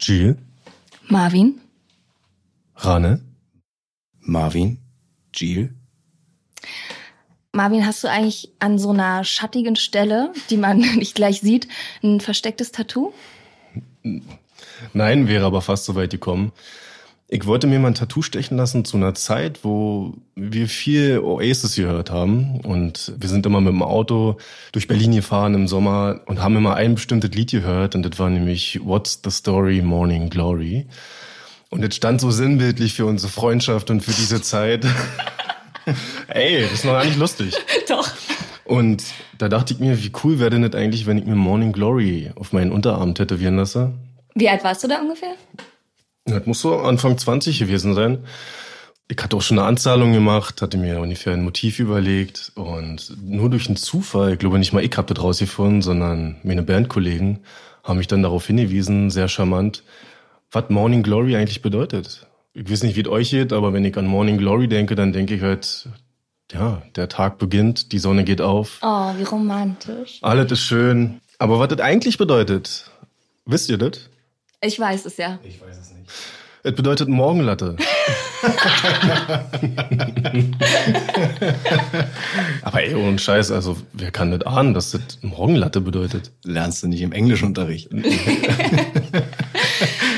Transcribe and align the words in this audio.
Jill? 0.00 0.36
Marvin? 1.08 1.60
Rane? 2.76 3.20
Marvin? 4.20 4.78
Jill? 5.34 5.74
Marvin, 7.52 7.84
hast 7.84 8.04
du 8.04 8.08
eigentlich 8.08 8.50
an 8.60 8.78
so 8.78 8.90
einer 8.90 9.24
schattigen 9.24 9.76
Stelle, 9.76 10.32
die 10.48 10.56
man 10.56 10.78
nicht 10.96 11.14
gleich 11.14 11.40
sieht, 11.40 11.68
ein 12.02 12.20
verstecktes 12.20 12.72
Tattoo? 12.72 13.12
Nein, 14.92 15.28
wäre 15.28 15.44
aber 15.44 15.60
fast 15.60 15.84
so 15.84 15.94
weit 15.94 16.10
gekommen. 16.10 16.52
Ich 17.32 17.46
wollte 17.46 17.68
mir 17.68 17.78
mal 17.78 17.88
ein 17.88 17.94
Tattoo 17.94 18.22
stechen 18.22 18.56
lassen 18.56 18.84
zu 18.84 18.96
einer 18.96 19.14
Zeit, 19.14 19.60
wo 19.62 20.14
wir 20.34 20.66
viel 20.66 21.20
Oasis 21.20 21.76
gehört 21.76 22.10
haben. 22.10 22.60
Und 22.62 23.12
wir 23.16 23.28
sind 23.28 23.46
immer 23.46 23.60
mit 23.60 23.72
dem 23.72 23.84
Auto 23.84 24.36
durch 24.72 24.88
Berlin 24.88 25.12
gefahren 25.12 25.54
im 25.54 25.68
Sommer 25.68 26.22
und 26.26 26.42
haben 26.42 26.56
immer 26.56 26.74
ein 26.74 26.96
bestimmtes 26.96 27.30
Lied 27.30 27.52
gehört. 27.52 27.94
Und 27.94 28.02
das 28.02 28.18
war 28.18 28.30
nämlich 28.30 28.80
What's 28.82 29.20
the 29.22 29.30
Story 29.30 29.80
Morning 29.80 30.28
Glory. 30.28 30.88
Und 31.68 31.82
das 31.84 31.94
stand 31.94 32.20
so 32.20 32.32
sinnbildlich 32.32 32.94
für 32.94 33.06
unsere 33.06 33.30
Freundschaft 33.30 33.90
und 33.90 34.00
für 34.00 34.10
diese 34.12 34.42
Zeit. 34.42 34.84
Ey, 36.26 36.62
das 36.62 36.72
ist 36.72 36.84
noch 36.84 36.94
gar 36.94 37.04
nicht 37.04 37.16
lustig. 37.16 37.54
Doch. 37.88 38.10
Und 38.64 39.04
da 39.38 39.48
dachte 39.48 39.72
ich 39.72 39.78
mir, 39.78 40.02
wie 40.02 40.10
cool 40.24 40.40
wäre 40.40 40.50
denn 40.50 40.62
das 40.62 40.74
eigentlich, 40.74 41.06
wenn 41.06 41.16
ich 41.16 41.26
mir 41.26 41.36
Morning 41.36 41.70
Glory 41.70 42.32
auf 42.34 42.52
meinen 42.52 42.72
Unterarm 42.72 43.14
tätowieren 43.14 43.56
lasse? 43.56 43.92
Wie 44.34 44.48
alt 44.48 44.64
warst 44.64 44.82
du 44.82 44.88
da 44.88 45.00
ungefähr? 45.00 45.36
Das 46.30 46.46
muss 46.46 46.60
so 46.60 46.78
Anfang 46.78 47.18
20 47.18 47.58
gewesen 47.58 47.94
sein. 47.94 48.18
Ich 49.08 49.20
hatte 49.20 49.36
auch 49.36 49.42
schon 49.42 49.58
eine 49.58 49.66
Anzahlung 49.66 50.12
gemacht, 50.12 50.62
hatte 50.62 50.76
mir 50.78 51.00
ungefähr 51.00 51.32
ein 51.32 51.42
Motiv 51.42 51.80
überlegt 51.80 52.52
und 52.54 53.12
nur 53.24 53.50
durch 53.50 53.66
einen 53.66 53.76
Zufall, 53.76 54.34
ich 54.34 54.38
glaube 54.38 54.58
nicht 54.60 54.72
mal 54.72 54.84
ich 54.84 54.96
habe 54.96 55.12
das 55.12 55.22
rausgefunden, 55.22 55.82
sondern 55.82 56.36
meine 56.44 56.62
Bandkollegen 56.62 57.40
haben 57.82 57.98
mich 57.98 58.06
dann 58.06 58.22
darauf 58.22 58.46
hingewiesen, 58.46 59.10
sehr 59.10 59.26
charmant, 59.26 59.82
was 60.52 60.68
Morning 60.70 61.02
Glory 61.02 61.34
eigentlich 61.34 61.60
bedeutet. 61.60 62.26
Ich 62.54 62.70
weiß 62.70 62.84
nicht, 62.84 62.94
wie 62.96 63.00
es 63.02 63.08
euch 63.08 63.30
geht, 63.30 63.52
aber 63.52 63.72
wenn 63.72 63.84
ich 63.84 63.96
an 63.96 64.06
Morning 64.06 64.38
Glory 64.38 64.68
denke, 64.68 64.94
dann 64.94 65.12
denke 65.12 65.34
ich 65.34 65.42
halt, 65.42 65.88
ja, 66.52 66.82
der 66.94 67.08
Tag 67.08 67.38
beginnt, 67.38 67.90
die 67.92 67.98
Sonne 67.98 68.22
geht 68.22 68.40
auf, 68.40 68.78
Oh, 68.82 69.12
wie 69.18 69.24
romantisch. 69.24 70.18
alles 70.22 70.52
ist 70.52 70.60
schön. 70.60 71.20
Aber 71.38 71.58
was 71.58 71.68
das 71.68 71.80
eigentlich 71.80 72.16
bedeutet, 72.18 72.90
wisst 73.46 73.70
ihr 73.70 73.78
das? 73.78 74.08
Ich 74.62 74.78
weiß 74.78 75.06
es 75.06 75.16
ja. 75.16 75.38
Ich 75.42 75.58
weiß 75.60 75.78
es 75.78 75.90
nicht. 75.92 76.10
Es 76.62 76.74
bedeutet 76.74 77.08
Morgenlatte. 77.08 77.76
Aber 82.62 82.82
ey, 82.82 82.94
ohne 82.94 83.18
Scheiß, 83.18 83.50
also 83.50 83.78
wer 83.94 84.10
kann 84.10 84.30
das 84.30 84.42
ahnen, 84.42 84.74
dass 84.74 84.90
das 84.90 85.00
Morgenlatte 85.22 85.80
bedeutet? 85.80 86.32
Lernst 86.44 86.82
du 86.82 86.88
nicht 86.88 87.00
im 87.00 87.12
Englischunterricht. 87.12 87.88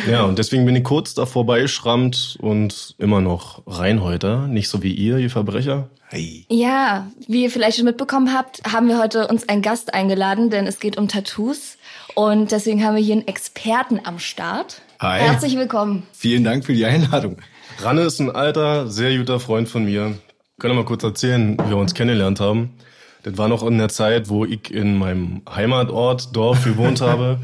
Ja, 0.09 0.25
und 0.25 0.39
deswegen 0.39 0.65
bin 0.67 0.75
ich 0.75 0.83
kurz 0.83 1.15
davor 1.15 1.47
beischrammt 1.47 2.37
und 2.41 2.97
immer 2.99 3.21
noch 3.21 3.63
Reinhäuter, 3.67 4.49
nicht 4.49 4.69
so 4.69 4.83
wie 4.83 4.93
ihr, 4.93 5.19
ihr 5.19 5.31
Verbrecher. 5.31 5.91
Hey. 6.09 6.45
Ja, 6.51 7.07
wie 7.29 7.45
ihr 7.45 7.51
vielleicht 7.51 7.77
schon 7.77 7.87
mitbekommen 7.87 8.35
habt, 8.35 8.63
haben 8.71 8.89
wir 8.89 8.99
heute 8.99 9.29
uns 9.29 9.49
einen 9.49 9.63
Gast 9.63 9.95
eingeladen, 9.95 10.51
denn 10.51 10.67
es 10.67 10.81
geht 10.81 10.99
um 10.99 11.07
Tattoos. 11.07 11.79
Und 12.15 12.53
deswegen 12.53 12.85
haben 12.85 12.97
wir 12.97 13.03
hier 13.03 13.15
einen 13.15 13.27
Experten 13.27 14.01
am 14.05 14.19
Start. 14.19 14.83
Hi. 15.01 15.21
Herzlich 15.21 15.57
willkommen. 15.57 16.05
Vielen 16.13 16.45
Dank 16.45 16.65
für 16.65 16.75
die 16.75 16.85
Einladung. 16.85 17.39
Ranne 17.81 18.03
ist 18.03 18.21
ein 18.21 18.31
alter, 18.31 18.89
sehr 18.89 19.17
guter 19.17 19.41
Freund 19.41 19.69
von 19.69 19.85
mir. 19.85 20.19
Können 20.59 20.75
wir 20.75 20.83
mal 20.83 20.85
kurz 20.85 21.03
erzählen, 21.03 21.57
wie 21.59 21.71
wir 21.71 21.77
uns 21.77 21.95
kennengelernt 21.95 22.39
haben. 22.39 22.75
Das 23.23 23.39
war 23.39 23.49
noch 23.49 23.63
in 23.63 23.79
der 23.79 23.89
Zeit, 23.89 24.29
wo 24.29 24.45
ich 24.45 24.71
in 24.71 24.99
meinem 24.99 25.43
Heimatort, 25.49 26.37
Dorf 26.37 26.65
gewohnt 26.65 27.01
habe. 27.01 27.39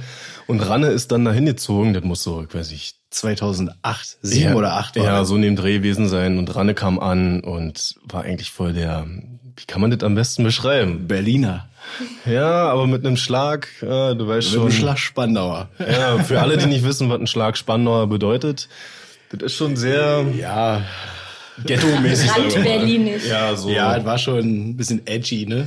Und 0.47 0.61
Ranne 0.61 0.89
ist 0.89 1.13
dann 1.13 1.25
dahin 1.25 1.47
gezogen, 1.47 1.95
das 1.95 2.05
muss 2.05 2.23
so, 2.23 2.45
ich 2.47 2.55
weiß 2.55 2.71
nicht, 2.71 2.97
2008, 3.11 4.19
sieben 4.23 4.51
ja, 4.51 4.55
oder 4.55 4.75
acht 4.75 4.97
war 4.97 5.05
Ja, 5.05 5.25
so 5.25 5.37
in 5.37 5.43
dem 5.43 5.57
Dreh 5.57 5.79
gewesen 5.79 6.09
sein. 6.09 6.39
Und 6.39 6.55
Ranne 6.55 6.75
kam 6.75 6.99
an 6.99 7.41
und 7.41 7.95
war 8.05 8.23
eigentlich 8.23 8.51
voll 8.51 8.75
der, 8.75 9.07
wie 9.57 9.65
kann 9.67 9.81
man 9.81 9.91
das 9.91 10.03
am 10.03 10.15
besten 10.15 10.45
beschreiben? 10.45 11.07
Berliner. 11.07 11.69
Ja, 12.27 12.69
aber 12.71 12.87
mit 12.87 13.05
einem 13.07 13.17
Schlag, 13.17 13.69
ja, 13.83 14.15
du 14.15 14.27
weißt 14.29 14.49
Mit 14.49 14.55
schon. 14.55 14.63
einem 14.63 14.71
Schlag 14.73 14.99
Spandauer. 14.99 15.69
Ja, 15.79 16.19
für 16.19 16.41
alle, 16.41 16.57
die 16.57 16.67
nicht 16.67 16.85
wissen, 16.85 17.09
was 17.11 17.19
ein 17.21 17.27
Schlag 17.27 17.57
Spandauer 17.57 18.07
bedeutet, 18.09 18.69
das 19.31 19.43
ist 19.43 19.55
schon 19.57 19.77
sehr 19.77 20.25
Ja, 20.39 20.83
ghetto-mäßig. 21.65 22.31
Rand-Berlinisch. 22.31 23.27
Ja, 23.27 23.55
so. 23.57 23.69
ja, 23.71 23.97
das 23.97 24.05
war 24.05 24.19
schon 24.19 24.39
ein 24.71 24.77
bisschen 24.77 25.07
edgy, 25.07 25.47
ne? 25.47 25.67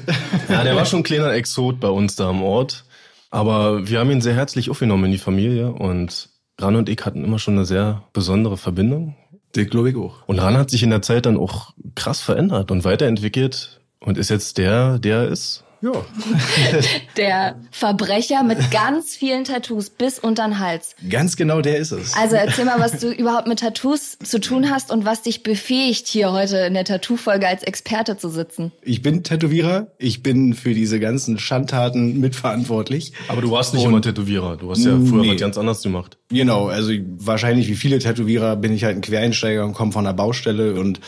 Ja, 0.49 0.63
der 0.63 0.75
war 0.75 0.85
schon 0.85 1.01
ein 1.01 1.03
kleiner 1.03 1.31
Exot 1.33 1.79
bei 1.79 1.89
uns 1.89 2.15
da 2.15 2.29
am 2.29 2.41
Ort. 2.43 2.85
Aber 3.29 3.87
wir 3.87 3.99
haben 3.99 4.11
ihn 4.11 4.21
sehr 4.21 4.33
herzlich 4.33 4.69
aufgenommen 4.69 5.05
in 5.05 5.11
die 5.11 5.17
Familie 5.17 5.71
und 5.71 6.29
Ran 6.59 6.75
und 6.75 6.89
ich 6.89 7.05
hatten 7.05 7.23
immer 7.23 7.39
schon 7.39 7.55
eine 7.55 7.65
sehr 7.65 8.03
besondere 8.13 8.57
Verbindung. 8.57 9.15
Das 9.53 9.65
glaube 9.67 9.89
ich 9.89 9.95
auch. 9.95 10.15
Und 10.27 10.39
Ran 10.39 10.57
hat 10.57 10.69
sich 10.69 10.83
in 10.83 10.89
der 10.89 11.01
Zeit 11.01 11.25
dann 11.25 11.37
auch 11.37 11.73
krass 11.95 12.19
verändert 12.21 12.71
und 12.71 12.83
weiterentwickelt 12.83 13.79
und 13.99 14.17
ist 14.17 14.29
jetzt 14.29 14.57
der, 14.57 14.97
der 14.99 15.17
er 15.19 15.27
ist. 15.29 15.63
Ja. 15.81 15.91
Der 17.17 17.55
Verbrecher 17.71 18.43
mit 18.43 18.71
ganz 18.71 19.15
vielen 19.15 19.43
Tattoos 19.43 19.89
bis 19.89 20.19
unter 20.19 20.43
den 20.47 20.59
Hals. 20.59 20.95
Ganz 21.09 21.35
genau 21.35 21.61
der 21.61 21.77
ist 21.77 21.91
es. 21.91 22.13
Also 22.15 22.35
erzähl 22.35 22.65
mal, 22.65 22.79
was 22.79 22.99
du 22.99 23.11
überhaupt 23.11 23.47
mit 23.47 23.59
Tattoos 23.59 24.17
zu 24.23 24.39
tun 24.39 24.69
hast 24.69 24.91
und 24.91 25.05
was 25.05 25.23
dich 25.23 25.43
befähigt, 25.43 26.07
hier 26.07 26.31
heute 26.31 26.57
in 26.57 26.73
der 26.75 26.85
Tattoo-Folge 26.85 27.47
als 27.47 27.63
Experte 27.63 28.17
zu 28.17 28.29
sitzen. 28.29 28.71
Ich 28.83 29.01
bin 29.01 29.23
Tätowierer. 29.23 29.87
Ich 29.97 30.21
bin 30.23 30.53
für 30.53 30.73
diese 30.73 30.99
ganzen 30.99 31.39
Schandtaten 31.39 32.19
mitverantwortlich. 32.19 33.13
Aber 33.27 33.41
du 33.41 33.51
warst 33.51 33.73
nicht 33.73 33.83
Und- 33.83 33.89
immer 33.91 34.01
Tätowierer. 34.01 34.57
Du 34.57 34.69
hast 34.71 34.83
ja 34.85 34.91
früher 34.91 35.21
Nee. 35.23 35.31
was 35.33 35.39
ganz 35.41 35.57
anderes 35.57 35.81
gemacht. 35.81 36.17
Genau, 36.29 36.67
also 36.67 36.91
wahrscheinlich 37.17 37.67
wie 37.67 37.75
viele 37.75 37.99
Tätowierer 37.99 38.55
bin 38.55 38.71
ich 38.73 38.83
halt 38.83 38.95
ein 38.97 39.01
Quereinsteiger 39.01 39.65
und 39.65 39.73
komme 39.73 39.91
von 39.91 40.05
der 40.05 40.13
Baustelle 40.13 40.79
und 40.79 40.99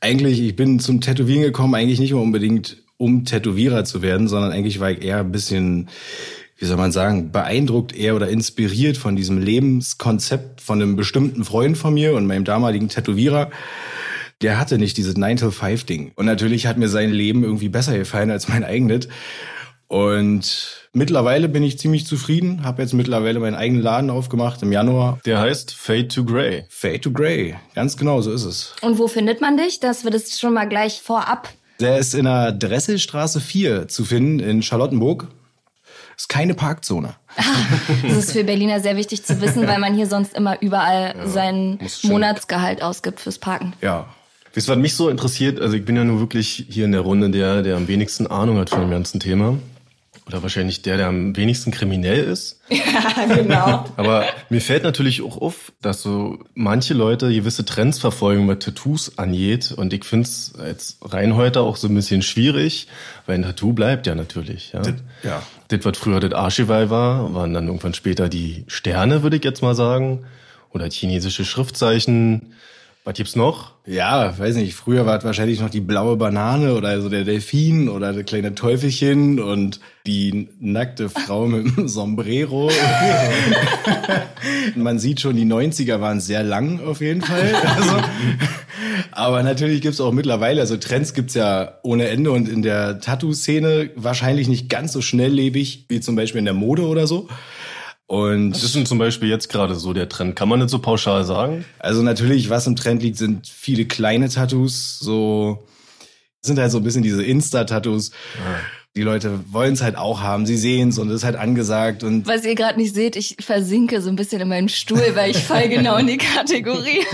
eigentlich, 0.00 0.40
ich 0.40 0.54
bin 0.54 0.78
zum 0.78 1.00
Tätowieren 1.00 1.42
gekommen, 1.42 1.74
eigentlich 1.74 1.98
nicht 1.98 2.12
mehr 2.12 2.22
unbedingt 2.22 2.76
um 2.98 3.24
Tätowierer 3.24 3.84
zu 3.84 4.02
werden, 4.02 4.28
sondern 4.28 4.52
eigentlich 4.52 4.80
war 4.80 4.90
ich 4.90 5.02
eher 5.02 5.20
ein 5.20 5.32
bisschen, 5.32 5.88
wie 6.58 6.66
soll 6.66 6.76
man 6.76 6.92
sagen, 6.92 7.32
beeindruckt 7.32 7.96
eher 7.96 8.14
oder 8.14 8.28
inspiriert 8.28 8.98
von 8.98 9.16
diesem 9.16 9.38
Lebenskonzept 9.38 10.60
von 10.60 10.82
einem 10.82 10.96
bestimmten 10.96 11.44
Freund 11.44 11.78
von 11.78 11.94
mir 11.94 12.14
und 12.14 12.26
meinem 12.26 12.44
damaligen 12.44 12.88
Tätowierer. 12.88 13.50
Der 14.42 14.58
hatte 14.58 14.78
nicht 14.78 14.96
dieses 14.96 15.16
9-to-5-Ding. 15.16 16.12
Und 16.14 16.26
natürlich 16.26 16.66
hat 16.66 16.76
mir 16.76 16.88
sein 16.88 17.10
Leben 17.10 17.42
irgendwie 17.42 17.68
besser 17.68 17.96
gefallen 17.96 18.30
als 18.30 18.48
mein 18.48 18.64
eigenes. 18.64 19.08
Und 19.88 20.86
mittlerweile 20.92 21.48
bin 21.48 21.62
ich 21.62 21.78
ziemlich 21.78 22.06
zufrieden, 22.06 22.62
habe 22.62 22.82
jetzt 22.82 22.92
mittlerweile 22.92 23.40
meinen 23.40 23.54
eigenen 23.54 23.82
Laden 23.82 24.10
aufgemacht 24.10 24.62
im 24.62 24.70
Januar. 24.70 25.18
Der 25.24 25.40
heißt 25.40 25.72
Fade 25.72 26.08
to 26.08 26.24
Grey. 26.24 26.64
Fade 26.68 27.00
to 27.00 27.10
Grey, 27.10 27.54
ganz 27.74 27.96
genau, 27.96 28.20
so 28.20 28.30
ist 28.30 28.44
es. 28.44 28.74
Und 28.82 28.98
wo 28.98 29.08
findet 29.08 29.40
man 29.40 29.56
dich? 29.56 29.80
Dass 29.80 30.04
wir 30.04 30.10
das 30.10 30.38
schon 30.38 30.52
mal 30.52 30.68
gleich 30.68 31.00
vorab. 31.00 31.48
Der 31.80 31.98
ist 31.98 32.14
in 32.14 32.24
der 32.24 32.52
Dresselstraße 32.52 33.40
4 33.40 33.88
zu 33.88 34.04
finden 34.04 34.40
in 34.40 34.62
Charlottenburg. 34.62 35.28
Ist 36.16 36.28
keine 36.28 36.54
Parkzone. 36.54 37.14
Das 38.02 38.16
ist 38.16 38.32
für 38.32 38.42
Berliner 38.42 38.80
sehr 38.80 38.96
wichtig 38.96 39.24
zu 39.24 39.40
wissen, 39.40 39.66
weil 39.68 39.78
man 39.78 39.94
hier 39.94 40.08
sonst 40.08 40.34
immer 40.34 40.60
überall 40.60 41.14
sein 41.26 41.78
muss 41.80 42.00
schon- 42.00 42.10
Monatsgehalt 42.10 42.82
ausgibt 42.82 43.20
fürs 43.20 43.38
Parken. 43.38 43.74
Ja. 43.80 44.06
Wisst 44.52 44.68
ihr, 44.68 44.72
was 44.72 44.78
mich 44.78 44.94
so 44.96 45.08
interessiert? 45.10 45.60
Also 45.60 45.76
ich 45.76 45.84
bin 45.84 45.94
ja 45.94 46.02
nur 46.02 46.18
wirklich 46.18 46.66
hier 46.68 46.86
in 46.86 46.92
der 46.92 47.02
Runde 47.02 47.30
der, 47.30 47.62
der 47.62 47.76
am 47.76 47.86
wenigsten 47.86 48.26
Ahnung 48.26 48.58
hat 48.58 48.70
von 48.70 48.80
dem 48.80 48.90
ganzen 48.90 49.20
Thema. 49.20 49.58
Oder 50.28 50.42
wahrscheinlich 50.42 50.82
der, 50.82 50.98
der 50.98 51.06
am 51.06 51.34
wenigsten 51.36 51.70
kriminell 51.70 52.24
ist. 52.24 52.60
Ja, 52.70 53.24
genau. 53.34 53.84
Aber 53.96 54.26
mir 54.50 54.60
fällt 54.60 54.82
natürlich 54.82 55.22
auch 55.22 55.40
auf, 55.40 55.72
dass 55.80 56.02
so 56.02 56.38
manche 56.54 56.94
Leute 56.94 57.32
gewisse 57.32 57.64
Trends 57.64 57.98
verfolgen, 57.98 58.46
was 58.48 58.58
Tattoos 58.58 59.18
angeht. 59.18 59.72
Und 59.72 59.92
ich 59.92 60.04
finde 60.04 60.28
es 60.28 60.52
als 60.58 60.98
Reinhäuter 61.02 61.62
auch 61.62 61.76
so 61.76 61.88
ein 61.88 61.94
bisschen 61.94 62.22
schwierig, 62.22 62.88
weil 63.26 63.36
ein 63.36 63.42
Tattoo 63.42 63.72
bleibt 63.72 64.06
ja 64.06 64.14
natürlich. 64.14 64.72
Ja. 64.72 64.82
ja. 65.22 65.42
Das, 65.68 65.84
was 65.84 65.96
früher 65.96 66.20
das 66.20 66.32
Archival 66.32 66.90
war, 66.90 67.34
waren 67.34 67.54
dann 67.54 67.66
irgendwann 67.66 67.94
später 67.94 68.28
die 68.28 68.64
Sterne, 68.66 69.22
würde 69.22 69.36
ich 69.36 69.44
jetzt 69.44 69.62
mal 69.62 69.74
sagen. 69.74 70.24
Oder 70.70 70.90
chinesische 70.90 71.44
Schriftzeichen. 71.44 72.52
Was 73.04 73.14
gibt's 73.14 73.36
noch? 73.36 73.72
Ja, 73.86 74.38
weiß 74.38 74.56
nicht, 74.56 74.74
früher 74.74 75.06
war 75.06 75.16
es 75.16 75.24
wahrscheinlich 75.24 75.60
noch 75.60 75.70
die 75.70 75.80
blaue 75.80 76.16
Banane 76.16 76.74
oder 76.74 77.00
so 77.00 77.08
der 77.08 77.24
Delfin 77.24 77.88
oder 77.88 78.12
das 78.12 78.26
kleine 78.26 78.54
Teufelchen 78.54 79.40
und 79.40 79.80
die 80.06 80.48
nackte 80.60 81.08
Frau 81.08 81.46
mit 81.46 81.74
dem 81.76 81.88
Sombrero. 81.88 82.70
Man 84.74 84.98
sieht 84.98 85.20
schon, 85.20 85.36
die 85.36 85.46
90er 85.46 86.02
waren 86.02 86.20
sehr 86.20 86.42
lang 86.42 86.80
auf 86.84 87.00
jeden 87.00 87.22
Fall. 87.22 87.54
Also, 87.78 87.96
aber 89.12 89.42
natürlich 89.42 89.80
gibt's 89.80 90.00
auch 90.00 90.12
mittlerweile, 90.12 90.60
also 90.60 90.76
Trends 90.76 91.14
gibt's 91.14 91.34
ja 91.34 91.78
ohne 91.82 92.08
Ende 92.08 92.30
und 92.30 92.48
in 92.48 92.62
der 92.62 93.00
Tattoo-Szene 93.00 93.90
wahrscheinlich 93.96 94.48
nicht 94.48 94.68
ganz 94.68 94.92
so 94.92 95.00
schnelllebig 95.00 95.86
wie 95.88 96.00
zum 96.00 96.16
Beispiel 96.16 96.40
in 96.40 96.44
der 96.44 96.54
Mode 96.54 96.86
oder 96.86 97.06
so. 97.06 97.28
Und 98.08 98.54
Was 98.54 98.62
ist 98.62 98.74
denn 98.74 98.86
zum 98.86 98.96
Beispiel 98.96 99.28
jetzt 99.28 99.50
gerade 99.50 99.74
so 99.74 99.92
der 99.92 100.08
Trend? 100.08 100.34
Kann 100.34 100.48
man 100.48 100.60
nicht 100.60 100.70
so 100.70 100.78
pauschal 100.78 101.24
sagen? 101.24 101.66
Also 101.78 102.02
natürlich, 102.02 102.48
was 102.48 102.66
im 102.66 102.74
Trend 102.74 103.02
liegt, 103.02 103.18
sind 103.18 103.46
viele 103.46 103.84
kleine 103.84 104.30
Tattoos. 104.30 104.98
So 104.98 105.68
sind 106.40 106.58
halt 106.58 106.72
so 106.72 106.78
ein 106.78 106.84
bisschen 106.84 107.02
diese 107.02 107.22
Insta-Tattoos. 107.22 108.12
Die 108.98 109.04
Leute 109.04 109.38
wollen 109.52 109.74
es 109.74 109.80
halt 109.80 109.96
auch 109.96 110.22
haben. 110.22 110.44
Sie 110.44 110.56
sehen 110.56 110.88
es 110.88 110.98
und 110.98 111.08
es 111.10 111.18
ist 111.18 111.24
halt 111.24 111.36
angesagt. 111.36 112.02
Und 112.02 112.26
Was 112.26 112.44
ihr 112.44 112.56
gerade 112.56 112.80
nicht 112.80 112.96
seht, 112.96 113.14
ich 113.14 113.36
versinke 113.38 114.02
so 114.02 114.08
ein 114.08 114.16
bisschen 114.16 114.40
in 114.40 114.48
meinem 114.48 114.66
Stuhl, 114.66 115.12
weil 115.14 115.30
ich 115.30 115.38
fall 115.38 115.68
genau 115.68 115.98
in 115.98 116.08
die 116.08 116.16
Kategorie. 116.18 117.06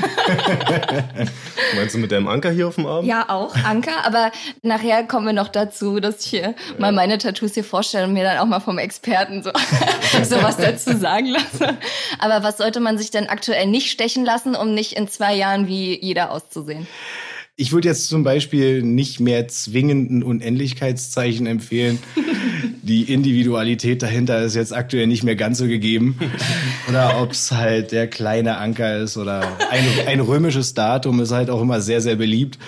Meinst 1.76 1.94
du 1.94 1.98
mit 1.98 2.10
deinem 2.10 2.26
Anker 2.26 2.50
hier 2.52 2.69
auf 2.69 2.76
dem 2.76 2.86
Arm? 2.86 3.04
Ja, 3.04 3.28
auch 3.28 3.54
Anker, 3.66 4.06
aber 4.06 4.32
nachher 4.62 5.04
kommen 5.04 5.26
wir 5.26 5.34
noch 5.34 5.48
dazu, 5.48 6.00
dass 6.00 6.25
ich 6.25 6.31
hier 6.31 6.54
mal 6.78 6.90
meine 6.90 7.19
Tattoos 7.19 7.52
hier 7.52 7.64
vorstelle 7.64 8.06
und 8.06 8.14
mir 8.14 8.25
dann 8.25 8.38
auch 8.38 8.46
mal 8.46 8.60
vom 8.60 8.78
Experten 8.78 9.42
so 9.42 9.50
sowas 10.25 10.56
dazu 10.56 10.96
sagen 10.96 11.26
lasse. 11.26 11.76
Aber 12.19 12.42
was 12.42 12.56
sollte 12.56 12.81
man 12.81 12.96
sich 12.96 13.10
denn 13.10 13.28
aktuell 13.28 13.66
nicht 13.66 13.90
stechen 13.90 14.25
lassen, 14.25 14.56
um 14.56 14.72
nicht 14.72 14.94
in 14.94 15.06
zwei 15.06 15.34
Jahren 15.34 15.69
wie 15.69 16.02
jeder 16.02 16.31
auszusehen? 16.31 16.86
Ich 17.56 17.73
würde 17.73 17.89
jetzt 17.89 18.09
zum 18.09 18.25
Beispiel 18.25 18.83
nicht 18.83 19.21
mehr 19.21 19.47
zwingenden 19.47 20.23
Unendlichkeitszeichen 20.23 21.47
empfehlen. 21.47 21.99
Die 22.83 23.11
Individualität 23.11 24.03
dahinter 24.03 24.43
ist 24.43 24.56
jetzt 24.56 24.75
aktuell 24.75 25.06
nicht 25.06 25.23
mehr 25.23 25.37
ganz 25.37 25.56
so 25.56 25.67
gegeben. 25.67 26.19
Oder 26.89 27.23
ob 27.23 27.31
es 27.31 27.51
halt 27.51 27.93
der 27.93 28.09
kleine 28.09 28.59
Anker 28.59 28.99
ist 28.99 29.17
oder 29.17 29.41
ein, 29.71 29.85
ein 30.06 30.21
römisches 30.21 30.75
Datum 30.75 31.21
ist 31.21 31.31
halt 31.31 31.49
auch 31.49 31.62
immer 31.62 31.81
sehr, 31.81 32.03
sehr 32.03 32.17
beliebt. 32.17 32.59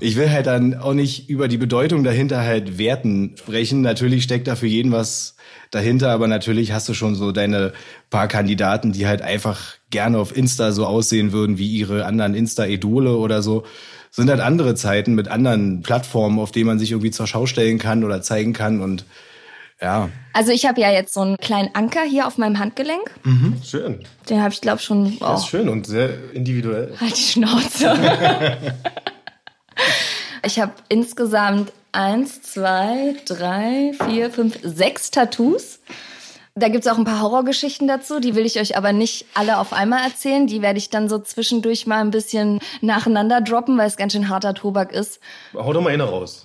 Ich 0.00 0.16
will 0.16 0.30
halt 0.30 0.46
dann 0.46 0.74
auch 0.74 0.94
nicht 0.94 1.28
über 1.30 1.46
die 1.46 1.58
Bedeutung 1.58 2.02
dahinter 2.02 2.40
halt 2.40 2.76
Werten 2.76 3.36
sprechen. 3.38 3.82
Natürlich 3.82 4.24
steckt 4.24 4.48
da 4.48 4.56
für 4.56 4.66
jeden 4.66 4.90
was 4.90 5.36
dahinter, 5.70 6.10
aber 6.10 6.26
natürlich 6.26 6.72
hast 6.72 6.88
du 6.88 6.94
schon 6.94 7.14
so 7.14 7.30
deine 7.30 7.72
paar 8.10 8.26
Kandidaten, 8.26 8.90
die 8.90 9.06
halt 9.06 9.22
einfach 9.22 9.76
gerne 9.90 10.18
auf 10.18 10.36
Insta 10.36 10.72
so 10.72 10.86
aussehen 10.86 11.30
würden 11.30 11.56
wie 11.58 11.68
ihre 11.68 12.04
anderen 12.04 12.34
Insta-Idole 12.34 13.16
oder 13.16 13.42
so 13.42 13.62
sind 14.14 14.28
halt 14.30 14.40
andere 14.40 14.74
Zeiten 14.76 15.14
mit 15.14 15.26
anderen 15.28 15.82
Plattformen, 15.82 16.38
auf 16.38 16.52
denen 16.52 16.66
man 16.66 16.78
sich 16.78 16.90
irgendwie 16.92 17.10
zur 17.10 17.26
Schau 17.26 17.46
stellen 17.46 17.78
kann 17.78 18.04
oder 18.04 18.22
zeigen 18.22 18.52
kann 18.52 18.80
und 18.80 19.04
ja. 19.80 20.10
Also 20.32 20.52
ich 20.52 20.64
habe 20.66 20.80
ja 20.80 20.92
jetzt 20.92 21.12
so 21.12 21.22
einen 21.22 21.36
kleinen 21.38 21.70
Anker 21.74 22.02
hier 22.02 22.28
auf 22.28 22.38
meinem 22.38 22.60
Handgelenk. 22.60 23.10
Schön. 23.64 23.98
Den 24.30 24.40
habe 24.40 24.52
ich 24.54 24.60
glaube 24.60 24.80
schon. 24.80 25.18
Das 25.18 25.28
Oh, 25.28 25.34
ist 25.34 25.48
schön 25.48 25.68
und 25.68 25.86
sehr 25.88 26.10
individuell. 26.34 26.94
halt 27.00 27.16
die 27.16 27.22
Schnauze. 27.22 27.96
ich 30.46 30.60
habe 30.60 30.72
insgesamt 30.88 31.72
eins, 31.90 32.42
zwei, 32.42 33.16
drei, 33.26 33.92
vier, 34.08 34.30
fünf, 34.30 34.58
sechs 34.62 35.10
Tattoos. 35.10 35.80
Da 36.54 36.68
gibt's 36.68 36.86
auch 36.86 36.98
ein 36.98 37.04
paar 37.04 37.22
Horrorgeschichten 37.22 37.88
dazu, 37.88 38.20
die 38.20 38.34
will 38.34 38.44
ich 38.44 38.60
euch 38.60 38.76
aber 38.76 38.92
nicht 38.92 39.24
alle 39.32 39.58
auf 39.58 39.72
einmal 39.72 40.04
erzählen. 40.04 40.46
Die 40.46 40.60
werde 40.60 40.78
ich 40.78 40.90
dann 40.90 41.08
so 41.08 41.18
zwischendurch 41.18 41.86
mal 41.86 42.00
ein 42.00 42.10
bisschen 42.10 42.60
nacheinander 42.82 43.40
droppen, 43.40 43.78
weil 43.78 43.86
es 43.86 43.96
ganz 43.96 44.12
schön 44.12 44.28
harter 44.28 44.52
Tobak 44.52 44.92
ist. 44.92 45.18
Hau 45.54 45.72
doch 45.72 45.80
mal 45.80 45.92
eine 45.92 46.04
raus. 46.04 46.44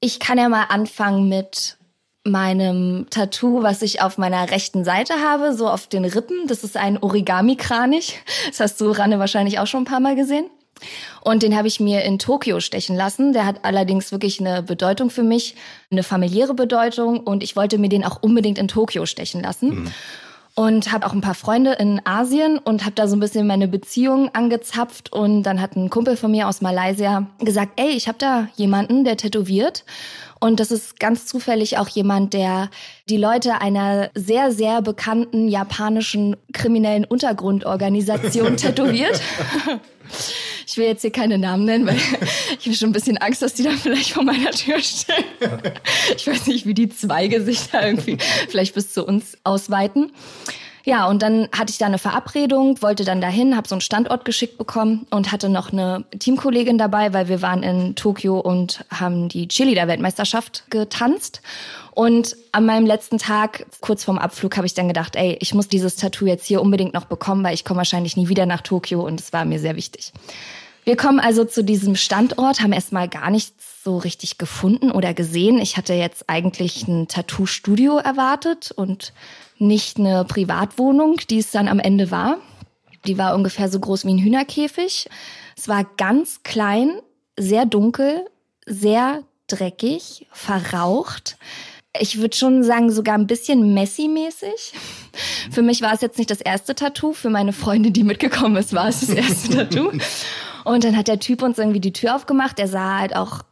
Ich 0.00 0.18
kann 0.18 0.38
ja 0.38 0.48
mal 0.48 0.64
anfangen 0.64 1.28
mit 1.28 1.76
meinem 2.24 3.06
Tattoo, 3.10 3.62
was 3.62 3.82
ich 3.82 4.02
auf 4.02 4.18
meiner 4.18 4.50
rechten 4.50 4.84
Seite 4.84 5.14
habe, 5.22 5.54
so 5.54 5.68
auf 5.68 5.86
den 5.86 6.04
Rippen. 6.04 6.46
Das 6.48 6.64
ist 6.64 6.76
ein 6.76 6.98
Origami-Kranich. 7.00 8.18
Das 8.48 8.60
hast 8.60 8.80
du, 8.80 8.90
Ranne, 8.90 9.18
wahrscheinlich 9.18 9.58
auch 9.58 9.66
schon 9.66 9.82
ein 9.82 9.86
paar 9.86 10.00
Mal 10.00 10.16
gesehen. 10.16 10.50
Und 11.22 11.42
den 11.42 11.56
habe 11.56 11.68
ich 11.68 11.80
mir 11.80 12.02
in 12.02 12.18
Tokio 12.18 12.60
stechen 12.60 12.96
lassen. 12.96 13.32
Der 13.32 13.46
hat 13.46 13.64
allerdings 13.64 14.12
wirklich 14.12 14.40
eine 14.40 14.62
Bedeutung 14.62 15.10
für 15.10 15.22
mich, 15.22 15.54
eine 15.90 16.02
familiäre 16.02 16.54
Bedeutung. 16.54 17.20
Und 17.20 17.42
ich 17.42 17.56
wollte 17.56 17.78
mir 17.78 17.88
den 17.88 18.04
auch 18.04 18.22
unbedingt 18.22 18.58
in 18.58 18.68
Tokio 18.68 19.06
stechen 19.06 19.42
lassen. 19.42 19.92
Und 20.56 20.92
habe 20.92 21.06
auch 21.06 21.12
ein 21.12 21.20
paar 21.20 21.34
Freunde 21.34 21.72
in 21.74 22.02
Asien 22.04 22.58
und 22.58 22.84
habe 22.84 22.94
da 22.94 23.06
so 23.06 23.16
ein 23.16 23.20
bisschen 23.20 23.46
meine 23.46 23.68
Beziehung 23.68 24.34
angezapft. 24.34 25.12
Und 25.12 25.44
dann 25.44 25.60
hat 25.60 25.76
ein 25.76 25.90
Kumpel 25.90 26.16
von 26.16 26.30
mir 26.30 26.48
aus 26.48 26.60
Malaysia 26.60 27.26
gesagt, 27.38 27.72
ey, 27.76 27.90
ich 27.90 28.08
habe 28.08 28.18
da 28.18 28.48
jemanden, 28.56 29.04
der 29.04 29.16
tätowiert. 29.16 29.84
Und 30.40 30.58
das 30.58 30.70
ist 30.70 30.98
ganz 30.98 31.26
zufällig 31.26 31.76
auch 31.76 31.88
jemand, 31.88 32.32
der 32.32 32.70
die 33.10 33.18
Leute 33.18 33.60
einer 33.60 34.10
sehr, 34.14 34.50
sehr 34.50 34.80
bekannten 34.80 35.48
japanischen 35.48 36.34
kriminellen 36.52 37.04
Untergrundorganisation 37.04 38.56
tätowiert. 38.56 39.20
Ich 40.70 40.76
will 40.76 40.86
jetzt 40.86 41.00
hier 41.00 41.10
keine 41.10 41.36
Namen 41.36 41.64
nennen, 41.64 41.84
weil 41.84 41.96
ich 42.60 42.66
habe 42.66 42.76
schon 42.76 42.90
ein 42.90 42.92
bisschen 42.92 43.18
Angst, 43.18 43.42
dass 43.42 43.54
die 43.54 43.64
dann 43.64 43.76
vielleicht 43.76 44.12
vor 44.12 44.22
meiner 44.22 44.52
Tür 44.52 44.78
stehen. 44.78 45.24
Ich 46.16 46.28
weiß 46.28 46.46
nicht, 46.46 46.64
wie 46.64 46.74
die 46.74 46.88
Zweige 46.88 47.42
sich 47.42 47.70
da 47.72 47.84
irgendwie 47.84 48.18
vielleicht 48.48 48.74
bis 48.74 48.92
zu 48.92 49.04
uns 49.04 49.36
ausweiten. 49.42 50.12
Ja, 50.84 51.08
und 51.08 51.22
dann 51.22 51.48
hatte 51.56 51.72
ich 51.72 51.78
da 51.78 51.86
eine 51.86 51.98
Verabredung, 51.98 52.80
wollte 52.82 53.04
dann 53.04 53.20
dahin, 53.20 53.56
habe 53.56 53.66
so 53.66 53.74
einen 53.74 53.80
Standort 53.80 54.24
geschickt 54.24 54.58
bekommen 54.58 55.08
und 55.10 55.32
hatte 55.32 55.48
noch 55.48 55.72
eine 55.72 56.04
Teamkollegin 56.16 56.78
dabei, 56.78 57.12
weil 57.12 57.28
wir 57.28 57.42
waren 57.42 57.64
in 57.64 57.96
Tokio 57.96 58.38
und 58.38 58.84
haben 58.90 59.28
die 59.28 59.48
Cheerleader-Weltmeisterschaft 59.48 60.70
getanzt. 60.70 61.42
Und 61.90 62.36
an 62.52 62.64
meinem 62.64 62.86
letzten 62.86 63.18
Tag, 63.18 63.66
kurz 63.80 64.04
vorm 64.04 64.18
Abflug, 64.18 64.56
habe 64.56 64.66
ich 64.66 64.74
dann 64.74 64.86
gedacht, 64.86 65.16
ey, 65.16 65.36
ich 65.40 65.52
muss 65.52 65.66
dieses 65.66 65.96
Tattoo 65.96 66.26
jetzt 66.26 66.46
hier 66.46 66.62
unbedingt 66.62 66.94
noch 66.94 67.06
bekommen, 67.06 67.42
weil 67.44 67.54
ich 67.54 67.64
komme 67.64 67.78
wahrscheinlich 67.78 68.16
nie 68.16 68.28
wieder 68.28 68.46
nach 68.46 68.60
Tokio 68.60 69.04
und 69.04 69.20
es 69.20 69.32
war 69.32 69.44
mir 69.44 69.58
sehr 69.58 69.74
wichtig. 69.74 70.12
Wir 70.84 70.96
kommen 70.96 71.20
also 71.20 71.44
zu 71.44 71.62
diesem 71.62 71.94
Standort, 71.94 72.60
haben 72.60 72.72
erstmal 72.72 73.08
gar 73.08 73.30
nichts 73.30 73.82
so 73.84 73.98
richtig 73.98 74.38
gefunden 74.38 74.90
oder 74.90 75.14
gesehen. 75.14 75.58
Ich 75.58 75.76
hatte 75.76 75.94
jetzt 75.94 76.28
eigentlich 76.28 76.86
ein 76.88 77.08
Tattoo-Studio 77.08 77.98
erwartet 77.98 78.72
und 78.72 79.12
nicht 79.58 79.98
eine 79.98 80.24
Privatwohnung, 80.24 81.16
die 81.28 81.38
es 81.38 81.50
dann 81.50 81.68
am 81.68 81.78
Ende 81.78 82.10
war. 82.10 82.38
Die 83.06 83.18
war 83.18 83.34
ungefähr 83.34 83.68
so 83.68 83.80
groß 83.80 84.04
wie 84.04 84.14
ein 84.14 84.18
Hühnerkäfig. 84.18 85.08
Es 85.56 85.68
war 85.68 85.84
ganz 85.96 86.42
klein, 86.42 87.00
sehr 87.38 87.66
dunkel, 87.66 88.26
sehr 88.66 89.22
dreckig, 89.46 90.26
verraucht. 90.32 91.36
Ich 91.98 92.18
würde 92.18 92.36
schon 92.36 92.62
sagen, 92.62 92.90
sogar 92.90 93.16
ein 93.16 93.26
bisschen 93.26 93.74
Messi-mäßig. 93.74 94.72
Für 95.50 95.62
mich 95.62 95.82
war 95.82 95.92
es 95.92 96.02
jetzt 96.02 96.18
nicht 96.18 96.30
das 96.30 96.40
erste 96.40 96.74
Tattoo. 96.74 97.12
Für 97.12 97.30
meine 97.30 97.52
Freundin, 97.52 97.92
die 97.92 98.04
mitgekommen 98.04 98.56
ist, 98.56 98.74
war 98.74 98.88
es 98.88 99.00
das 99.00 99.10
erste 99.10 99.50
Tattoo. 99.50 99.90
Und 100.64 100.84
dann 100.84 100.96
hat 100.96 101.08
der 101.08 101.20
Typ 101.20 101.42
uns 101.42 101.58
irgendwie 101.58 101.80
die 101.80 101.92
Tür 101.92 102.16
aufgemacht. 102.16 102.58
Der 102.58 102.68
sah 102.68 102.98
halt 102.98 103.14
auch 103.16 103.42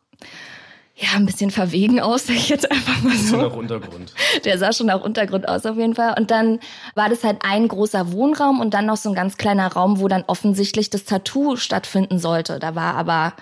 ja 0.98 1.10
ein 1.14 1.26
bisschen 1.26 1.50
verwegen 1.50 2.00
aus, 2.00 2.26
sag 2.26 2.36
ich 2.36 2.48
jetzt 2.48 2.70
einfach 2.70 3.02
mal 3.02 3.16
so. 3.16 3.36
nach 3.36 3.52
Untergrund. 3.52 4.12
Der 4.44 4.58
sah 4.58 4.72
schon 4.72 4.86
nach 4.86 5.00
Untergrund 5.00 5.48
aus 5.48 5.64
auf 5.64 5.76
jeden 5.76 5.94
Fall. 5.94 6.14
Und 6.18 6.30
dann 6.30 6.58
war 6.94 7.08
das 7.08 7.22
halt 7.22 7.38
ein 7.44 7.68
großer 7.68 8.12
Wohnraum 8.12 8.60
und 8.60 8.74
dann 8.74 8.86
noch 8.86 8.96
so 8.96 9.08
ein 9.08 9.14
ganz 9.14 9.36
kleiner 9.36 9.72
Raum, 9.72 10.00
wo 10.00 10.08
dann 10.08 10.24
offensichtlich 10.26 10.90
das 10.90 11.04
Tattoo 11.04 11.56
stattfinden 11.56 12.18
sollte. 12.18 12.58
Da 12.58 12.74
war 12.74 12.96
aber 12.96 13.34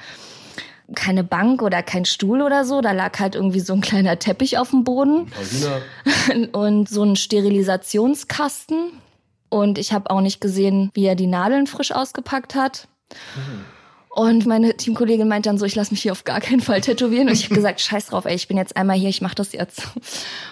keine 0.94 1.24
Bank 1.24 1.62
oder 1.62 1.82
kein 1.82 2.04
Stuhl 2.04 2.42
oder 2.42 2.64
so. 2.64 2.80
Da 2.80 2.92
lag 2.92 3.18
halt 3.18 3.34
irgendwie 3.34 3.60
so 3.60 3.72
ein 3.72 3.80
kleiner 3.80 4.18
Teppich 4.18 4.58
auf 4.58 4.70
dem 4.70 4.84
Boden 4.84 5.32
und 6.52 6.88
so 6.88 7.02
ein 7.02 7.16
Sterilisationskasten. 7.16 8.92
Und 9.48 9.78
ich 9.78 9.92
habe 9.92 10.10
auch 10.10 10.20
nicht 10.20 10.40
gesehen, 10.40 10.90
wie 10.94 11.06
er 11.06 11.14
die 11.14 11.26
Nadeln 11.26 11.66
frisch 11.66 11.92
ausgepackt 11.92 12.54
hat. 12.54 12.88
Und 14.16 14.46
meine 14.46 14.74
Teamkollegin 14.74 15.28
meint 15.28 15.44
dann 15.44 15.58
so, 15.58 15.66
ich 15.66 15.74
lasse 15.74 15.90
mich 15.90 16.00
hier 16.00 16.12
auf 16.12 16.24
gar 16.24 16.40
keinen 16.40 16.60
Fall 16.60 16.80
tätowieren. 16.80 17.28
Und 17.28 17.34
ich 17.34 17.44
habe 17.44 17.54
gesagt, 17.56 17.82
scheiß 17.82 18.06
drauf, 18.06 18.24
ey, 18.24 18.34
ich 18.34 18.48
bin 18.48 18.56
jetzt 18.56 18.74
einmal 18.74 18.96
hier, 18.96 19.10
ich 19.10 19.20
mache 19.20 19.34
das 19.34 19.52
jetzt. 19.52 19.82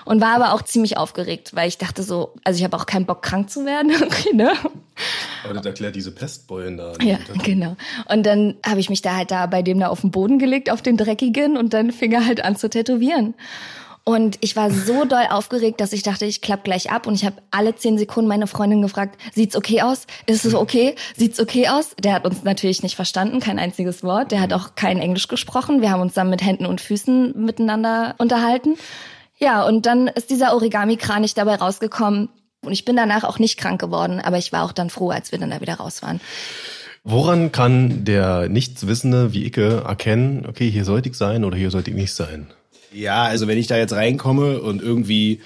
Und 0.04 0.20
war 0.20 0.34
aber 0.34 0.52
auch 0.52 0.60
ziemlich 0.60 0.98
aufgeregt, 0.98 1.52
weil 1.54 1.66
ich 1.66 1.78
dachte 1.78 2.02
so, 2.02 2.34
also 2.44 2.58
ich 2.58 2.64
habe 2.64 2.76
auch 2.76 2.84
keinen 2.84 3.06
Bock, 3.06 3.22
krank 3.22 3.48
zu 3.48 3.64
werden. 3.64 3.90
irgendwie, 3.98 4.34
ne? 4.34 4.52
aber 5.44 5.54
das 5.54 5.64
erklärt 5.64 5.96
diese 5.96 6.10
Pestbeulen 6.10 6.76
da. 6.76 6.92
Ja, 7.00 7.18
genau. 7.42 7.74
Und 8.10 8.26
dann 8.26 8.56
habe 8.66 8.80
ich 8.80 8.90
mich 8.90 9.00
da 9.00 9.16
halt 9.16 9.30
da 9.30 9.46
bei 9.46 9.62
dem 9.62 9.80
da 9.80 9.88
auf 9.88 10.02
den 10.02 10.10
Boden 10.10 10.38
gelegt, 10.38 10.70
auf 10.70 10.82
den 10.82 10.98
dreckigen, 10.98 11.56
und 11.56 11.72
dann 11.72 11.90
fing 11.90 12.12
er 12.12 12.26
halt 12.26 12.44
an 12.44 12.56
zu 12.56 12.68
tätowieren. 12.68 13.32
Und 14.06 14.36
ich 14.42 14.54
war 14.54 14.70
so 14.70 15.06
doll 15.06 15.24
aufgeregt, 15.30 15.80
dass 15.80 15.94
ich 15.94 16.02
dachte, 16.02 16.26
ich 16.26 16.42
klapp 16.42 16.64
gleich 16.64 16.90
ab. 16.90 17.06
Und 17.06 17.14
ich 17.14 17.24
habe 17.24 17.36
alle 17.50 17.74
zehn 17.74 17.96
Sekunden 17.96 18.28
meine 18.28 18.46
Freundin 18.46 18.82
gefragt, 18.82 19.18
sieht's 19.34 19.56
okay 19.56 19.80
aus? 19.80 20.06
Ist 20.26 20.44
es 20.44 20.54
okay? 20.54 20.94
Sieht's 21.16 21.40
okay 21.40 21.68
aus? 21.68 21.96
Der 21.98 22.12
hat 22.12 22.26
uns 22.26 22.44
natürlich 22.44 22.82
nicht 22.82 22.96
verstanden, 22.96 23.40
kein 23.40 23.58
einziges 23.58 24.02
Wort. 24.02 24.30
Der 24.30 24.42
hat 24.42 24.52
auch 24.52 24.74
kein 24.74 24.98
Englisch 24.98 25.28
gesprochen. 25.28 25.80
Wir 25.80 25.90
haben 25.90 26.02
uns 26.02 26.12
dann 26.12 26.28
mit 26.28 26.44
Händen 26.44 26.66
und 26.66 26.82
Füßen 26.82 27.32
miteinander 27.34 28.14
unterhalten. 28.18 28.76
Ja, 29.38 29.64
und 29.64 29.86
dann 29.86 30.08
ist 30.08 30.28
dieser 30.28 30.52
Origami-Kranich 30.52 31.32
dabei 31.32 31.54
rausgekommen. 31.54 32.28
Und 32.60 32.72
ich 32.72 32.84
bin 32.84 32.96
danach 32.96 33.24
auch 33.24 33.38
nicht 33.38 33.58
krank 33.58 33.80
geworden, 33.80 34.20
aber 34.20 34.36
ich 34.36 34.52
war 34.52 34.64
auch 34.64 34.72
dann 34.72 34.90
froh, 34.90 35.10
als 35.10 35.32
wir 35.32 35.38
dann 35.38 35.50
da 35.50 35.60
wieder 35.60 35.74
raus 35.74 36.02
waren. 36.02 36.20
Woran 37.04 37.52
kann 37.52 38.04
der 38.04 38.48
Nichtswissende 38.48 39.34
wie 39.34 39.44
Icke 39.44 39.82
erkennen, 39.86 40.46
okay, 40.48 40.70
hier 40.70 40.84
sollte 40.84 41.10
ich 41.10 41.16
sein 41.16 41.44
oder 41.44 41.56
hier 41.56 41.70
sollte 41.70 41.90
ich 41.90 41.96
nicht 41.96 42.14
sein? 42.14 42.46
Ja, 42.94 43.24
also 43.24 43.48
wenn 43.48 43.58
ich 43.58 43.66
da 43.66 43.76
jetzt 43.76 43.92
reinkomme 43.92 44.60
und 44.60 44.80
irgendwie 44.80 45.40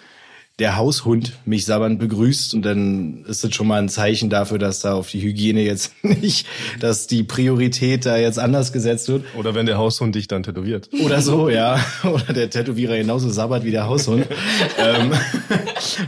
der 0.59 0.77
Haushund 0.77 1.35
mich 1.45 1.65
sabbernd 1.65 2.01
begrüßt 2.01 2.53
und 2.55 2.63
dann 2.63 3.25
ist 3.27 3.45
das 3.45 3.55
schon 3.55 3.69
mal 3.69 3.81
ein 3.81 3.89
Zeichen 3.89 4.29
dafür, 4.29 4.59
dass 4.59 4.81
da 4.81 4.95
auf 4.95 5.09
die 5.09 5.23
Hygiene 5.23 5.63
jetzt 5.63 5.93
nicht, 6.03 6.47
dass 6.81 7.07
die 7.07 7.23
Priorität 7.23 8.05
da 8.05 8.17
jetzt 8.17 8.41
anders 8.41 8.73
gesetzt 8.73 9.09
wird. 9.09 9.25
Oder 9.37 9.55
wenn 9.55 9.67
der 9.67 9.79
Haushund 9.79 10.17
dich 10.17 10.27
dann 10.27 10.43
tätowiert. 10.43 10.91
Oder 11.05 11.23
so, 11.23 11.49
ja. 11.49 11.79
Oder 12.03 12.33
der 12.33 12.51
Tätowierer 12.51 12.97
genauso 12.97 13.31
sabbert 13.31 13.65
wie 13.65 13.71
der 13.71 13.87
Haushund. 13.87 14.27
ähm, 14.79 15.13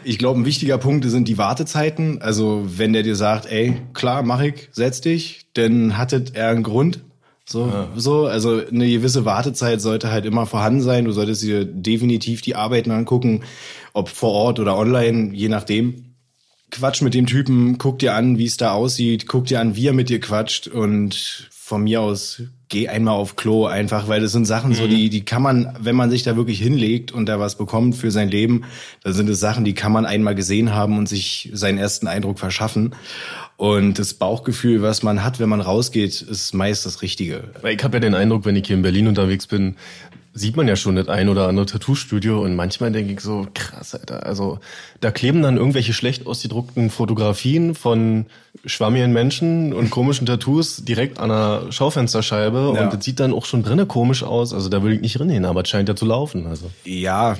ich 0.02 0.18
glaube, 0.18 0.40
ein 0.40 0.44
wichtiger 0.44 0.78
Punkt 0.78 1.04
sind 1.08 1.28
die 1.28 1.38
Wartezeiten. 1.38 2.20
Also 2.20 2.64
wenn 2.66 2.92
der 2.92 3.04
dir 3.04 3.16
sagt, 3.16 3.46
ey, 3.46 3.76
klar, 3.94 4.24
mach 4.24 4.42
ich, 4.42 4.68
setz 4.72 5.00
dich, 5.00 5.46
dann 5.54 5.96
hattet 5.96 6.34
er 6.34 6.48
einen 6.48 6.64
Grund. 6.64 7.00
So, 7.50 7.66
ja. 7.66 7.88
so, 7.96 8.26
also 8.26 8.62
eine 8.64 8.88
gewisse 8.88 9.24
Wartezeit 9.24 9.80
sollte 9.80 10.12
halt 10.12 10.24
immer 10.24 10.46
vorhanden 10.46 10.82
sein. 10.82 11.04
Du 11.04 11.10
solltest 11.10 11.42
dir 11.42 11.64
definitiv 11.64 12.42
die 12.42 12.54
Arbeiten 12.54 12.92
angucken, 12.92 13.42
ob 13.92 14.08
vor 14.08 14.30
Ort 14.30 14.60
oder 14.60 14.76
online, 14.76 15.34
je 15.34 15.48
nachdem. 15.48 16.14
Quatsch 16.70 17.02
mit 17.02 17.12
dem 17.12 17.26
Typen, 17.26 17.78
guck 17.78 17.98
dir 17.98 18.14
an, 18.14 18.38
wie 18.38 18.44
es 18.44 18.56
da 18.56 18.70
aussieht, 18.70 19.26
guck 19.26 19.46
dir 19.46 19.58
an, 19.58 19.74
wie 19.74 19.88
er 19.88 19.92
mit 19.92 20.10
dir 20.10 20.20
quatscht 20.20 20.68
und 20.68 21.48
von 21.50 21.82
mir 21.82 22.00
aus 22.00 22.42
geh 22.68 22.88
einmal 22.88 23.14
auf 23.14 23.34
Klo 23.34 23.66
einfach, 23.66 24.06
weil 24.06 24.20
das 24.20 24.30
sind 24.32 24.44
Sachen 24.44 24.70
mhm. 24.70 24.74
so, 24.74 24.86
die, 24.86 25.10
die 25.10 25.24
kann 25.24 25.42
man, 25.42 25.76
wenn 25.80 25.96
man 25.96 26.08
sich 26.08 26.22
da 26.22 26.36
wirklich 26.36 26.60
hinlegt 26.60 27.10
und 27.10 27.26
da 27.26 27.40
was 27.40 27.58
bekommt 27.58 27.96
für 27.96 28.12
sein 28.12 28.28
Leben, 28.28 28.64
da 29.02 29.12
sind 29.12 29.28
es 29.28 29.40
Sachen, 29.40 29.64
die 29.64 29.74
kann 29.74 29.90
man 29.90 30.06
einmal 30.06 30.36
gesehen 30.36 30.72
haben 30.72 30.96
und 30.96 31.08
sich 31.08 31.50
seinen 31.52 31.78
ersten 31.78 32.06
Eindruck 32.06 32.38
verschaffen. 32.38 32.94
Und 33.60 33.98
das 33.98 34.14
Bauchgefühl, 34.14 34.80
was 34.80 35.02
man 35.02 35.22
hat, 35.22 35.38
wenn 35.38 35.50
man 35.50 35.60
rausgeht, 35.60 36.22
ist 36.22 36.54
meist 36.54 36.86
das 36.86 37.02
Richtige. 37.02 37.44
Ich 37.68 37.84
habe 37.84 37.98
ja 37.98 38.00
den 38.00 38.14
Eindruck, 38.14 38.46
wenn 38.46 38.56
ich 38.56 38.66
hier 38.66 38.74
in 38.74 38.80
Berlin 38.80 39.06
unterwegs 39.06 39.46
bin, 39.46 39.76
sieht 40.32 40.56
man 40.56 40.66
ja 40.66 40.76
schon 40.76 40.96
das 40.96 41.08
ein 41.08 41.28
oder 41.28 41.46
andere 41.46 41.66
Tattoo-Studio 41.66 42.40
und 42.40 42.56
manchmal 42.56 42.90
denke 42.90 43.12
ich 43.12 43.20
so, 43.20 43.46
krass, 43.52 43.94
Alter. 43.94 44.24
Also 44.24 44.60
da 45.02 45.10
kleben 45.10 45.42
dann 45.42 45.58
irgendwelche 45.58 45.92
schlecht 45.92 46.26
ausgedruckten 46.26 46.88
Fotografien 46.88 47.74
von 47.74 48.24
schwammigen 48.64 49.12
Menschen 49.12 49.74
und 49.74 49.90
komischen 49.90 50.24
Tattoos 50.24 50.82
direkt 50.86 51.18
an 51.18 51.28
der 51.28 51.70
Schaufensterscheibe 51.70 52.72
ja. 52.74 52.84
und 52.84 52.94
das 52.94 53.04
sieht 53.04 53.20
dann 53.20 53.34
auch 53.34 53.44
schon 53.44 53.62
drinnen 53.62 53.86
komisch 53.86 54.22
aus. 54.22 54.54
Also 54.54 54.70
da 54.70 54.82
will 54.82 54.94
ich 54.94 55.02
nicht 55.02 55.18
drin 55.18 55.44
aber 55.44 55.60
es 55.60 55.68
scheint 55.68 55.86
ja 55.86 55.94
zu 55.94 56.06
laufen. 56.06 56.46
Also. 56.46 56.70
Ja, 56.86 57.36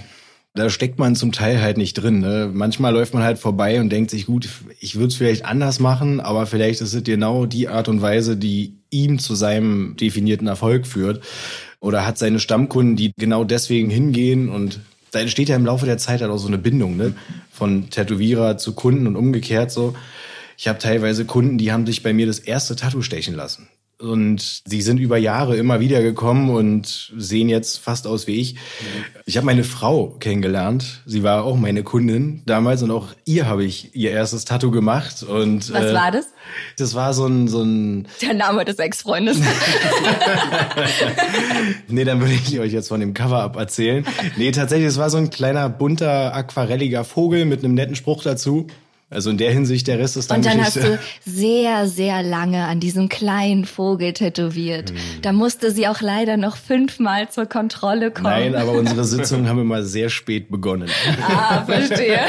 da 0.55 0.69
steckt 0.69 0.99
man 0.99 1.15
zum 1.15 1.33
Teil 1.33 1.61
halt 1.61 1.77
nicht 1.77 1.95
drin. 1.95 2.21
Ne? 2.21 2.51
Manchmal 2.53 2.93
läuft 2.93 3.15
man 3.15 3.23
halt 3.23 3.39
vorbei 3.39 3.81
und 3.81 3.91
denkt 3.91 4.11
sich, 4.11 4.27
gut, 4.27 4.49
ich 4.81 4.97
würde 4.97 5.09
es 5.09 5.15
vielleicht 5.15 5.45
anders 5.45 5.79
machen, 5.79 6.21
aber 6.21 6.47
vielleicht 6.47 6.81
ist 6.81 6.93
es 6.93 7.05
genau 7.05 7.47
die 7.47 7.69
Art 7.69 7.89
und 7.89 8.03
Weise, 8.03 8.37
die 8.37 8.75
ihm 8.91 9.19
zu 9.19 9.35
seinem 9.35 9.97
definierten 9.97 10.49
Erfolg 10.49 10.87
führt. 10.87 11.23
Oder 11.79 12.07
hat 12.07 12.19
seine 12.19 12.41
Stammkunden, 12.41 12.97
die 12.97 13.13
genau 13.17 13.45
deswegen 13.45 13.91
hingehen 13.91 14.49
und 14.49 14.81
da 15.13 15.21
entsteht 15.21 15.49
ja 15.49 15.57
im 15.57 15.67
Laufe 15.67 15.87
der 15.87 15.99
Zeit 15.99 16.21
halt 16.21 16.31
auch 16.31 16.39
so 16.39 16.47
eine 16.47 16.59
Bindung, 16.59 16.97
ne? 16.97 17.15
Von 17.51 17.91
Tätowierer 17.91 18.59
zu 18.59 18.75
Kunden 18.75 19.07
und 19.07 19.17
umgekehrt 19.17 19.73
so. 19.73 19.95
Ich 20.57 20.69
habe 20.69 20.79
teilweise 20.79 21.25
Kunden, 21.25 21.59
die 21.59 21.73
haben 21.73 21.87
sich 21.87 22.03
bei 22.03 22.13
mir 22.13 22.27
das 22.27 22.39
erste 22.39 22.77
Tattoo 22.77 23.03
stechen 23.03 23.35
lassen. 23.35 23.69
Und 24.01 24.63
sie 24.67 24.81
sind 24.81 24.99
über 24.99 25.19
Jahre 25.19 25.57
immer 25.57 25.81
wieder 25.81 26.01
gekommen 26.01 26.49
und 26.49 27.13
sehen 27.17 27.51
jetzt 27.51 27.79
fast 27.79 28.07
aus 28.07 28.27
wie 28.27 28.41
ich. 28.41 28.57
Ich 29.27 29.37
habe 29.37 29.45
meine 29.45 29.63
Frau 29.63 30.17
kennengelernt. 30.19 31.03
Sie 31.05 31.23
war 31.23 31.45
auch 31.45 31.57
meine 31.57 31.83
Kundin 31.83 32.43
damals 32.47 32.83
und 32.83 32.91
auch 32.91 33.09
ihr 33.27 33.47
habe 33.47 33.63
ich 33.63 33.95
ihr 33.95 34.11
erstes 34.11 34.47
Tattoo 34.47 34.71
gemacht. 34.71 35.23
Und, 35.23 35.71
Was 35.73 35.85
äh, 35.85 35.95
war 35.95 36.11
das? 36.11 36.29
Das 36.79 36.95
war 36.95 37.13
so 37.13 37.27
ein, 37.27 37.49
so 37.49 37.63
ein... 37.63 38.09
Der 38.23 38.33
Name 38.33 38.65
des 38.65 38.79
Ex-Freundes. 38.79 39.39
nee, 41.89 42.05
dann 42.05 42.21
würde 42.21 42.33
ich 42.33 42.59
euch 42.59 42.73
jetzt 42.73 42.89
von 42.89 43.01
dem 43.01 43.13
Cover-Up 43.13 43.57
erzählen. 43.57 44.07
Nee, 44.39 44.51
tatsächlich, 44.51 44.89
es 44.89 44.99
war 44.99 45.11
so 45.11 45.19
ein 45.19 45.29
kleiner, 45.29 45.69
bunter, 45.69 46.35
aquarelliger 46.35 47.05
Vogel 47.05 47.45
mit 47.45 47.63
einem 47.63 47.75
netten 47.75 47.97
Spruch 47.97 48.23
dazu. 48.23 48.67
Also 49.13 49.29
in 49.31 49.39
der 49.39 49.51
Hinsicht, 49.53 49.89
der 49.89 49.99
Rest 49.99 50.17
ist 50.17 50.31
dann 50.31 50.39
Und 50.39 50.47
dann 50.47 50.59
Geschichte. 50.59 50.99
hast 51.01 51.27
du 51.27 51.31
sehr, 51.31 51.89
sehr 51.89 52.23
lange 52.23 52.65
an 52.67 52.79
diesem 52.79 53.09
kleinen 53.09 53.65
Vogel 53.65 54.13
tätowiert. 54.13 54.91
Hm. 54.91 54.97
Da 55.23 55.33
musste 55.33 55.73
sie 55.73 55.89
auch 55.89 56.01
leider 56.01 56.37
noch 56.37 56.57
fünfmal 56.57 57.29
zur 57.29 57.47
Kontrolle 57.47 58.13
kommen. 58.13 58.25
Nein, 58.31 58.55
aber 58.55 58.71
unsere 58.79 59.03
Sitzungen 59.05 59.49
haben 59.49 59.61
immer 59.61 59.83
sehr 59.83 60.11
spät 60.11 60.49
begonnen. 60.49 60.89
Ah, 61.23 61.65
verstehe. 61.65 62.21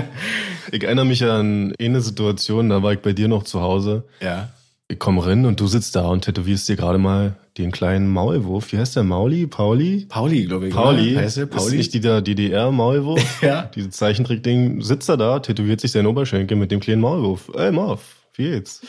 ich 0.72 0.82
erinnere 0.82 1.04
mich 1.04 1.22
an 1.22 1.74
eine 1.78 2.00
Situation, 2.00 2.70
da 2.70 2.82
war 2.82 2.94
ich 2.94 3.00
bei 3.00 3.12
dir 3.12 3.28
noch 3.28 3.42
zu 3.42 3.60
Hause. 3.60 4.04
Ja. 4.22 4.48
Ich 4.92 4.98
komme 4.98 5.24
rein 5.24 5.46
und 5.46 5.58
du 5.58 5.68
sitzt 5.68 5.96
da 5.96 6.06
und 6.08 6.26
tätowierst 6.26 6.68
dir 6.68 6.76
gerade 6.76 6.98
mal 6.98 7.34
den 7.56 7.70
kleinen 7.70 8.12
Maulwurf. 8.12 8.74
Wie 8.74 8.78
heißt 8.78 8.94
der? 8.94 9.04
Mauli? 9.04 9.46
Pauli? 9.46 10.04
Pauli, 10.06 10.44
glaube 10.44 10.68
ich. 10.68 10.74
Pauli. 10.74 11.14
Heißt 11.14 11.38
der 11.38 11.46
Pauli? 11.46 11.68
Ist 11.68 11.72
nicht 11.78 11.94
dieser 11.94 12.20
DDR-Maulwurf? 12.20 13.42
ja. 13.42 13.70
Diese 13.74 13.88
Zeichentrick-Ding. 13.88 14.82
Sitzt 14.82 15.08
er 15.08 15.16
da, 15.16 15.38
tätowiert 15.38 15.80
sich 15.80 15.92
sein 15.92 16.06
Oberschenkel 16.06 16.58
mit 16.58 16.70
dem 16.70 16.80
kleinen 16.80 17.00
Maulwurf. 17.00 17.50
Ey, 17.56 17.72
Marv, 17.72 18.02
wie 18.34 18.48
jetzt? 18.48 18.84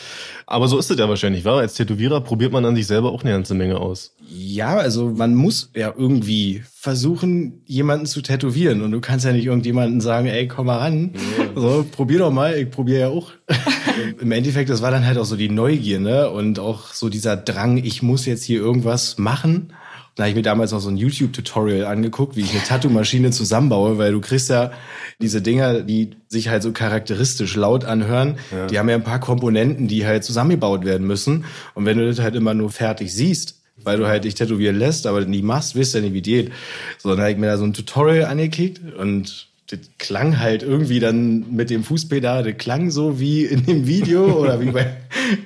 Aber 0.45 0.67
so 0.67 0.77
ist 0.77 0.89
es 0.89 0.97
ja 0.97 1.09
wahrscheinlich, 1.09 1.43
wa? 1.45 1.57
Als 1.59 1.73
Tätowierer 1.73 2.21
probiert 2.21 2.51
man 2.51 2.65
an 2.65 2.75
sich 2.75 2.87
selber 2.87 3.11
auch 3.11 3.23
eine 3.23 3.33
ganze 3.33 3.53
Menge 3.53 3.77
aus. 3.77 4.15
Ja, 4.29 4.77
also 4.77 5.09
man 5.09 5.35
muss 5.35 5.69
ja 5.75 5.93
irgendwie 5.95 6.63
versuchen, 6.73 7.61
jemanden 7.65 8.05
zu 8.05 8.21
tätowieren. 8.21 8.81
Und 8.81 8.91
du 8.91 9.01
kannst 9.01 9.25
ja 9.25 9.31
nicht 9.31 9.45
irgendjemanden 9.45 10.01
sagen, 10.01 10.27
ey, 10.27 10.47
komm 10.47 10.67
mal 10.67 10.77
ran. 10.77 11.13
Ja. 11.13 11.61
So, 11.61 11.85
probier 11.89 12.19
doch 12.19 12.31
mal, 12.31 12.57
ich 12.57 12.69
probiere 12.69 12.99
ja 12.99 13.07
auch. 13.09 13.31
Im 14.19 14.31
Endeffekt, 14.31 14.69
das 14.69 14.81
war 14.81 14.91
dann 14.91 15.05
halt 15.05 15.17
auch 15.17 15.25
so 15.25 15.35
die 15.35 15.49
Neugier, 15.49 15.99
ne? 15.99 16.29
Und 16.29 16.59
auch 16.59 16.93
so 16.93 17.09
dieser 17.09 17.37
Drang, 17.37 17.77
ich 17.77 18.01
muss 18.01 18.25
jetzt 18.25 18.43
hier 18.43 18.59
irgendwas 18.59 19.17
machen. 19.17 19.73
Da 20.15 20.23
habe 20.23 20.29
ich 20.29 20.35
mir 20.35 20.43
damals 20.43 20.71
noch 20.71 20.79
so 20.79 20.89
ein 20.89 20.97
YouTube-Tutorial 20.97 21.85
angeguckt, 21.85 22.35
wie 22.35 22.41
ich 22.41 22.51
eine 22.51 22.63
Tattoo-Maschine 22.63 23.31
zusammenbaue, 23.31 23.97
weil 23.97 24.11
du 24.11 24.21
kriegst 24.21 24.49
ja 24.49 24.71
diese 25.19 25.41
Dinger, 25.41 25.81
die 25.81 26.11
sich 26.27 26.49
halt 26.49 26.61
so 26.61 26.71
charakteristisch 26.71 27.55
laut 27.55 27.83
anhören, 27.83 28.37
ja. 28.51 28.67
die 28.67 28.77
haben 28.77 28.89
ja 28.89 28.95
ein 28.95 29.03
paar 29.03 29.19
Komponenten, 29.19 29.87
die 29.87 30.05
halt 30.05 30.23
zusammengebaut 30.23 30.85
werden 30.85 31.07
müssen. 31.07 31.45
Und 31.73 31.85
wenn 31.85 31.97
du 31.97 32.05
das 32.05 32.19
halt 32.19 32.35
immer 32.35 32.53
nur 32.53 32.69
fertig 32.69 33.13
siehst, 33.13 33.61
weil 33.83 33.97
du 33.97 34.07
halt 34.07 34.23
dich 34.23 34.35
tätowieren 34.35 34.77
lässt, 34.77 35.07
aber 35.07 35.25
nie 35.25 35.41
machst, 35.41 35.75
wirst 35.75 35.93
du 35.93 35.97
ja 35.97 36.03
nicht, 36.03 36.13
wie 36.13 36.21
die 36.21 36.33
geht. 36.33 36.51
So, 36.97 37.09
dann 37.09 37.19
habe 37.19 37.31
ich 37.31 37.37
mir 37.37 37.47
da 37.47 37.57
so 37.57 37.63
ein 37.63 37.73
Tutorial 37.73 38.25
angeklickt 38.25 38.93
und 38.93 39.47
das 39.73 39.89
klang 39.97 40.39
halt 40.39 40.61
irgendwie 40.61 40.99
dann 40.99 41.45
mit 41.51 41.69
dem 41.69 41.83
Fußpedal, 41.83 42.43
das 42.43 42.57
klang 42.57 42.91
so 42.91 43.19
wie 43.19 43.45
in 43.45 43.65
dem 43.65 43.87
Video 43.87 44.25
oder 44.39 44.61
wie 44.61 44.71
bei, 44.71 44.95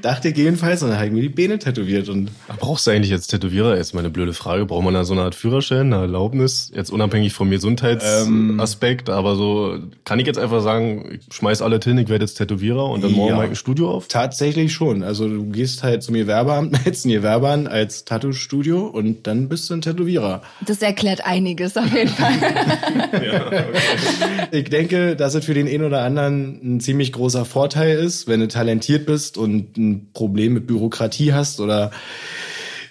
dachte 0.02 0.30
ich 0.30 0.38
jedenfalls, 0.38 0.84
und 0.84 0.90
dann 0.90 0.98
habe 0.98 1.08
ich 1.08 1.14
mir 1.14 1.22
die 1.22 1.30
Beine 1.30 1.60
tätowiert. 1.60 2.10
Und 2.10 2.30
Brauchst 2.60 2.88
du 2.88 2.92
eigentlich 2.92 3.14
als 3.14 3.28
Tätowierer, 3.28 3.78
jetzt 3.78 3.94
mal 3.94 4.02
eine 4.02 4.10
blöde 4.10 4.34
Frage, 4.34 4.66
braucht 4.66 4.84
man 4.84 4.94
da 4.94 5.06
so 5.06 5.14
eine 5.14 5.24
Art 5.24 5.36
Führerschein, 5.36 5.94
eine 5.94 6.04
Erlaubnis, 6.04 6.72
jetzt 6.76 6.92
unabhängig 6.92 7.34
vom 7.34 7.50
Gesundheitsaspekt, 7.50 9.10
ähm, 9.10 9.16
aber 9.16 9.36
so, 9.36 9.80
kann 10.04 10.20
ich 10.20 10.28
jetzt 10.28 10.40
einfach 10.40 10.62
sagen, 10.62 11.20
ich 11.20 11.34
schmeiß 11.34 11.62
alle 11.62 11.80
hin, 11.84 11.98
ich 11.98 12.10
werde 12.10 12.26
jetzt 12.26 12.36
Tätowierer 12.36 12.90
und 12.90 13.04
dann 13.04 13.12
morgen 13.12 13.30
ja, 13.30 13.38
mal 13.38 13.48
ein 13.48 13.56
Studio 13.56 13.92
auf? 13.92 14.08
Tatsächlich 14.08 14.74
schon. 14.74 15.04
Also 15.04 15.28
du 15.30 15.46
gehst 15.46 15.84
halt 15.84 16.04
zum 16.04 16.16
Gewerbeamt, 16.16 16.72
meldest 16.72 17.06
ein 17.06 17.12
Gewerbeamt 17.12 17.70
als 17.70 18.04
Tattoo-Studio 18.04 18.88
und 18.88 19.26
dann 19.28 19.48
bist 19.48 19.70
du 19.70 19.76
ein 19.76 19.82
Tätowierer. 19.82 20.42
Das 20.66 20.82
erklärt 20.82 21.26
einiges 21.26 21.78
auf 21.78 21.94
jeden 21.94 22.10
Fall. 22.10 22.34
ja, 23.24 23.48
okay 23.48 24.17
ich 24.52 24.70
denke, 24.70 25.16
dass 25.16 25.34
es 25.34 25.46
für 25.46 25.54
den 25.54 25.68
einen 25.68 25.84
oder 25.84 26.04
anderen 26.04 26.60
ein 26.78 26.80
ziemlich 26.80 27.12
großer 27.12 27.46
Vorteil 27.46 27.98
ist, 27.98 28.28
wenn 28.28 28.40
du 28.40 28.48
talentiert 28.48 29.06
bist 29.06 29.38
und 29.38 29.78
ein 29.78 30.10
Problem 30.14 30.54
mit 30.54 30.68
Bürokratie 30.68 31.34
hast 31.34 31.60
oder 31.60 31.92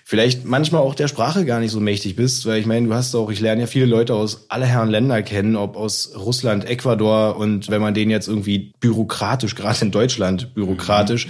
vielleicht 0.09 0.45
manchmal 0.45 0.83
auch 0.83 0.95
der 0.95 1.09
Sprache 1.09 1.45
gar 1.45 1.59
nicht 1.59 1.73
so 1.73 1.81
mächtig 1.81 2.15
bist, 2.15 2.47
weil 2.47 2.61
ich 2.61 2.67
meine, 2.67 2.87
du 2.87 2.95
hast 2.95 3.15
auch, 3.17 3.29
ich 3.29 3.41
lerne 3.41 3.63
ja 3.63 3.67
viele 3.67 3.87
Leute 3.87 4.15
aus 4.15 4.47
aller 4.49 4.67
Herren 4.67 4.89
Länder 4.89 5.21
kennen, 5.23 5.57
ob 5.57 5.77
aus 5.77 6.13
Russland, 6.17 6.65
Ecuador 6.65 7.37
und 7.37 7.69
wenn 7.71 7.81
man 7.81 7.93
denen 7.93 8.13
jetzt 8.13 8.29
irgendwie 8.29 8.73
bürokratisch, 8.79 9.57
gerade 9.57 9.85
in 9.85 9.91
Deutschland 9.91 10.55
bürokratisch, 10.55 11.27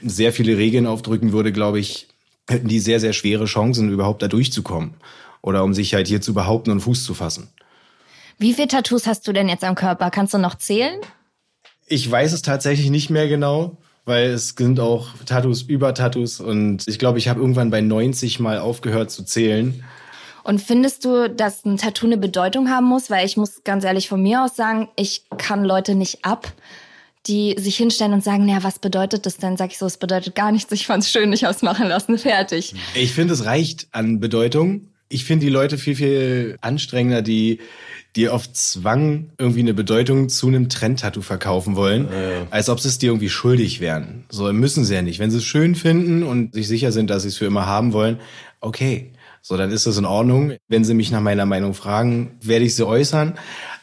mhm. 0.00 0.08
sehr 0.08 0.32
viele 0.32 0.56
Regeln 0.56 0.86
aufdrücken 0.86 1.32
würde, 1.32 1.50
glaube 1.50 1.80
ich, 1.80 2.06
hätten 2.48 2.68
die 2.68 2.78
sehr, 2.78 3.00
sehr 3.00 3.12
schwere 3.12 3.46
Chancen, 3.46 3.90
überhaupt 3.90 4.22
da 4.22 4.28
durchzukommen 4.28 4.94
oder 5.40 5.64
um 5.64 5.74
sich 5.74 5.94
halt 5.94 6.06
hier 6.06 6.20
zu 6.20 6.32
behaupten 6.32 6.70
und 6.70 6.80
Fuß 6.80 7.02
zu 7.02 7.14
fassen. 7.14 7.48
Wie 8.42 8.54
viele 8.54 8.66
Tattoos 8.66 9.06
hast 9.06 9.28
du 9.28 9.32
denn 9.32 9.48
jetzt 9.48 9.62
am 9.62 9.76
Körper? 9.76 10.10
Kannst 10.10 10.34
du 10.34 10.38
noch 10.38 10.56
zählen? 10.56 10.98
Ich 11.86 12.10
weiß 12.10 12.32
es 12.32 12.42
tatsächlich 12.42 12.90
nicht 12.90 13.08
mehr 13.08 13.28
genau, 13.28 13.78
weil 14.04 14.30
es 14.30 14.56
sind 14.58 14.80
auch 14.80 15.10
Tattoos 15.26 15.62
über 15.62 15.94
Tattoos 15.94 16.40
und 16.40 16.88
ich 16.88 16.98
glaube, 16.98 17.18
ich 17.18 17.28
habe 17.28 17.38
irgendwann 17.38 17.70
bei 17.70 17.80
90 17.80 18.40
mal 18.40 18.58
aufgehört 18.58 19.12
zu 19.12 19.22
zählen. 19.22 19.84
Und 20.42 20.60
findest 20.60 21.04
du, 21.04 21.30
dass 21.30 21.64
ein 21.64 21.76
Tattoo 21.76 22.06
eine 22.06 22.16
Bedeutung 22.16 22.68
haben 22.68 22.86
muss? 22.86 23.10
Weil 23.10 23.24
ich 23.24 23.36
muss 23.36 23.62
ganz 23.62 23.84
ehrlich 23.84 24.08
von 24.08 24.20
mir 24.20 24.42
aus 24.42 24.56
sagen, 24.56 24.88
ich 24.96 25.22
kann 25.38 25.64
Leute 25.64 25.94
nicht 25.94 26.24
ab, 26.24 26.52
die 27.28 27.54
sich 27.60 27.76
hinstellen 27.76 28.12
und 28.12 28.24
sagen, 28.24 28.44
naja, 28.44 28.64
was 28.64 28.80
bedeutet 28.80 29.24
das 29.24 29.36
denn? 29.36 29.56
Sag 29.56 29.70
ich 29.70 29.78
so, 29.78 29.86
es 29.86 29.98
bedeutet 29.98 30.34
gar 30.34 30.50
nichts, 30.50 30.72
ich 30.72 30.88
fand's 30.88 31.12
schön, 31.12 31.30
nicht 31.30 31.46
ausmachen 31.46 31.86
lassen, 31.86 32.18
fertig. 32.18 32.74
Ich 32.96 33.12
finde, 33.12 33.34
es 33.34 33.44
reicht 33.44 33.86
an 33.92 34.18
Bedeutung 34.18 34.91
Ich 35.12 35.24
finde 35.24 35.46
die 35.46 35.52
Leute 35.52 35.78
viel, 35.78 35.96
viel 35.96 36.56
anstrengender, 36.60 37.22
die 37.22 37.60
die 38.16 38.28
auf 38.28 38.52
Zwang 38.52 39.30
irgendwie 39.38 39.60
eine 39.60 39.74
Bedeutung 39.74 40.28
zu 40.28 40.48
einem 40.48 40.68
Trendtattoo 40.68 41.22
verkaufen 41.22 41.76
wollen, 41.76 42.08
ja. 42.12 42.46
als 42.50 42.68
ob 42.68 42.78
sie 42.78 42.88
es 42.88 42.98
dir 42.98 43.06
irgendwie 43.06 43.30
schuldig 43.30 43.80
wären. 43.80 44.24
So 44.28 44.52
müssen 44.52 44.84
sie 44.84 44.94
ja 44.94 45.02
nicht. 45.02 45.18
Wenn 45.18 45.30
sie 45.30 45.38
es 45.38 45.44
schön 45.44 45.74
finden 45.74 46.22
und 46.22 46.52
sich 46.52 46.68
sicher 46.68 46.92
sind, 46.92 47.08
dass 47.08 47.22
sie 47.22 47.28
es 47.28 47.38
für 47.38 47.46
immer 47.46 47.66
haben 47.66 47.92
wollen, 47.92 48.18
okay. 48.60 49.12
So, 49.44 49.56
dann 49.56 49.72
ist 49.72 49.86
das 49.86 49.96
in 49.96 50.04
Ordnung. 50.04 50.52
Wenn 50.68 50.84
sie 50.84 50.94
mich 50.94 51.10
nach 51.10 51.20
meiner 51.20 51.46
Meinung 51.46 51.74
fragen, 51.74 52.36
werde 52.42 52.64
ich 52.64 52.76
sie 52.76 52.86
äußern. 52.86 53.34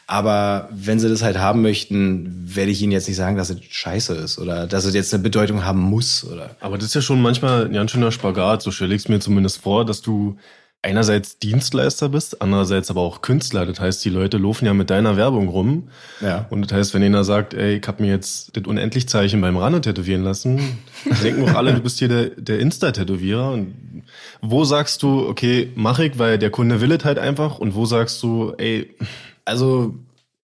Aber 0.06 0.68
wenn 0.72 0.98
sie 0.98 1.08
das 1.08 1.22
halt 1.22 1.38
haben 1.38 1.60
möchten, 1.60 2.56
werde 2.56 2.70
ich 2.70 2.80
ihnen 2.82 2.92
jetzt 2.92 3.08
nicht 3.08 3.16
sagen, 3.16 3.36
dass 3.36 3.50
es 3.50 3.58
scheiße 3.68 4.14
ist 4.14 4.38
oder 4.38 4.66
dass 4.66 4.84
es 4.84 4.94
jetzt 4.94 5.12
eine 5.12 5.22
Bedeutung 5.22 5.64
haben 5.64 5.80
muss. 5.80 6.24
Oder. 6.24 6.56
Aber 6.60 6.78
das 6.78 6.86
ist 6.86 6.94
ja 6.94 7.02
schon 7.02 7.20
manchmal 7.20 7.66
ein 7.66 7.72
ganz 7.72 7.90
schöner 7.90 8.10
Spagat. 8.10 8.62
So 8.62 8.70
stelle 8.70 8.94
ich 8.94 9.02
es 9.02 9.08
mir 9.08 9.20
zumindest 9.20 9.60
vor, 9.60 9.84
dass 9.84 10.00
du 10.00 10.36
einerseits 10.82 11.38
Dienstleister 11.38 12.08
bist, 12.08 12.40
andererseits 12.40 12.90
aber 12.90 13.02
auch 13.02 13.20
Künstler. 13.20 13.66
Das 13.66 13.80
heißt, 13.80 14.04
die 14.04 14.08
Leute 14.08 14.38
laufen 14.38 14.64
ja 14.64 14.72
mit 14.72 14.90
deiner 14.90 15.16
Werbung 15.16 15.48
rum. 15.48 15.88
Ja. 16.20 16.46
Und 16.50 16.62
das 16.62 16.76
heißt, 16.76 16.94
wenn 16.94 17.02
einer 17.02 17.24
sagt, 17.24 17.52
ey, 17.52 17.76
ich 17.76 17.86
habe 17.86 18.02
mir 18.02 18.10
jetzt 18.10 18.56
das 18.56 18.64
Unendlich-Zeichen 18.64 19.40
beim 19.40 19.56
Rande 19.56 19.80
tätowieren 19.80 20.22
lassen, 20.22 20.78
denken 21.22 21.48
auch 21.48 21.54
alle, 21.54 21.74
du 21.74 21.80
bist 21.80 21.98
hier 21.98 22.08
der, 22.08 22.30
der 22.30 22.60
Insta-Tätowierer. 22.60 23.52
Und 23.52 24.04
wo 24.40 24.64
sagst 24.64 25.02
du, 25.02 25.26
okay, 25.28 25.70
mach 25.74 25.98
ich, 25.98 26.18
weil 26.18 26.38
der 26.38 26.50
Kunde 26.50 26.80
will 26.80 26.92
es 26.92 27.04
halt 27.04 27.18
einfach. 27.18 27.58
Und 27.58 27.74
wo 27.74 27.86
sagst 27.86 28.22
du, 28.22 28.54
ey... 28.56 28.94
Also 29.46 29.94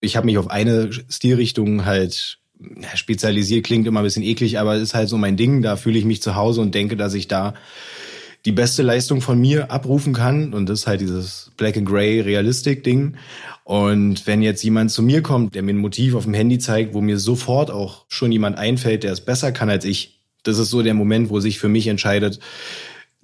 ich 0.00 0.16
habe 0.16 0.26
mich 0.26 0.38
auf 0.38 0.50
eine 0.50 0.90
Stilrichtung 1.08 1.84
halt 1.84 2.38
ja, 2.80 2.96
spezialisiert, 2.96 3.66
klingt 3.66 3.86
immer 3.86 4.00
ein 4.00 4.04
bisschen 4.04 4.22
eklig, 4.22 4.58
aber 4.58 4.76
ist 4.76 4.94
halt 4.94 5.08
so 5.08 5.18
mein 5.18 5.36
Ding. 5.36 5.62
Da 5.62 5.76
fühle 5.76 5.98
ich 5.98 6.04
mich 6.04 6.22
zu 6.22 6.34
Hause 6.34 6.60
und 6.60 6.74
denke, 6.74 6.96
dass 6.96 7.14
ich 7.14 7.28
da 7.28 7.54
die 8.46 8.52
beste 8.52 8.82
Leistung 8.82 9.20
von 9.20 9.38
mir 9.38 9.70
abrufen 9.70 10.14
kann. 10.14 10.54
Und 10.54 10.68
das 10.68 10.80
ist 10.80 10.86
halt 10.86 11.00
dieses 11.00 11.50
Black 11.56 11.76
and 11.76 11.86
Gray 11.86 12.20
Realistic 12.20 12.84
Ding. 12.84 13.16
Und 13.64 14.26
wenn 14.26 14.40
jetzt 14.40 14.62
jemand 14.62 14.92
zu 14.92 15.02
mir 15.02 15.20
kommt, 15.20 15.56
der 15.56 15.62
mir 15.62 15.74
ein 15.74 15.78
Motiv 15.78 16.14
auf 16.14 16.24
dem 16.24 16.34
Handy 16.34 16.58
zeigt, 16.58 16.94
wo 16.94 17.00
mir 17.00 17.18
sofort 17.18 17.70
auch 17.70 18.04
schon 18.08 18.30
jemand 18.30 18.56
einfällt, 18.56 19.02
der 19.02 19.12
es 19.12 19.20
besser 19.20 19.50
kann 19.50 19.68
als 19.68 19.84
ich, 19.84 20.20
das 20.44 20.58
ist 20.58 20.70
so 20.70 20.82
der 20.82 20.94
Moment, 20.94 21.28
wo 21.28 21.40
sich 21.40 21.58
für 21.58 21.68
mich 21.68 21.88
entscheidet, 21.88 22.38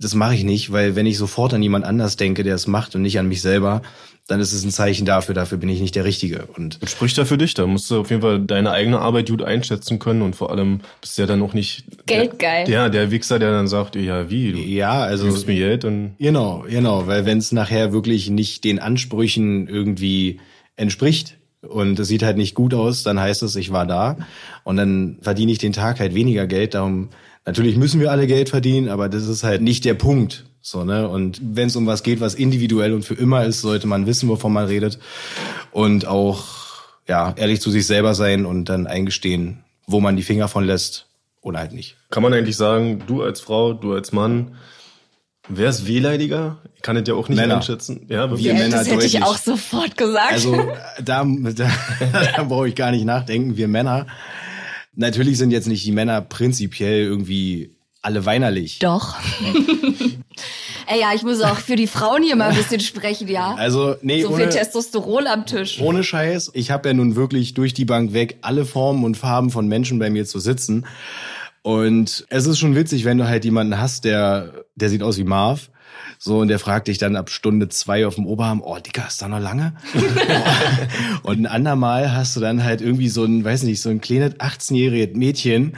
das 0.02 0.14
mache 0.14 0.35
ich 0.35 0.44
nicht, 0.44 0.73
weil 0.73 0.97
wenn 0.97 1.06
ich 1.06 1.16
sofort 1.16 1.54
an 1.54 1.62
jemand 1.62 1.85
anders 1.85 2.16
denke, 2.16 2.42
der 2.42 2.56
es 2.56 2.66
macht 2.66 2.94
und 2.94 3.02
nicht 3.02 3.18
an 3.18 3.28
mich 3.28 3.40
selber, 3.40 3.82
dann 4.28 4.40
ist 4.40 4.52
es 4.52 4.64
ein 4.64 4.71
Zeichen 4.71 5.04
dafür, 5.04 5.35
dafür 5.35 5.59
bin 5.59 5.68
ich 5.68 5.80
nicht 5.80 5.94
der 5.94 6.04
Richtige. 6.04 6.47
Und 6.56 6.82
das 6.82 6.90
spricht 6.90 7.16
ja 7.16 7.25
für 7.25 7.38
dich, 7.38 7.54
da 7.54 7.66
musst 7.66 7.90
du 7.90 8.00
auf 8.00 8.11
jeden 8.11 8.23
Fall 8.23 8.40
deine 8.40 8.71
eigene 8.71 8.99
Arbeit 8.99 9.28
gut 9.28 9.42
einschätzen 9.42 9.99
können 9.99 10.23
und 10.23 10.37
vor 10.37 10.50
allem 10.50 10.80
bist 11.00 11.18
du 11.18 11.23
ja 11.23 11.26
dann 11.26 11.42
auch 11.42 11.54
nicht 11.54 11.85
Geldgeil. 12.06 12.64
Der, 12.64 12.75
ja, 12.75 12.88
der 12.88 13.11
Wichser, 13.11 13.38
der 13.38 13.52
dann 13.52 13.68
sagt, 13.68 13.97
ja, 13.97 14.30
wie, 14.30 14.52
du 14.52 14.59
ja, 14.59 15.02
also, 15.02 15.26
gibst 15.26 15.47
mir 15.47 15.56
Geld 15.56 15.85
und 15.85 16.14
Genau, 16.18 16.64
genau, 16.68 17.06
weil 17.06 17.25
wenn 17.26 17.38
es 17.38 17.52
nachher 17.52 17.92
wirklich 17.92 18.30
nicht 18.30 18.64
den 18.64 18.78
Ansprüchen 18.78 19.68
irgendwie 19.68 20.40
entspricht, 20.76 21.37
und 21.68 21.97
es 22.00 22.09
sieht 22.09 22.25
halt 22.25 22.37
nicht 22.37 22.56
gut 22.56 22.75
aus, 22.75 23.04
dann 23.04 23.21
heißt 23.21 23.44
es, 23.44 23.54
ich 23.54 23.71
war 23.71 23.87
da 23.87 24.16
und 24.64 24.76
dann 24.76 25.18
verdiene 25.21 25.52
ich 25.52 25.59
den 25.59 25.73
Tag 25.73 26.00
halt 26.00 26.12
weniger 26.12 26.49
Geld. 26.49 26.75
Darum 26.75 27.11
natürlich 27.47 27.77
müssen 27.77 28.01
wir 28.01 28.11
alle 28.11 28.27
Geld 28.27 28.49
verdienen, 28.49 28.89
aber 28.89 29.09
das 29.09 29.27
ist 29.27 29.45
halt 29.45 29.63
nicht 29.63 29.85
der 29.85 29.95
Punkt. 29.95 30.45
So, 30.61 30.85
ne? 30.85 31.09
Und 31.09 31.41
wenn 31.43 31.67
es 31.67 31.77
um 31.77 31.87
was 31.87 32.03
geht, 32.03 32.21
was 32.21 32.35
individuell 32.35 32.93
und 32.93 33.05
für 33.05 33.15
immer 33.15 33.45
ist, 33.45 33.63
sollte 33.63 33.87
man 33.89 34.07
wissen, 34.07 34.29
wovon 34.29 34.53
man 34.53 34.67
redet. 34.67 34.99
Und 35.73 36.07
auch 36.07 36.63
ja, 37.09 37.35
ehrlich 37.37 37.61
zu 37.61 37.71
sich 37.71 37.87
selber 37.87 38.15
sein 38.15 38.47
und 38.47 38.67
dann 38.67 38.87
eingestehen, 38.87 39.65
wo 39.87 40.01
man 40.01 40.17
die 40.17 40.23
Finger 40.23 40.49
von 40.49 40.65
lässt 40.65 41.07
oder 41.41 41.59
halt 41.59 41.73
nicht. 41.73 41.97
Kann 42.11 42.23
man 42.23 42.33
eigentlich 42.33 42.57
sagen, 42.57 43.03
du 43.07 43.23
als 43.23 43.41
Frau, 43.41 43.73
du 43.73 43.93
als 43.93 44.13
Mann, 44.13 44.57
wer 45.49 45.69
ist 45.69 45.87
wehleidiger? 45.87 46.59
Ich 46.77 46.83
kann 46.83 46.97
es 46.97 47.09
ja 47.09 47.15
auch 47.15 47.29
nicht 47.29 47.39
Männer. 47.39 47.57
einschätzen. 47.57 48.07
Ja, 48.09 48.31
wir 48.31 48.39
ja, 48.39 48.55
Männer 48.55 48.77
das 48.77 48.87
hätte 48.87 48.97
deutlich. 48.97 49.17
ich 49.17 49.23
auch 49.23 49.37
sofort 49.37 49.97
gesagt. 49.97 50.33
Also 50.33 50.73
da, 51.05 51.25
da, 51.25 51.71
da 52.37 52.43
brauche 52.45 52.69
ich 52.69 52.75
gar 52.75 52.93
nicht 52.93 53.05
nachdenken. 53.05 53.57
Wir 53.57 53.69
Männer. 53.69 54.07
Natürlich 54.95 55.39
sind 55.39 55.51
jetzt 55.51 55.69
nicht 55.69 55.85
die 55.85 55.93
Männer 55.93 56.21
prinzipiell 56.21 57.03
irgendwie 57.03 57.77
alle 58.03 58.27
weinerlich. 58.27 58.81
Doch. 58.81 59.17
Ey, 60.87 61.01
ja, 61.01 61.13
ich 61.15 61.23
muss 61.23 61.41
auch 61.41 61.59
für 61.59 61.77
die 61.77 61.87
Frauen 61.87 62.23
hier 62.23 62.37
mal 62.37 62.51
ein 62.51 62.57
bisschen 62.57 62.81
sprechen, 62.81 63.28
ja. 63.28 63.55
Also, 63.55 63.95
nee, 64.02 64.23
so 64.23 64.28
ohne, 64.28 64.39
viel 64.39 64.49
Testosteron 64.49 65.26
am 65.26 65.47
Tisch. 65.47 65.81
Ohne 65.81 66.02
Scheiß. 66.02 66.50
Ich 66.55 66.71
habe 66.71 66.89
ja 66.89 66.95
nun 66.95 67.15
wirklich 67.15 67.55
durch 67.55 67.73
die 67.73 67.85
Bank 67.85 68.13
weg 68.13 68.39
alle 68.43 68.65
Formen 68.65 69.05
und 69.05 69.17
Farben 69.17 69.50
von 69.50 69.69
Menschen 69.69 69.99
bei 69.99 70.11
mir 70.11 70.26
zu 70.26 70.41
sitzen. 70.41 70.85
Und 71.63 72.26
es 72.28 72.47
ist 72.47 72.59
schon 72.59 72.75
witzig, 72.75 73.05
wenn 73.05 73.19
du 73.19 73.28
halt 73.28 73.45
jemanden 73.45 73.81
hast, 73.81 74.05
der, 74.05 74.65
der 74.75 74.89
sieht 74.89 75.02
aus 75.02 75.17
wie 75.17 75.25
Marv. 75.25 75.71
So, 76.19 76.38
und 76.38 76.49
der 76.49 76.58
fragt 76.58 76.88
dich 76.88 76.99
dann 76.99 77.17
ab 77.17 77.30
Stunde 77.30 77.69
zwei 77.69 78.06
auf 78.06 78.15
dem 78.15 78.26
Oberarm, 78.26 78.62
oh, 78.62 78.78
Dicker, 78.78 79.06
ist 79.08 79.21
da 79.23 79.28
noch 79.28 79.41
lange? 79.41 79.75
und 81.23 81.41
ein 81.41 81.47
andermal 81.47 82.15
hast 82.15 82.36
du 82.36 82.41
dann 82.41 82.65
halt 82.65 82.80
irgendwie 82.80 83.08
so 83.08 83.25
ein, 83.25 83.45
weiß 83.45 83.65
nicht, 83.65 83.80
so 83.80 83.91
ein 83.91 84.00
kleines 84.00 84.34
18-jähriges 84.34 85.17
Mädchen, 85.17 85.76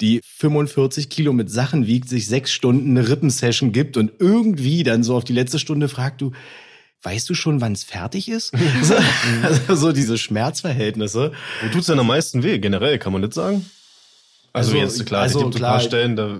die 0.00 0.20
45 0.22 1.10
Kilo 1.10 1.32
mit 1.32 1.50
Sachen 1.50 1.86
wiegt, 1.86 2.08
sich 2.08 2.26
sechs 2.26 2.52
Stunden 2.52 2.96
eine 2.96 3.08
Rippensession 3.08 3.72
gibt 3.72 3.96
und 3.96 4.12
irgendwie 4.18 4.82
dann 4.82 5.02
so 5.02 5.16
auf 5.16 5.24
die 5.24 5.32
letzte 5.32 5.58
Stunde 5.58 5.88
fragt 5.88 6.20
du, 6.20 6.32
weißt 7.02 7.28
du 7.28 7.34
schon, 7.34 7.60
wann 7.60 7.72
es 7.72 7.84
fertig 7.84 8.28
ist? 8.28 8.52
so, 8.82 8.94
also 9.42 9.74
so 9.74 9.92
diese 9.92 10.18
Schmerzverhältnisse. 10.18 11.32
Wo 11.62 11.68
tut's 11.70 11.86
denn 11.86 11.98
am 11.98 12.06
meisten 12.06 12.42
weh? 12.42 12.58
Generell 12.58 12.98
kann 12.98 13.12
man 13.12 13.22
das 13.22 13.34
sagen? 13.34 13.64
Also, 14.52 14.72
also 14.72 14.76
jetzt 14.76 15.06
klar, 15.06 15.22
also, 15.22 15.38
es 15.38 15.44
gibt 15.44 15.56
klar, 15.56 15.70
ein 15.70 15.74
paar 15.74 15.80
Stellen 15.80 16.16
da. 16.16 16.38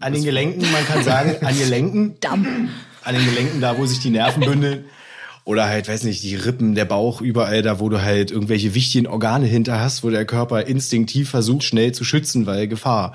An 0.00 0.12
den 0.12 0.24
Gelenken, 0.24 0.70
man 0.72 0.84
kann 0.86 1.04
sagen, 1.04 1.36
an 1.44 1.58
Gelenken. 1.58 2.16
An 3.04 3.14
den 3.14 3.24
Gelenken, 3.24 3.60
da 3.62 3.78
wo 3.78 3.86
sich 3.86 4.00
die 4.00 4.10
Nerven 4.10 4.44
bündeln. 4.44 4.84
Oder 5.44 5.66
halt, 5.66 5.88
weiß 5.88 6.02
nicht, 6.02 6.22
die 6.22 6.34
Rippen, 6.34 6.74
der 6.74 6.84
Bauch, 6.84 7.22
überall 7.22 7.62
da, 7.62 7.80
wo 7.80 7.88
du 7.88 8.02
halt 8.02 8.30
irgendwelche 8.30 8.74
wichtigen 8.74 9.06
Organe 9.06 9.46
hinter 9.46 9.80
hast, 9.80 10.04
wo 10.04 10.10
der 10.10 10.26
Körper 10.26 10.66
instinktiv 10.66 11.30
versucht, 11.30 11.62
schnell 11.62 11.92
zu 11.92 12.04
schützen, 12.04 12.44
weil 12.44 12.68
Gefahr. 12.68 13.14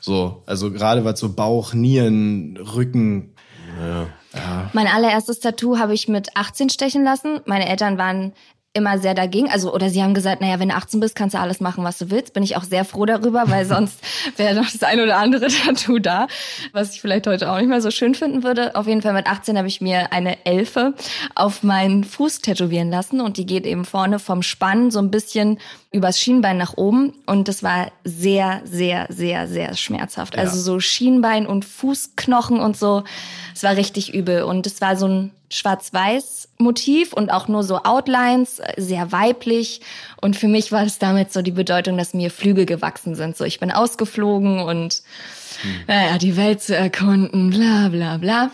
So, 0.00 0.42
also 0.44 0.70
gerade 0.70 1.06
was 1.06 1.18
so 1.18 1.32
Bauch, 1.32 1.72
Nieren, 1.72 2.58
Rücken. 2.58 3.32
Ja. 3.80 4.08
Ja. 4.34 4.70
Mein 4.72 4.86
allererstes 4.86 5.40
Tattoo 5.40 5.78
habe 5.78 5.94
ich 5.94 6.06
mit 6.06 6.36
18 6.36 6.70
stechen 6.70 7.02
lassen. 7.02 7.40
Meine 7.46 7.68
Eltern 7.68 7.98
waren 7.98 8.32
immer 8.72 8.98
sehr 8.98 9.14
dagegen. 9.14 9.50
Also, 9.50 9.74
oder 9.74 9.90
sie 9.90 10.02
haben 10.02 10.14
gesagt, 10.14 10.40
naja, 10.40 10.60
wenn 10.60 10.68
du 10.68 10.74
18 10.76 11.00
bist, 11.00 11.16
kannst 11.16 11.34
du 11.34 11.40
alles 11.40 11.60
machen, 11.60 11.82
was 11.82 11.98
du 11.98 12.10
willst. 12.10 12.34
Bin 12.34 12.42
ich 12.42 12.56
auch 12.56 12.62
sehr 12.62 12.84
froh 12.84 13.04
darüber, 13.04 13.44
weil 13.48 13.66
sonst 13.66 13.98
wäre 14.36 14.54
noch 14.54 14.70
das 14.70 14.82
ein 14.82 15.00
oder 15.00 15.18
andere 15.18 15.48
Tattoo 15.48 15.98
da, 15.98 16.28
was 16.72 16.94
ich 16.94 17.00
vielleicht 17.00 17.26
heute 17.26 17.50
auch 17.50 17.58
nicht 17.58 17.68
mehr 17.68 17.80
so 17.80 17.90
schön 17.90 18.14
finden 18.14 18.44
würde. 18.44 18.76
Auf 18.76 18.86
jeden 18.86 19.02
Fall 19.02 19.12
mit 19.12 19.26
18 19.26 19.58
habe 19.58 19.66
ich 19.66 19.80
mir 19.80 20.12
eine 20.12 20.44
Elfe 20.46 20.94
auf 21.34 21.62
meinen 21.62 22.04
Fuß 22.04 22.40
tätowieren 22.40 22.90
lassen 22.90 23.20
und 23.20 23.36
die 23.36 23.46
geht 23.46 23.66
eben 23.66 23.84
vorne 23.84 24.18
vom 24.18 24.42
Spann 24.42 24.90
so 24.90 25.00
ein 25.00 25.10
bisschen 25.10 25.58
übers 25.92 26.20
Schienbein 26.20 26.56
nach 26.56 26.76
oben 26.76 27.14
und 27.26 27.48
das 27.48 27.62
war 27.64 27.90
sehr, 28.04 28.60
sehr, 28.64 29.06
sehr, 29.10 29.48
sehr 29.48 29.76
schmerzhaft. 29.76 30.36
Ja. 30.36 30.42
Also 30.42 30.60
so 30.60 30.78
Schienbein 30.78 31.46
und 31.46 31.64
Fußknochen 31.64 32.60
und 32.60 32.76
so. 32.76 33.02
Es 33.54 33.64
war 33.64 33.76
richtig 33.76 34.14
übel 34.14 34.44
und 34.44 34.66
es 34.66 34.80
war 34.80 34.96
so 34.96 35.08
ein 35.08 35.30
Schwarz-Weiß-Motiv 35.50 37.12
und 37.12 37.30
auch 37.30 37.48
nur 37.48 37.64
so 37.64 37.78
Outlines, 37.82 38.62
sehr 38.76 39.10
weiblich. 39.10 39.80
Und 40.20 40.36
für 40.36 40.46
mich 40.46 40.70
war 40.70 40.84
es 40.84 41.00
damit 41.00 41.32
so 41.32 41.42
die 41.42 41.50
Bedeutung, 41.50 41.98
dass 41.98 42.14
mir 42.14 42.30
Flügel 42.30 42.66
gewachsen 42.66 43.16
sind. 43.16 43.36
So, 43.36 43.44
ich 43.44 43.58
bin 43.58 43.72
ausgeflogen 43.72 44.60
und 44.60 45.02
hm. 45.62 45.70
naja, 45.88 46.18
die 46.18 46.36
Welt 46.36 46.62
zu 46.62 46.76
erkunden, 46.76 47.50
bla 47.50 47.88
bla 47.88 48.16
bla. 48.18 48.50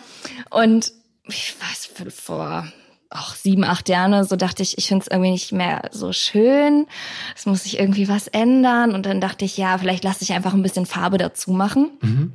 Und 0.49 0.91
ich 1.29 1.55
weiß, 1.61 1.91
vor 2.15 2.67
auch 3.11 3.35
sieben, 3.35 3.65
acht 3.65 3.89
Jahren 3.89 4.25
so 4.25 4.37
dachte 4.37 4.63
ich, 4.63 4.79
ich 4.79 4.89
finde 4.89 5.03
es 5.03 5.11
irgendwie 5.11 5.31
nicht 5.31 5.53
mehr 5.53 5.89
so 5.93 6.13
schön. 6.13 6.87
Es 7.35 7.47
muss 7.47 7.65
sich 7.65 7.79
irgendwie 7.79 8.09
was 8.09 8.27
ändern. 8.29 8.95
Und 8.95 9.07
dann 9.07 9.21
dachte 9.21 9.45
ich, 9.45 9.57
ja, 9.57 9.79
vielleicht 9.79 10.05
lasse 10.05 10.23
ich 10.23 10.33
einfach 10.33 10.55
ein 10.55 10.63
bisschen 10.63 10.87
Farbe 10.87 11.19
dazu 11.19 11.53
machen. 11.53 11.91
Mhm. 12.01 12.33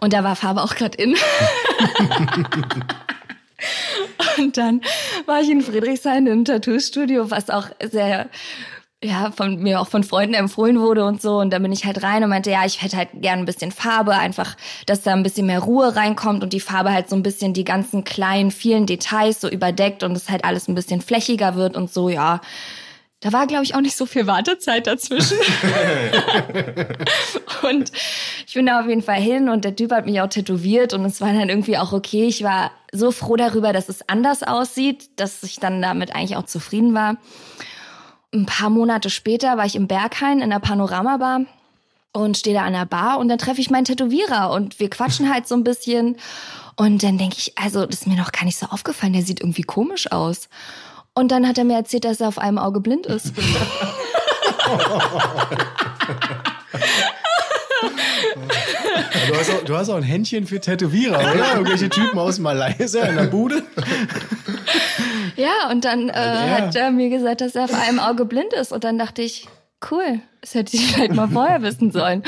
Und 0.00 0.12
da 0.12 0.24
war 0.24 0.36
Farbe 0.36 0.62
auch 0.62 0.74
gerade 0.74 0.98
in. 0.98 1.16
Und 4.36 4.56
dann 4.56 4.80
war 5.26 5.40
ich 5.40 5.48
in 5.50 5.62
Friedrichshain 5.62 6.26
im 6.26 6.44
Tattoo-Studio, 6.44 7.30
was 7.30 7.50
auch 7.50 7.68
sehr 7.82 8.28
ja, 9.04 9.30
von 9.30 9.62
mir 9.62 9.80
auch 9.80 9.88
von 9.88 10.02
Freunden 10.02 10.34
empfohlen 10.34 10.80
wurde 10.80 11.04
und 11.04 11.20
so. 11.20 11.36
Und 11.38 11.52
dann 11.52 11.62
bin 11.62 11.72
ich 11.72 11.84
halt 11.84 12.02
rein 12.02 12.24
und 12.24 12.30
meinte, 12.30 12.50
ja, 12.50 12.64
ich 12.64 12.82
hätte 12.82 12.96
halt 12.96 13.10
gern 13.14 13.40
ein 13.40 13.44
bisschen 13.44 13.70
Farbe, 13.70 14.12
einfach, 14.12 14.56
dass 14.86 15.02
da 15.02 15.12
ein 15.12 15.22
bisschen 15.22 15.46
mehr 15.46 15.60
Ruhe 15.60 15.94
reinkommt 15.94 16.42
und 16.42 16.52
die 16.52 16.60
Farbe 16.60 16.92
halt 16.92 17.10
so 17.10 17.16
ein 17.16 17.22
bisschen 17.22 17.52
die 17.52 17.64
ganzen 17.64 18.04
kleinen, 18.04 18.50
vielen 18.50 18.86
Details 18.86 19.40
so 19.40 19.48
überdeckt 19.48 20.02
und 20.02 20.12
es 20.12 20.30
halt 20.30 20.44
alles 20.44 20.68
ein 20.68 20.74
bisschen 20.74 21.02
flächiger 21.02 21.54
wird 21.54 21.76
und 21.76 21.92
so, 21.92 22.08
ja. 22.08 22.40
Da 23.20 23.32
war, 23.32 23.46
glaube 23.46 23.64
ich, 23.64 23.74
auch 23.74 23.80
nicht 23.80 23.96
so 23.96 24.04
viel 24.04 24.26
Wartezeit 24.26 24.86
dazwischen. 24.86 25.38
und 27.62 27.90
ich 28.46 28.52
bin 28.52 28.66
da 28.66 28.80
auf 28.80 28.86
jeden 28.86 29.00
Fall 29.02 29.20
hin 29.20 29.48
und 29.48 29.64
der 29.64 29.76
Typ 29.76 29.92
hat 29.92 30.04
mich 30.04 30.20
auch 30.20 30.28
tätowiert 30.28 30.92
und 30.92 31.04
es 31.06 31.22
war 31.22 31.32
dann 31.32 31.48
irgendwie 31.48 31.78
auch 31.78 31.92
okay. 31.92 32.26
Ich 32.26 32.42
war 32.42 32.70
so 32.92 33.10
froh 33.12 33.36
darüber, 33.36 33.72
dass 33.72 33.88
es 33.88 34.06
anders 34.08 34.42
aussieht, 34.42 35.08
dass 35.16 35.42
ich 35.42 35.56
dann 35.56 35.80
damit 35.80 36.14
eigentlich 36.14 36.36
auch 36.36 36.44
zufrieden 36.44 36.92
war. 36.92 37.16
Ein 38.34 38.46
paar 38.46 38.68
Monate 38.68 39.10
später 39.10 39.56
war 39.56 39.64
ich 39.64 39.76
im 39.76 39.86
Berghain 39.86 40.40
in 40.40 40.50
der 40.50 40.58
Panoramabar 40.58 41.42
und 42.12 42.36
stehe 42.36 42.56
da 42.56 42.62
an 42.64 42.72
der 42.72 42.84
Bar 42.84 43.18
und 43.18 43.28
dann 43.28 43.38
treffe 43.38 43.60
ich 43.60 43.70
meinen 43.70 43.84
Tätowierer 43.84 44.50
und 44.50 44.80
wir 44.80 44.90
quatschen 44.90 45.32
halt 45.32 45.46
so 45.46 45.54
ein 45.54 45.62
bisschen. 45.62 46.16
Und 46.74 47.04
dann 47.04 47.16
denke 47.16 47.36
ich, 47.38 47.56
also 47.56 47.86
das 47.86 48.00
ist 48.00 48.06
mir 48.08 48.16
noch 48.16 48.32
gar 48.32 48.44
nicht 48.44 48.58
so 48.58 48.66
aufgefallen, 48.66 49.12
der 49.12 49.22
sieht 49.22 49.40
irgendwie 49.40 49.62
komisch 49.62 50.10
aus. 50.10 50.48
Und 51.14 51.30
dann 51.30 51.46
hat 51.46 51.58
er 51.58 51.64
mir 51.64 51.76
erzählt, 51.76 52.04
dass 52.04 52.20
er 52.20 52.26
auf 52.26 52.38
einem 52.38 52.58
Auge 52.58 52.80
blind 52.80 53.06
ist. 53.06 53.32
Du 59.28 59.34
hast, 59.36 59.50
auch, 59.50 59.64
du 59.64 59.76
hast 59.76 59.88
auch 59.88 59.96
ein 59.96 60.02
Händchen 60.02 60.46
für 60.46 60.60
Tätowierer, 60.60 61.18
oder? 61.18 61.54
Irgendwelche 61.54 61.88
Typen 61.88 62.18
aus 62.18 62.38
Malaysia 62.38 63.04
in 63.04 63.16
der 63.16 63.24
Bude. 63.24 63.62
Ja, 65.36 65.70
und 65.70 65.84
dann 65.84 66.08
äh, 66.08 66.12
hat 66.12 66.74
er 66.76 66.90
mir 66.90 67.10
gesagt, 67.10 67.40
dass 67.40 67.54
er 67.54 67.64
auf 67.64 67.74
einem 67.74 67.98
Auge 67.98 68.24
blind 68.24 68.52
ist. 68.52 68.72
Und 68.72 68.84
dann 68.84 68.98
dachte 68.98 69.22
ich, 69.22 69.48
cool, 69.90 70.20
das 70.40 70.54
hätte 70.54 70.76
ich 70.76 70.94
vielleicht 70.94 71.14
mal 71.14 71.28
vorher 71.28 71.62
wissen 71.62 71.90
sollen. 71.90 72.22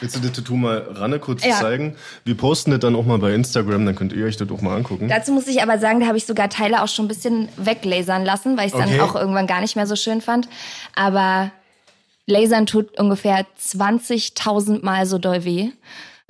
Willst 0.00 0.16
du 0.16 0.20
das 0.20 0.32
Tattoo 0.32 0.56
mal 0.56 0.78
Ranne 0.92 1.18
kurz 1.18 1.44
Ja. 1.44 1.54
zeigen? 1.60 1.96
Wir 2.24 2.36
posten 2.36 2.70
das 2.70 2.80
dann 2.80 2.96
auch 2.96 3.04
mal 3.04 3.18
bei 3.18 3.32
Instagram, 3.34 3.86
dann 3.86 3.94
könnt 3.96 4.12
ihr 4.12 4.24
euch 4.26 4.36
das 4.36 4.50
auch 4.50 4.60
mal 4.62 4.76
angucken. 4.76 5.08
Dazu 5.08 5.32
muss 5.32 5.46
ich 5.46 5.62
aber 5.62 5.78
sagen, 5.78 6.00
da 6.00 6.06
habe 6.06 6.16
ich 6.18 6.26
sogar 6.26 6.48
Teile 6.48 6.82
auch 6.82 6.88
schon 6.88 7.04
ein 7.04 7.08
bisschen 7.08 7.48
weglasern 7.56 8.24
lassen, 8.24 8.56
weil 8.58 8.66
ich 8.66 8.74
es 8.74 8.80
Okay. 8.80 8.96
dann 8.98 9.00
auch 9.08 9.14
irgendwann 9.14 9.46
gar 9.46 9.60
nicht 9.60 9.76
mehr 9.76 9.86
so 9.86 9.96
schön 9.96 10.20
fand. 10.20 10.48
Aber 10.94 11.50
Lasern 12.26 12.66
tut 12.66 12.98
ungefähr 12.98 13.44
20.000 13.60 14.84
Mal 14.84 15.06
so 15.06 15.18
doll 15.18 15.44
weh. 15.44 15.70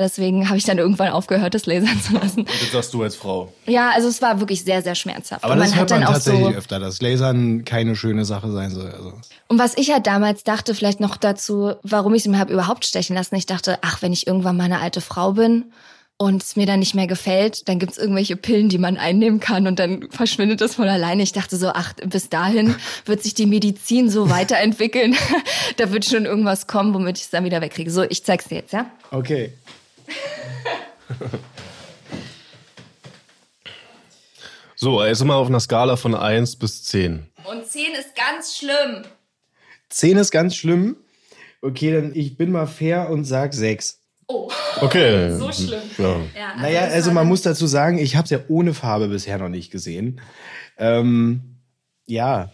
Deswegen 0.01 0.49
habe 0.49 0.57
ich 0.57 0.65
dann 0.65 0.79
irgendwann 0.79 1.11
aufgehört, 1.11 1.55
das 1.55 1.67
lasern 1.67 2.01
zu 2.01 2.15
lassen. 2.15 2.47
Das 2.47 2.73
sagst 2.73 2.95
du 2.95 3.03
als 3.03 3.17
Frau. 3.17 3.53
Ja, 3.67 3.91
also 3.91 4.09
es 4.09 4.23
war 4.23 4.41
wirklich 4.41 4.65
sehr, 4.65 4.81
sehr 4.83 4.95
schmerzhaft. 4.95 5.45
Aber 5.45 5.53
Und 5.53 5.61
das 5.61 5.71
man 5.71 5.79
hört 5.79 5.91
hat 5.91 5.99
man 5.99 6.01
dann 6.01 6.09
auch 6.09 6.15
tatsächlich 6.15 6.45
so. 6.45 6.59
öfter, 6.59 6.79
dass 6.81 7.03
Lasern 7.03 7.65
keine 7.67 7.95
schöne 7.95 8.25
Sache 8.25 8.51
sein 8.51 8.71
soll. 8.71 8.91
Also. 8.91 9.13
Und 9.49 9.59
was 9.59 9.77
ich 9.77 9.93
halt 9.93 10.07
damals 10.07 10.43
dachte, 10.43 10.75
vielleicht 10.75 11.01
noch 11.01 11.17
dazu, 11.19 11.75
warum 11.83 12.15
ich 12.15 12.23
es 12.23 12.29
mir 12.29 12.39
habe 12.39 12.53
überhaupt 12.53 12.87
stechen 12.87 13.15
lassen. 13.15 13.35
Ich 13.35 13.47
dachte, 13.47 13.79
ach, 13.83 14.01
wenn 14.01 14.13
ich 14.13 14.27
irgendwann 14.27 14.57
mal 14.57 14.65
eine 14.65 14.81
alte 14.81 15.03
Frau 15.03 15.33
bin 15.33 15.67
und 16.17 16.43
es 16.43 16.55
mir 16.55 16.67
dann 16.67 16.81
nicht 16.81 16.95
mehr 16.95 17.07
gefällt, 17.07 17.67
dann 17.69 17.79
gibt's 17.79 17.97
irgendwelche 17.97 18.37
Pillen, 18.37 18.69
die 18.69 18.77
man 18.77 18.99
einnehmen 18.99 19.41
kann 19.41 19.67
und 19.67 19.79
dann 19.79 20.07
verschwindet 20.11 20.61
das 20.61 20.75
von 20.75 20.87
alleine. 20.87 21.23
Ich 21.23 21.33
dachte 21.33 21.57
so, 21.57 21.69
ach, 21.69 21.95
bis 22.05 22.29
dahin 22.29 22.75
wird 23.07 23.23
sich 23.23 23.33
die 23.33 23.47
Medizin 23.47 24.11
so 24.11 24.29
weiterentwickeln. 24.29 25.17
da 25.79 25.93
wird 25.93 26.05
schon 26.05 26.27
irgendwas 26.27 26.67
kommen, 26.67 26.93
womit 26.93 27.17
ich 27.17 27.25
es 27.25 27.31
dann 27.31 27.45
wieder 27.45 27.63
wegkriege. 27.63 27.91
So, 27.91 28.03
ich 28.03 28.23
zeig's 28.23 28.49
dir 28.49 28.57
jetzt, 28.57 28.73
ja? 28.75 28.85
Okay. 29.11 29.55
So, 34.83 34.99
also 34.99 35.27
mal 35.27 35.35
auf 35.35 35.49
einer 35.49 35.61
Skala 35.61 35.96
von 35.96 36.14
1 36.14 36.57
bis 36.57 36.85
10. 36.85 37.27
Und 37.44 37.66
10 37.66 37.92
ist 37.92 38.16
ganz 38.16 38.57
schlimm. 38.57 39.03
Zehn 39.90 40.16
ist 40.16 40.31
ganz 40.31 40.57
schlimm. 40.57 40.96
Okay, 41.61 41.92
dann 41.92 42.12
ich 42.14 42.38
bin 42.38 42.51
mal 42.51 42.66
fair 42.66 43.11
und 43.11 43.25
sag 43.25 43.53
sechs. 43.53 44.01
Okay. 44.81 45.35
So 45.38 45.53
schlimm. 45.53 45.83
Ja. 45.99 46.16
Ja, 46.35 46.57
Naja, 46.57 46.87
das 46.87 46.94
also 46.94 47.12
man 47.12 47.27
muss 47.27 47.42
dazu 47.42 47.66
sagen, 47.66 47.99
ich 47.99 48.16
habe 48.16 48.25
es 48.25 48.31
ja 48.31 48.38
ohne 48.49 48.73
Farbe 48.73 49.09
bisher 49.09 49.37
noch 49.37 49.51
nicht 49.51 49.70
gesehen. 49.70 50.20
Ähm, 50.79 51.57
ja, 52.07 52.51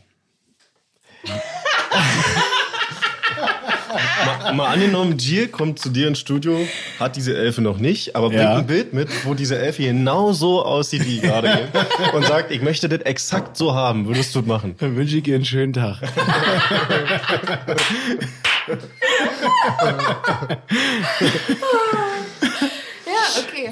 Mal, 4.55 4.67
angenommen, 4.67 5.17
Jill 5.19 5.49
kommt 5.49 5.79
zu 5.79 5.91
dir 5.91 6.09
ins 6.09 6.19
Studio, 6.21 6.59
hat 6.99 7.17
diese 7.17 7.37
Elfe 7.37 7.63
noch 7.63 7.79
nicht, 7.79 8.17
aber 8.17 8.29
bringt 8.29 8.43
Ja. 8.43 8.57
ein 8.57 8.67
Bild 8.67 8.93
mit, 8.93 9.09
wo 9.25 9.35
diese 9.35 9.59
Elfe 9.59 9.83
genau 9.83 10.33
so 10.33 10.65
aussieht 10.65 11.05
wie 11.07 11.21
gerade 11.21 11.69
und 12.15 12.25
sagt, 12.27 12.51
ich 12.51 12.63
möchte 12.63 12.89
das 12.89 13.01
exakt 13.01 13.57
so 13.57 13.75
haben. 13.75 14.07
Würdest 14.07 14.35
du 14.35 14.41
das 14.41 14.49
machen? 14.49 14.75
dann 14.79 14.97
wünsche 14.97 15.17
ich 15.19 15.27
ihr 15.27 15.37
einen 15.37 15.45
schönen 15.45 15.73
Tag. 15.73 15.99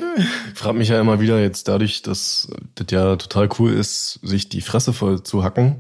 Ja, 0.01 0.13
okay. 0.13 0.27
Ich 0.53 0.59
frage 0.59 0.79
mich 0.79 0.89
ja 0.89 1.01
immer 1.01 1.21
wieder 1.21 1.41
jetzt 1.41 1.69
dadurch, 1.69 2.03
dass 2.03 2.49
das 2.75 2.87
ja 2.91 3.17
total 3.17 3.49
cool 3.59 3.73
ist, 3.73 4.21
sich 4.23 4.49
die 4.49 4.61
Fresse 4.61 4.93
voll 4.93 5.23
zu 5.23 5.45
hacken. 5.45 5.77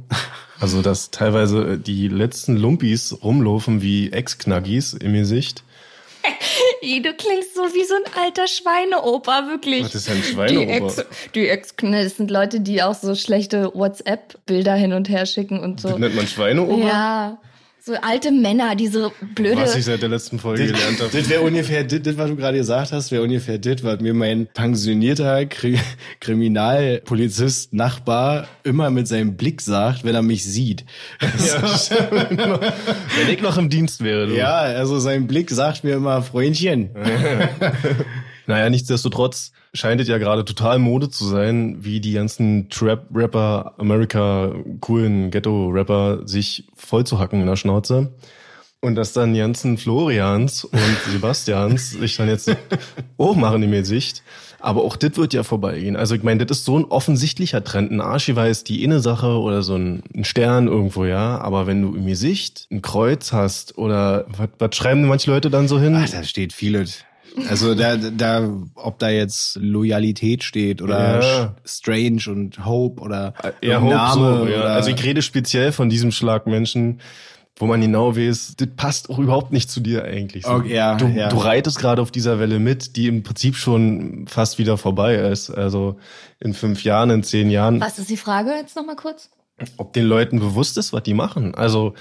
Also, 0.60 0.82
dass 0.82 1.10
teilweise 1.10 1.78
die 1.78 2.08
letzten 2.08 2.56
Lumpis 2.56 3.16
rumlaufen 3.22 3.82
wie 3.82 4.12
Ex-Knaggis 4.12 4.94
im 4.94 5.12
Gesicht. 5.12 5.62
Ih, 6.80 7.00
Du 7.02 7.12
klingst 7.12 7.54
so 7.54 7.62
wie 7.62 7.84
so 7.84 7.94
ein 7.94 8.22
alter 8.22 8.46
Schweineoper, 8.46 9.48
wirklich. 9.48 9.84
Was 9.84 9.94
ist 9.94 10.08
denn 10.08 10.16
ein 10.16 10.22
Die 10.22 10.28
Schweineoper? 10.28 10.86
Ex, 10.86 11.04
die 11.34 11.48
Ex, 11.48 11.74
ne, 11.82 12.04
das 12.04 12.16
sind 12.16 12.30
Leute, 12.30 12.60
die 12.60 12.82
auch 12.82 12.94
so 12.94 13.14
schlechte 13.14 13.72
WhatsApp-Bilder 13.74 14.74
hin 14.74 14.92
und 14.92 15.08
her 15.08 15.26
schicken 15.26 15.60
und 15.60 15.80
so. 15.80 15.88
Das 15.88 15.98
nennt 15.98 16.14
man 16.14 16.26
Schweineoper? 16.26 16.86
Ja, 16.86 17.38
so 17.86 17.92
alte 18.00 18.32
Männer, 18.32 18.76
die 18.76 18.86
so 18.86 19.12
blöde. 19.34 19.58
Was 19.58 19.76
ich 19.76 19.84
seit 19.84 20.00
der 20.00 20.08
letzten 20.08 20.38
Folge 20.38 20.68
gelernt 20.68 20.98
habe. 21.00 21.10
Das 21.12 21.28
wäre 21.28 21.42
ungefähr, 21.42 21.84
das, 21.84 22.00
das, 22.00 22.16
was 22.16 22.30
du 22.30 22.36
gerade 22.36 22.56
gesagt 22.56 22.92
hast, 22.92 23.12
wäre 23.12 23.22
ungefähr 23.22 23.58
das, 23.58 23.84
was 23.84 24.00
mir 24.00 24.14
mein 24.14 24.46
pensionierter 24.46 25.44
Kri 25.44 25.78
Kriminalpolizist 26.18 27.74
Nachbar 27.74 28.48
immer 28.62 28.88
mit 28.88 29.06
seinem 29.06 29.36
Blick 29.36 29.60
sagt, 29.60 30.02
wenn 30.02 30.14
er 30.14 30.22
mich 30.22 30.44
sieht. 30.44 30.86
Wenn 31.20 33.28
ich 33.28 33.42
noch 33.42 33.58
im 33.58 33.68
Dienst 33.68 34.02
wäre, 34.02 34.28
du. 34.28 34.36
Ja, 34.36 34.56
also 34.56 34.98
sein 34.98 35.26
Blick 35.26 35.50
sagt 35.50 35.84
mir 35.84 35.94
immer, 35.94 36.22
Freundchen. 36.22 36.88
Naja, 38.46 38.68
nichtsdestotrotz 38.68 39.52
scheint 39.74 40.00
es 40.00 40.08
ja 40.08 40.18
gerade 40.18 40.44
total 40.44 40.78
Mode 40.78 41.10
zu 41.10 41.26
sein, 41.26 41.78
wie 41.80 42.00
die 42.00 42.12
ganzen 42.12 42.70
Trap-Rapper, 42.70 43.74
America, 43.78 44.54
coolen 44.80 45.30
Ghetto-Rapper 45.30 46.26
sich 46.26 46.68
voll 46.74 47.04
zu 47.04 47.18
hacken 47.18 47.40
in 47.40 47.46
der 47.46 47.56
Schnauze. 47.56 48.12
Und 48.80 48.96
dass 48.96 49.14
dann 49.14 49.32
die 49.32 49.40
ganzen 49.40 49.78
Florians 49.78 50.64
und 50.64 50.96
Sebastians 51.10 51.90
sich 51.90 52.16
dann 52.16 52.28
jetzt 52.28 52.54
hochmachen 53.18 53.62
im 53.62 53.72
Gesicht. 53.72 54.22
Aber 54.60 54.82
auch 54.82 54.96
das 54.96 55.16
wird 55.16 55.34
ja 55.34 55.42
vorbeigehen. 55.42 55.96
Also 55.96 56.14
ich 56.14 56.22
meine, 56.22 56.46
das 56.46 56.58
ist 56.58 56.64
so 56.64 56.78
ein 56.78 56.84
offensichtlicher 56.84 57.64
Trend. 57.64 57.90
Ein 57.90 58.00
Archivar 58.00 58.48
ist 58.48 58.68
die 58.68 58.84
Inne-Sache 58.84 59.38
oder 59.38 59.62
so 59.62 59.74
ein, 59.74 60.02
Stern 60.22 60.68
irgendwo, 60.68 61.04
ja. 61.04 61.38
Aber 61.38 61.66
wenn 61.66 61.82
du 61.82 61.94
im 61.94 62.06
Gesicht 62.06 62.66
ein 62.70 62.80
Kreuz 62.80 63.32
hast 63.32 63.76
oder 63.76 64.26
was, 64.28 64.48
was 64.58 64.76
schreiben 64.76 65.06
manche 65.06 65.30
Leute 65.30 65.50
dann 65.50 65.66
so 65.66 65.80
hin? 65.80 65.94
Ach, 65.96 66.08
da 66.08 66.22
steht 66.22 66.52
vieles. 66.52 67.04
Also 67.48 67.74
da, 67.74 67.96
da, 67.96 68.48
ob 68.74 68.98
da 68.98 69.08
jetzt 69.10 69.56
Loyalität 69.60 70.44
steht 70.44 70.80
oder 70.82 71.20
Ja. 71.22 71.56
Strange 71.64 72.22
und 72.28 72.64
Hope 72.64 73.00
oder 73.02 73.34
Ja, 73.60 73.80
Hope 73.80 73.94
Name 73.94 74.14
so, 74.38 74.46
ja. 74.46 74.58
oder 74.60 74.70
Also 74.74 74.90
ich 74.90 75.02
rede 75.02 75.20
speziell 75.22 75.72
von 75.72 75.88
diesem 75.88 76.12
Schlag 76.12 76.46
Menschen, 76.46 77.00
wo 77.56 77.66
man 77.66 77.80
genau 77.80 78.16
weiß, 78.16 78.54
das 78.56 78.68
passt 78.76 79.10
auch 79.10 79.18
überhaupt 79.18 79.52
nicht 79.52 79.70
zu 79.70 79.80
dir 79.80 80.04
eigentlich. 80.04 80.44
So. 80.44 80.52
Okay, 80.54 80.74
ja, 80.74 80.96
du, 80.96 81.06
ja. 81.06 81.28
du 81.28 81.36
reitest 81.38 81.78
gerade 81.78 82.02
auf 82.02 82.10
dieser 82.10 82.38
Welle 82.40 82.58
mit, 82.58 82.96
die 82.96 83.06
im 83.08 83.22
Prinzip 83.22 83.56
schon 83.56 84.26
fast 84.28 84.58
wieder 84.58 84.76
vorbei 84.76 85.14
ist. 85.16 85.50
Also 85.50 85.96
in 86.40 86.52
fünf 86.54 86.82
Jahren, 86.84 87.10
in 87.10 87.22
zehn 87.22 87.50
Jahren, 87.50 87.80
Was 87.80 87.98
ist 87.98 88.10
die 88.10 88.16
Frage 88.16 88.50
jetzt 88.60 88.76
nochmal 88.76 88.96
kurz? 88.96 89.30
ob 89.76 89.92
den 89.92 90.06
Leuten 90.06 90.40
bewusst 90.40 90.76
ist, 90.78 90.92
was 90.92 91.04
die 91.04 91.14
machen. 91.14 91.54
Also 91.54 91.94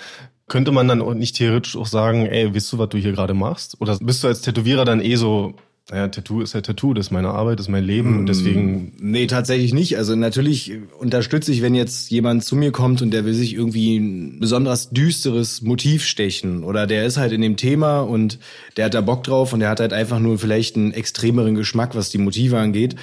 könnte 0.48 0.72
man 0.72 0.88
dann 0.88 1.02
auch 1.02 1.14
nicht 1.14 1.36
theoretisch 1.36 1.76
auch 1.76 1.88
sagen, 1.88 2.26
ey, 2.26 2.54
weißt 2.54 2.74
du, 2.74 2.78
was 2.78 2.90
du 2.90 2.98
hier 2.98 3.12
gerade 3.12 3.34
machst? 3.34 3.80
Oder 3.80 3.98
bist 4.00 4.24
du 4.24 4.28
als 4.28 4.42
Tätowierer 4.42 4.86
dann 4.86 5.02
eh 5.02 5.16
so, 5.16 5.56
naja, 5.90 6.08
Tattoo 6.08 6.42
ist 6.42 6.54
ja 6.54 6.62
Tattoo, 6.62 6.94
das 6.94 7.08
ist 7.08 7.12
meine 7.12 7.30
Arbeit, 7.30 7.60
das 7.60 7.66
ist 7.66 7.72
mein 7.72 7.84
Leben 7.84 8.18
und 8.20 8.26
deswegen 8.28 8.94
Nee, 9.00 9.28
tatsächlich 9.28 9.74
nicht. 9.74 9.98
Also 9.98 10.16
natürlich 10.16 10.72
unterstütze 10.98 11.52
ich, 11.52 11.62
wenn 11.62 11.76
jetzt 11.76 12.10
jemand 12.10 12.46
zu 12.46 12.56
mir 12.56 12.72
kommt 12.72 13.02
und 13.02 13.12
der 13.12 13.26
will 13.26 13.34
sich 13.34 13.54
irgendwie 13.54 13.98
ein 13.98 14.40
besonders 14.40 14.92
düsteres 14.92 15.62
Motiv 15.62 16.06
stechen 16.06 16.64
oder 16.64 16.88
der 16.88 17.06
ist 17.06 17.18
halt 17.18 17.34
in 17.34 17.42
dem 17.42 17.58
Thema 17.58 18.00
und 18.00 18.40
der 18.78 18.86
hat 18.86 18.94
da 18.94 19.02
Bock 19.02 19.26
drauf 19.26 19.52
und 19.52 19.60
der 19.60 19.70
hat 19.70 19.82
halt 19.82 19.92
einfach 19.92 20.20
nur 20.20 20.40
vielleicht 20.40 20.78
einen 20.78 20.94
extremeren 20.94 21.56
Geschmack, 21.56 21.96
was 21.96 22.10
die 22.10 22.18
Motive 22.18 22.58
angeht. 22.58 22.96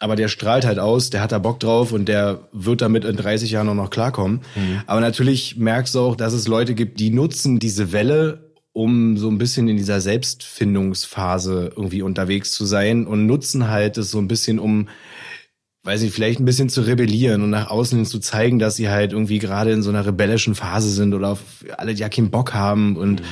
Aber 0.00 0.16
der 0.16 0.28
strahlt 0.28 0.64
halt 0.66 0.78
aus, 0.80 1.10
der 1.10 1.20
hat 1.20 1.30
da 1.30 1.38
Bock 1.38 1.60
drauf 1.60 1.92
und 1.92 2.08
der 2.08 2.48
wird 2.52 2.80
damit 2.80 3.04
in 3.04 3.16
30 3.16 3.52
Jahren 3.52 3.68
auch 3.68 3.74
noch 3.74 3.90
klarkommen. 3.90 4.40
Aber 4.86 5.00
natürlich 5.00 5.56
merkst 5.56 5.94
du 5.94 6.00
auch, 6.00 6.16
dass 6.16 6.32
es 6.32 6.48
Leute 6.48 6.74
gibt, 6.74 6.98
die 6.98 7.10
nutzen 7.10 7.58
diese 7.58 7.92
Welle, 7.92 8.50
um 8.72 9.16
so 9.18 9.28
ein 9.28 9.38
bisschen 9.38 9.68
in 9.68 9.76
dieser 9.76 10.00
Selbstfindungsphase 10.00 11.72
irgendwie 11.76 12.02
unterwegs 12.02 12.52
zu 12.52 12.64
sein 12.64 13.06
und 13.06 13.26
nutzen 13.26 13.68
halt 13.68 13.98
es 13.98 14.10
so 14.10 14.18
ein 14.18 14.28
bisschen, 14.28 14.58
um 14.58 14.88
weiß 15.82 16.02
ich, 16.02 16.12
vielleicht 16.12 16.40
ein 16.40 16.44
bisschen 16.44 16.68
zu 16.68 16.82
rebellieren 16.82 17.42
und 17.42 17.48
nach 17.48 17.70
außen 17.70 17.96
hin 17.96 18.04
zu 18.04 18.18
zeigen, 18.18 18.58
dass 18.58 18.76
sie 18.76 18.90
halt 18.90 19.12
irgendwie 19.12 19.38
gerade 19.38 19.72
in 19.72 19.80
so 19.82 19.88
einer 19.88 20.04
rebellischen 20.04 20.54
Phase 20.54 20.90
sind 20.90 21.14
oder 21.14 21.28
auf 21.30 21.40
alle 21.78 21.92
ja 21.92 22.10
keinen 22.10 22.30
Bock 22.30 22.52
haben. 22.52 22.96
Und 22.96 23.22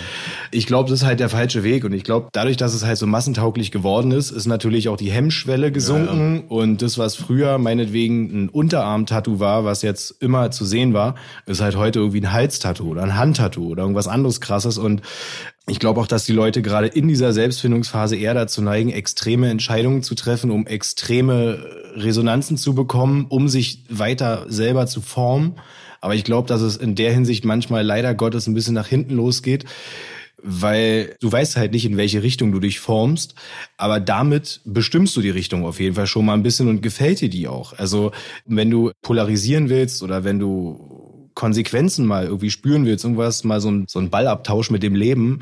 ich 0.51 0.67
glaube, 0.67 0.89
das 0.89 1.01
ist 1.01 1.07
halt 1.07 1.21
der 1.21 1.29
falsche 1.29 1.63
Weg. 1.63 1.85
Und 1.85 1.93
ich 1.93 2.05
glaube, 2.05 2.29
dadurch, 2.33 2.57
dass 2.57 2.73
es 2.73 2.87
halt 2.87 2.97
so 2.97 3.07
massentauglich 3.07 3.71
geworden 3.71 4.13
ist, 4.13 4.31
ist 4.31 4.47
natürlich 4.47 4.89
auch 4.89 4.97
die 4.97 5.11
Hemmschwelle 5.11 5.71
gesunken. 5.71 6.45
Und 6.49 6.81
das, 6.81 6.97
was 6.97 7.17
früher 7.17 7.59
meinetwegen 7.59 8.45
ein 8.45 8.49
Unterarm-Tattoo 8.49 9.41
war, 9.41 9.67
was 9.67 9.83
jetzt 9.83 10.23
immer 10.23 10.51
zu 10.51 10.65
sehen 10.65 10.95
war, 10.95 11.17
ist 11.45 11.61
halt 11.61 11.77
heute 11.77 11.99
irgendwie 11.99 12.23
ein 12.23 12.33
Halstattoo 12.33 12.89
oder 12.89 13.03
ein 13.03 13.19
Handtattoo 13.19 13.69
oder 13.69 13.83
irgendwas 13.83 14.09
anderes 14.09 14.41
krasses. 14.41 14.79
Und 14.79 15.03
ich 15.69 15.79
glaube 15.79 16.01
auch, 16.01 16.07
dass 16.07 16.25
die 16.25 16.33
Leute 16.33 16.63
gerade 16.63 16.87
in 16.87 17.09
dieser 17.09 17.33
Selbstfindungsphase 17.33 18.17
eher 18.17 18.35
dazu 18.35 18.63
neigen, 18.63 18.91
extreme 18.91 19.51
Entscheidungen 19.51 20.03
zu 20.03 20.15
treffen, 20.15 20.51
um 20.51 20.67
extreme 20.67 21.65
Resonanzen 21.95 22.57
zu 22.57 22.75
bekommen, 22.75 23.27
um 23.29 23.49
sich 23.49 23.85
weiter 23.89 24.47
selber 24.49 24.87
zu 24.87 25.01
formen. 25.01 25.57
Aber 26.01 26.15
ich 26.15 26.25
glaube, 26.25 26.49
dass 26.49 26.61
es 26.61 26.77
in 26.77 26.95
der 26.95 27.13
Hinsicht 27.13 27.45
manchmal 27.45 27.85
leider 27.85 28.15
Gottes 28.15 28.47
ein 28.47 28.55
bisschen 28.55 28.75
nach 28.75 28.87
hinten 28.87 29.15
losgeht. 29.15 29.65
weil 30.41 31.17
du 31.21 31.31
weißt 31.33 31.57
halt 31.57 31.73
nicht, 31.73 31.85
in 31.85 31.97
welche 31.97 32.23
Richtung 32.23 32.53
du 32.53 32.61
dich 32.61 32.79
formst, 32.79 33.35
aber 33.77 33.99
damit 33.99 34.61
bestimmst 34.65 35.17
du 35.17 35.21
die 35.21 35.31
Richtung 35.31 35.67
auf 35.67 35.81
jeden 35.81 35.97
Fall 35.97 36.07
schon 36.07 36.25
mal 36.25 36.35
ein 36.35 36.45
bisschen 36.45 36.69
und 36.69 36.81
gefällt 36.81 37.21
dir 37.21 37.29
die 37.29 37.49
auch. 37.49 37.77
Also 37.77 38.13
wenn 38.47 38.71
du 38.71 38.93
polarisieren 39.03 39.69
willst 39.69 40.03
oder 40.03 40.23
wenn 40.23 40.39
du 40.39 40.98
Konsequenzen 41.39 42.05
mal 42.05 42.25
irgendwie 42.25 42.51
spüren 42.51 42.85
willst, 42.85 43.05
irgendwas, 43.05 43.45
mal 43.45 43.61
so 43.61 43.71
ein, 43.71 43.85
so 43.87 44.01
ein 44.01 44.11
Ballabtausch 44.11 44.73
mit 44.73 44.83
dem 44.83 44.97
Leben, 44.97 45.39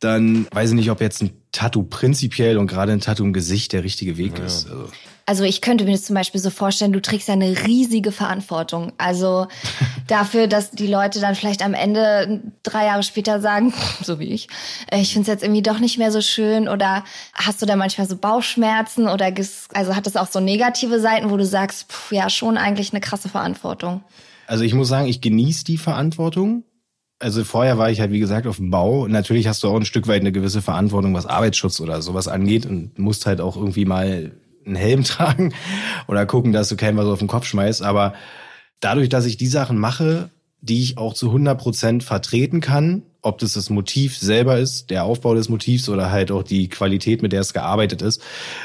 dann 0.00 0.48
weiß 0.50 0.70
ich 0.70 0.74
nicht, 0.74 0.90
ob 0.90 1.00
jetzt 1.00 1.22
ein 1.22 1.30
Tattoo 1.52 1.84
prinzipiell 1.84 2.58
und 2.58 2.66
gerade 2.66 2.90
ein 2.90 3.00
Tattoo 3.00 3.22
im 3.22 3.32
Gesicht 3.32 3.72
der 3.72 3.84
richtige 3.84 4.18
Weg 4.18 4.40
ja. 4.40 4.44
ist. 4.44 4.68
Also. 4.68 4.88
Also 5.24 5.44
ich 5.44 5.60
könnte 5.60 5.84
mir 5.84 5.92
das 5.92 6.02
zum 6.02 6.14
Beispiel 6.14 6.40
so 6.40 6.50
vorstellen, 6.50 6.92
du 6.92 7.00
trägst 7.00 7.28
ja 7.28 7.34
eine 7.34 7.64
riesige 7.64 8.10
Verantwortung. 8.10 8.92
Also 8.98 9.46
dafür, 10.08 10.48
dass 10.48 10.72
die 10.72 10.88
Leute 10.88 11.20
dann 11.20 11.36
vielleicht 11.36 11.64
am 11.64 11.74
Ende 11.74 12.42
drei 12.64 12.86
Jahre 12.86 13.04
später 13.04 13.40
sagen, 13.40 13.72
so 14.02 14.18
wie 14.18 14.32
ich, 14.32 14.48
äh, 14.90 15.00
ich 15.00 15.12
finde 15.12 15.22
es 15.22 15.28
jetzt 15.28 15.44
irgendwie 15.44 15.62
doch 15.62 15.78
nicht 15.78 15.96
mehr 15.96 16.10
so 16.10 16.20
schön 16.20 16.68
oder 16.68 17.04
hast 17.34 17.62
du 17.62 17.66
da 17.66 17.76
manchmal 17.76 18.08
so 18.08 18.16
Bauchschmerzen 18.16 19.06
oder 19.06 19.32
also 19.74 19.94
hat 19.94 20.06
das 20.06 20.16
auch 20.16 20.28
so 20.28 20.40
negative 20.40 20.98
Seiten, 20.98 21.30
wo 21.30 21.36
du 21.36 21.46
sagst, 21.46 21.92
pff, 21.92 22.10
ja 22.10 22.28
schon 22.30 22.56
eigentlich 22.58 22.92
eine 22.92 23.00
krasse 23.00 23.28
Verantwortung. 23.28 24.02
Also 24.46 24.64
ich 24.64 24.74
muss 24.74 24.88
sagen, 24.88 25.08
ich 25.08 25.20
genieße 25.20 25.64
die 25.64 25.78
Verantwortung. 25.78 26.64
Also 27.18 27.44
vorher 27.44 27.78
war 27.78 27.90
ich 27.90 28.00
halt, 28.00 28.12
wie 28.12 28.18
gesagt, 28.18 28.46
auf 28.46 28.56
dem 28.56 28.70
Bau. 28.70 29.06
Natürlich 29.08 29.46
hast 29.48 29.62
du 29.62 29.68
auch 29.68 29.76
ein 29.76 29.86
Stück 29.86 30.06
weit 30.06 30.20
eine 30.20 30.32
gewisse 30.32 30.60
Verantwortung, 30.60 31.14
was 31.14 31.26
Arbeitsschutz 31.26 31.80
oder 31.80 32.02
sowas 32.02 32.28
angeht 32.28 32.66
und 32.66 32.98
musst 32.98 33.26
halt 33.26 33.40
auch 33.40 33.56
irgendwie 33.56 33.86
mal 33.86 34.32
einen 34.66 34.76
Helm 34.76 35.04
tragen 35.04 35.54
oder 36.08 36.26
gucken, 36.26 36.52
dass 36.52 36.68
du 36.68 36.76
keinen 36.76 36.96
was 36.96 37.06
auf 37.06 37.18
den 37.18 37.28
Kopf 37.28 37.46
schmeißt. 37.46 37.82
Aber 37.82 38.14
dadurch, 38.80 39.08
dass 39.08 39.26
ich 39.26 39.36
die 39.36 39.46
Sachen 39.46 39.78
mache, 39.78 40.30
die 40.60 40.82
ich 40.82 40.98
auch 40.98 41.14
zu 41.14 41.26
100 41.26 41.58
Prozent 41.58 42.02
vertreten 42.02 42.60
kann, 42.60 43.02
ob 43.22 43.38
das 43.38 43.54
das 43.54 43.70
Motiv 43.70 44.16
selber 44.16 44.58
ist, 44.58 44.90
der 44.90 45.04
Aufbau 45.04 45.34
des 45.34 45.48
Motivs 45.48 45.88
oder 45.88 46.10
halt 46.10 46.30
auch 46.30 46.42
die 46.42 46.68
Qualität, 46.68 47.22
mit 47.22 47.32
der 47.32 47.40
es 47.40 47.52
gearbeitet 47.52 48.02
ist, 48.02 48.22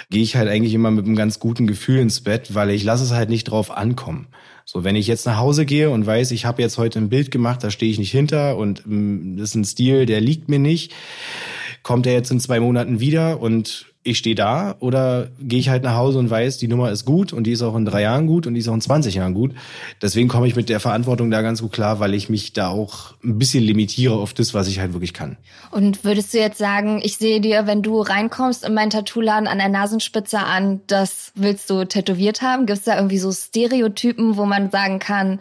gehe 0.10 0.22
ich 0.22 0.36
halt 0.36 0.50
eigentlich 0.50 0.74
immer 0.74 0.91
mit 0.91 1.06
einem 1.06 1.15
ganz 1.15 1.39
guten 1.39 1.67
Gefühl 1.67 2.00
ins 2.00 2.22
Bett, 2.22 2.54
weil 2.54 2.70
ich 2.70 2.84
lasse 2.84 3.04
es 3.04 3.12
halt 3.12 3.30
nicht 3.30 3.46
drauf 3.46 3.72
ankommen. 3.72 4.28
So, 4.74 4.86
wenn 4.86 4.96
ich 4.96 5.06
jetzt 5.08 5.26
nach 5.26 5.36
Hause 5.36 5.66
gehe 5.66 5.90
und 5.90 6.06
weiß, 6.06 6.32
ich 6.32 6.46
habe 6.46 6.62
jetzt 6.62 6.78
heute 6.78 6.98
ein 6.98 7.10
Bild 7.10 7.30
gemacht, 7.30 7.62
da 7.62 7.70
stehe 7.72 7.92
ich 7.92 8.00
nicht 8.00 8.12
hinter 8.12 8.56
und 8.56 8.84
mm, 8.86 9.36
das 9.36 9.50
ist 9.50 9.56
ein 9.56 9.66
Stil, 9.66 10.06
der 10.06 10.22
liegt 10.22 10.48
mir 10.48 10.60
nicht, 10.60 10.94
kommt 11.84 12.06
er 12.06 12.13
jetzt 12.13 12.32
in 12.32 12.39
zwei 12.39 12.60
Monaten 12.60 13.00
wieder 13.00 13.39
und 13.41 13.91
ich 14.04 14.17
stehe 14.17 14.36
da 14.36 14.76
oder 14.80 15.28
gehe 15.39 15.60
ich 15.60 15.70
halt 15.70 15.84
nach 15.84 15.96
Hause 15.96 16.17
und 16.17 16.30
weiß, 16.30 16.58
die 16.58 16.67
Nummer 16.67 16.91
ist 16.91 17.06
gut 17.06 17.34
und 17.34 17.44
die 17.44 17.52
ist 17.52 17.62
auch 17.62 17.76
in 17.76 17.86
drei 17.86 18.02
Jahren 18.02 18.26
gut 18.26 18.48
und 18.48 18.56
die 18.56 18.60
ist 18.60 18.67
auch 18.67 18.74
in 18.74 18.82
20 18.82 19.13
Jahren 19.15 19.36
gut. 19.36 19.54
Deswegen 20.02 20.28
komme 20.28 20.48
ich 20.48 20.56
mit 20.56 20.70
der 20.70 20.80
Verantwortung 20.80 21.30
da 21.30 21.44
ganz 21.44 21.62
gut 21.62 21.72
klar, 21.72 22.00
weil 22.00 22.15
ich 22.15 22.28
mich 22.28 22.54
da 22.54 22.70
auch 22.70 23.13
ein 23.24 23.38
bisschen 23.38 23.63
limitiere 23.63 24.15
auf 24.15 24.34
das, 24.34 24.56
was 24.56 24.67
ich 24.67 24.80
halt 24.80 24.94
wirklich 24.94 25.13
kann. 25.13 25.38
Und 25.70 26.04
würdest 26.04 26.34
du 26.34 26.39
jetzt 26.39 26.58
sagen, 26.58 27.00
ich 27.04 27.17
sehe 27.17 27.41
dir, 27.41 27.67
wenn 27.67 27.84
du 27.84 28.02
reinkommst 28.02 28.65
in 28.65 28.74
meinen 28.74 28.89
Tattoo-Laden 28.89 29.48
an 29.48 29.60
der 29.60 29.70
Nasenspitze 29.70 30.39
an, 30.39 30.82
das 30.88 31.32
willst 31.36 31.70
du 31.70 31.86
tätowiert 31.86 32.41
haben? 32.41 32.65
Gibt 32.65 32.80
es 32.80 32.86
da 32.86 32.96
irgendwie 32.96 33.20
so 33.20 33.32
Stereotypen, 33.32 34.36
wo 34.36 34.46
man 34.46 34.72
sagen 34.72 34.98
kann, 34.98 35.39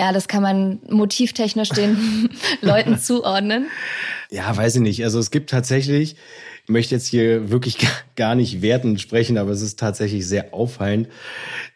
ja, 0.00 0.12
das 0.12 0.28
kann 0.28 0.42
man 0.42 0.78
motivtechnisch 0.88 1.68
den 1.68 2.30
Leuten 2.62 2.98
zuordnen? 2.98 3.66
Ja, 4.30 4.56
weiß 4.56 4.76
ich 4.76 4.80
nicht. 4.80 5.04
Also 5.04 5.18
es 5.18 5.30
gibt 5.30 5.50
tatsächlich 5.50 6.16
möchte 6.70 6.94
jetzt 6.94 7.06
hier 7.06 7.50
wirklich 7.50 7.76
gar 8.16 8.34
nicht 8.34 8.62
wertend 8.62 9.00
sprechen, 9.00 9.36
aber 9.36 9.50
es 9.50 9.60
ist 9.60 9.78
tatsächlich 9.78 10.26
sehr 10.26 10.54
auffallend, 10.54 11.08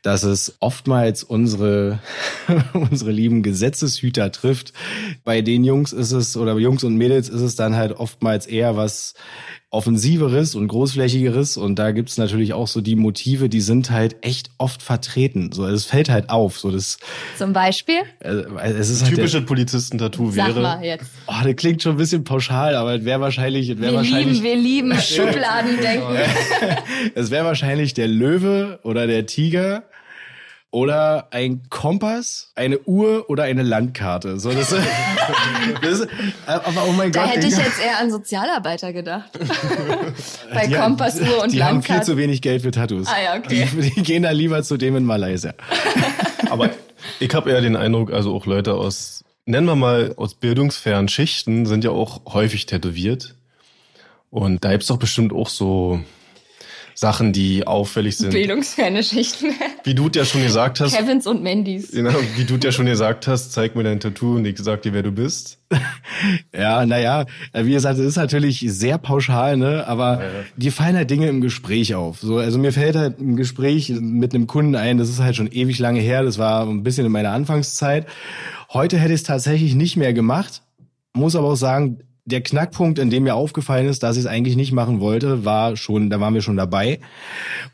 dass 0.02 0.22
es 0.22 0.56
oftmals 0.60 1.22
unsere, 1.22 2.00
unsere 2.72 3.10
lieben 3.10 3.42
Gesetzeshüter 3.42 4.32
trifft. 4.32 4.72
Bei 5.24 5.42
den 5.42 5.64
Jungs 5.64 5.92
ist 5.92 6.12
es, 6.12 6.36
oder 6.36 6.56
Jungs 6.58 6.84
und 6.84 6.96
Mädels 6.96 7.28
ist 7.28 7.40
es 7.40 7.56
dann 7.56 7.76
halt 7.76 7.92
oftmals 7.92 8.46
eher 8.46 8.76
was 8.76 9.14
offensiveres 9.74 10.54
und 10.54 10.68
großflächigeres 10.68 11.56
und 11.56 11.78
da 11.78 11.90
gibt's 11.90 12.16
natürlich 12.16 12.54
auch 12.54 12.68
so 12.68 12.80
die 12.80 12.94
Motive, 12.94 13.48
die 13.48 13.60
sind 13.60 13.90
halt 13.90 14.16
echt 14.22 14.50
oft 14.56 14.82
vertreten. 14.82 15.50
So, 15.52 15.66
es 15.66 15.84
fällt 15.84 16.08
halt 16.08 16.30
auf. 16.30 16.58
So 16.60 16.70
das. 16.70 16.98
Zum 17.36 17.52
Beispiel. 17.52 18.02
Also, 18.20 18.44
es 18.56 18.88
ist 18.88 19.02
halt 19.02 19.14
typische 19.14 19.42
Polizisten-Tattoo 19.42 20.36
wäre. 20.36 20.52
Sag 20.54 20.62
mal 20.62 20.84
jetzt. 20.84 21.06
Oh, 21.26 21.32
das 21.42 21.56
klingt 21.56 21.82
schon 21.82 21.92
ein 21.92 21.98
bisschen 21.98 22.22
pauschal, 22.22 22.76
aber 22.76 22.94
es 22.94 23.04
wäre 23.04 23.20
wahrscheinlich, 23.20 23.68
es 23.68 23.80
wäre 23.80 23.92
wir 23.92 23.98
wahrscheinlich. 23.98 24.42
Lieben, 24.42 24.44
wir 24.44 24.56
lieben 24.56 24.94
Schubladendenken. 25.00 26.16
es 27.16 27.30
wäre 27.32 27.44
wahrscheinlich 27.44 27.94
der 27.94 28.06
Löwe 28.06 28.78
oder 28.84 29.08
der 29.08 29.26
Tiger 29.26 29.82
oder 30.74 31.28
ein 31.30 31.62
Kompass, 31.70 32.50
eine 32.56 32.80
Uhr 32.80 33.30
oder 33.30 33.44
eine 33.44 33.62
Landkarte. 33.62 34.40
So, 34.40 34.50
das, 34.50 34.70
das, 35.82 36.08
aber 36.46 36.86
oh 36.88 36.92
mein 36.92 37.12
da 37.12 37.20
Gott. 37.20 37.30
Da 37.30 37.34
hätte 37.36 37.46
ich 37.46 37.56
jetzt 37.56 37.80
eher 37.80 38.00
an 38.00 38.10
Sozialarbeiter 38.10 38.92
gedacht. 38.92 39.38
Bei 40.52 40.66
die 40.66 40.74
Kompass, 40.74 41.20
Uhr 41.20 41.44
und 41.44 41.52
die 41.52 41.58
Landkarte. 41.58 41.58
Die 41.58 41.62
haben 41.62 41.82
viel 41.82 42.02
zu 42.02 42.16
wenig 42.16 42.42
Geld 42.42 42.62
für 42.62 42.72
Tattoos. 42.72 43.06
Ah 43.06 43.22
ja, 43.22 43.38
okay. 43.38 43.68
Die, 43.72 43.90
die 43.90 44.02
gehen 44.02 44.24
da 44.24 44.32
lieber 44.32 44.64
zu 44.64 44.76
dem 44.76 44.96
in 44.96 45.04
Malaysia. 45.04 45.54
aber 46.50 46.70
ich 47.20 47.32
habe 47.32 47.52
eher 47.52 47.60
den 47.60 47.76
Eindruck, 47.76 48.12
also 48.12 48.34
auch 48.34 48.46
Leute 48.46 48.74
aus, 48.74 49.24
nennen 49.46 49.68
wir 49.68 49.76
mal 49.76 50.14
aus 50.16 50.34
bildungsfernen 50.34 51.06
Schichten, 51.06 51.66
sind 51.66 51.84
ja 51.84 51.92
auch 51.92 52.34
häufig 52.34 52.66
tätowiert. 52.66 53.36
Und 54.30 54.64
da 54.64 54.72
gibt's 54.72 54.88
doch 54.88 54.98
bestimmt 54.98 55.32
auch 55.32 55.50
so 55.50 56.00
Sachen, 56.94 57.32
die 57.32 57.66
auffällig 57.66 58.16
sind. 58.16 58.30
Bildungsferne 58.30 59.02
Schichten. 59.02 59.52
Wie 59.84 59.94
du 59.94 60.08
ja 60.14 60.24
schon 60.24 60.42
gesagt 60.42 60.80
hast. 60.80 60.96
Kevins 60.96 61.26
und 61.26 61.42
Mandys. 61.42 61.90
Genau, 61.90 62.14
wie 62.36 62.44
du 62.44 62.56
ja 62.56 62.72
schon 62.72 62.86
gesagt 62.86 63.26
hast, 63.26 63.52
zeig 63.52 63.74
mir 63.74 63.82
dein 63.82 64.00
Tattoo 64.00 64.36
und 64.36 64.44
ich 64.44 64.58
sag 64.58 64.82
dir, 64.82 64.92
wer 64.92 65.02
du 65.02 65.12
bist. 65.12 65.58
ja, 66.54 66.86
naja, 66.86 67.26
wie 67.52 67.72
gesagt, 67.72 67.98
es 67.98 68.06
ist 68.06 68.16
natürlich 68.16 68.64
sehr 68.68 68.98
pauschal, 68.98 69.56
ne? 69.56 69.86
Aber 69.86 70.22
ja. 70.22 70.30
dir 70.56 70.72
fallen 70.72 70.96
halt 70.96 71.10
Dinge 71.10 71.28
im 71.28 71.40
Gespräch 71.40 71.94
auf. 71.94 72.20
So, 72.20 72.38
also 72.38 72.58
mir 72.58 72.72
fällt 72.72 72.96
halt 72.96 73.18
ein 73.18 73.36
Gespräch 73.36 73.90
mit 73.90 74.34
einem 74.34 74.46
Kunden 74.46 74.76
ein, 74.76 74.98
das 74.98 75.08
ist 75.08 75.20
halt 75.20 75.36
schon 75.36 75.50
ewig 75.50 75.78
lange 75.78 76.00
her, 76.00 76.22
das 76.22 76.38
war 76.38 76.66
ein 76.66 76.82
bisschen 76.82 77.06
in 77.06 77.12
meiner 77.12 77.30
Anfangszeit. 77.30 78.06
Heute 78.72 78.98
hätte 78.98 79.12
ich 79.12 79.20
es 79.20 79.26
tatsächlich 79.26 79.74
nicht 79.74 79.96
mehr 79.96 80.12
gemacht. 80.12 80.62
Muss 81.16 81.36
aber 81.36 81.48
auch 81.48 81.56
sagen, 81.56 82.00
der 82.26 82.40
Knackpunkt, 82.40 82.98
in 82.98 83.10
dem 83.10 83.24
mir 83.24 83.34
aufgefallen 83.34 83.86
ist, 83.86 84.02
dass 84.02 84.16
ich 84.16 84.24
es 84.24 84.26
eigentlich 84.26 84.56
nicht 84.56 84.72
machen 84.72 85.00
wollte, 85.00 85.44
war 85.44 85.76
schon, 85.76 86.08
da 86.10 86.20
waren 86.20 86.34
wir 86.34 86.40
schon 86.40 86.56
dabei. 86.56 87.00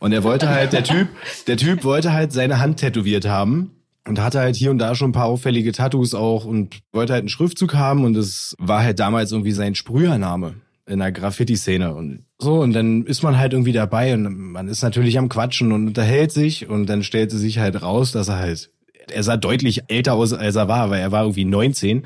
Und 0.00 0.12
er 0.12 0.24
wollte 0.24 0.48
halt, 0.48 0.72
der 0.72 0.82
Typ, 0.82 1.08
der 1.46 1.56
Typ 1.56 1.84
wollte 1.84 2.12
halt 2.12 2.32
seine 2.32 2.58
Hand 2.58 2.78
tätowiert 2.78 3.26
haben 3.26 3.70
und 4.06 4.20
hatte 4.20 4.40
halt 4.40 4.56
hier 4.56 4.70
und 4.70 4.78
da 4.78 4.94
schon 4.94 5.10
ein 5.10 5.12
paar 5.14 5.26
auffällige 5.26 5.72
Tattoos 5.72 6.14
auch 6.14 6.44
und 6.44 6.80
wollte 6.92 7.12
halt 7.12 7.22
einen 7.22 7.28
Schriftzug 7.28 7.74
haben 7.74 8.04
und 8.04 8.16
es 8.16 8.56
war 8.58 8.82
halt 8.82 8.98
damals 8.98 9.30
irgendwie 9.30 9.52
sein 9.52 9.74
Sprühername 9.74 10.54
in 10.86 10.98
der 10.98 11.12
Graffiti-Szene 11.12 11.94
und 11.94 12.24
so 12.38 12.60
und 12.60 12.72
dann 12.72 13.04
ist 13.04 13.22
man 13.22 13.38
halt 13.38 13.52
irgendwie 13.52 13.72
dabei 13.72 14.14
und 14.14 14.52
man 14.52 14.66
ist 14.66 14.82
natürlich 14.82 15.18
am 15.18 15.28
Quatschen 15.28 15.70
und 15.70 15.86
unterhält 15.86 16.32
sich 16.32 16.68
und 16.68 16.86
dann 16.86 17.04
stellte 17.04 17.36
sich 17.36 17.58
halt 17.58 17.82
raus, 17.82 18.10
dass 18.10 18.28
er 18.28 18.38
halt 18.38 18.70
er 19.10 19.22
sah 19.22 19.36
deutlich 19.36 19.82
älter 19.88 20.14
aus, 20.14 20.32
als 20.32 20.56
er 20.56 20.68
war, 20.68 20.90
weil 20.90 21.00
er 21.00 21.12
war 21.12 21.22
irgendwie 21.22 21.44
19 21.44 22.04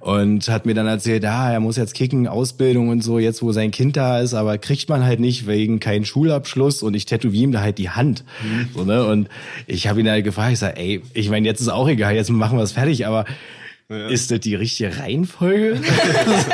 und 0.00 0.48
hat 0.48 0.66
mir 0.66 0.74
dann 0.74 0.86
erzählt, 0.86 1.24
ah, 1.24 1.52
er 1.52 1.60
muss 1.60 1.76
jetzt 1.76 1.94
kicken, 1.94 2.26
Ausbildung 2.28 2.88
und 2.88 3.02
so, 3.02 3.18
jetzt 3.18 3.42
wo 3.42 3.52
sein 3.52 3.70
Kind 3.70 3.96
da 3.96 4.20
ist, 4.20 4.34
aber 4.34 4.58
kriegt 4.58 4.88
man 4.88 5.04
halt 5.04 5.20
nicht 5.20 5.46
wegen 5.46 5.80
keinen 5.80 6.04
Schulabschluss 6.04 6.82
und 6.82 6.94
ich 6.94 7.06
tätowiere 7.06 7.44
ihm 7.44 7.52
da 7.52 7.60
halt 7.60 7.78
die 7.78 7.90
Hand. 7.90 8.24
Mhm. 8.42 8.68
So, 8.74 8.84
ne? 8.84 9.04
Und 9.04 9.28
ich 9.66 9.88
habe 9.88 10.00
ihn 10.00 10.08
halt 10.08 10.24
gefragt, 10.24 10.52
ich 10.52 10.58
sag, 10.58 10.78
ey, 10.78 11.02
ich 11.14 11.30
meine, 11.30 11.46
jetzt 11.46 11.60
ist 11.60 11.68
auch 11.68 11.88
egal, 11.88 12.14
jetzt 12.14 12.30
machen 12.30 12.58
wir 12.58 12.62
es 12.62 12.72
fertig, 12.72 13.06
aber 13.06 13.24
ja. 13.90 14.08
Ist 14.08 14.30
das 14.30 14.40
die 14.40 14.54
richtige 14.54 14.98
Reihenfolge? 14.98 15.76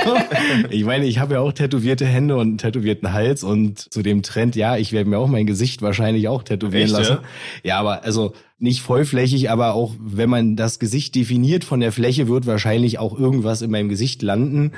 so. 0.04 0.16
Ich 0.70 0.84
meine, 0.84 1.04
ich 1.04 1.18
habe 1.18 1.34
ja 1.34 1.40
auch 1.40 1.52
tätowierte 1.52 2.06
Hände 2.06 2.36
und 2.36 2.48
einen 2.48 2.58
tätowierten 2.58 3.12
Hals 3.12 3.42
und 3.42 3.92
zu 3.92 4.02
dem 4.02 4.22
Trend, 4.22 4.54
ja, 4.54 4.76
ich 4.76 4.92
werde 4.92 5.10
mir 5.10 5.18
auch 5.18 5.26
mein 5.26 5.46
Gesicht 5.46 5.82
wahrscheinlich 5.82 6.28
auch 6.28 6.44
tätowieren 6.44 6.84
Echt, 6.84 6.92
lassen. 6.92 7.12
Ja? 7.12 7.22
ja, 7.64 7.80
aber 7.80 8.04
also 8.04 8.34
nicht 8.64 8.82
vollflächig, 8.82 9.50
aber 9.50 9.74
auch 9.74 9.94
wenn 10.00 10.28
man 10.28 10.56
das 10.56 10.80
Gesicht 10.80 11.14
definiert 11.14 11.62
von 11.62 11.78
der 11.80 11.92
Fläche, 11.92 12.26
wird 12.26 12.46
wahrscheinlich 12.46 12.98
auch 12.98 13.16
irgendwas 13.16 13.62
in 13.62 13.70
meinem 13.70 13.88
Gesicht 13.88 14.22
landen. 14.22 14.72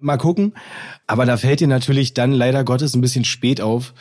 Mal 0.00 0.16
gucken. 0.16 0.54
Aber 1.06 1.26
da 1.26 1.36
fällt 1.36 1.60
dir 1.60 1.68
natürlich 1.68 2.14
dann 2.14 2.32
leider 2.32 2.64
Gottes 2.64 2.94
ein 2.94 3.00
bisschen 3.00 3.24
spät 3.24 3.60
auf. 3.60 3.94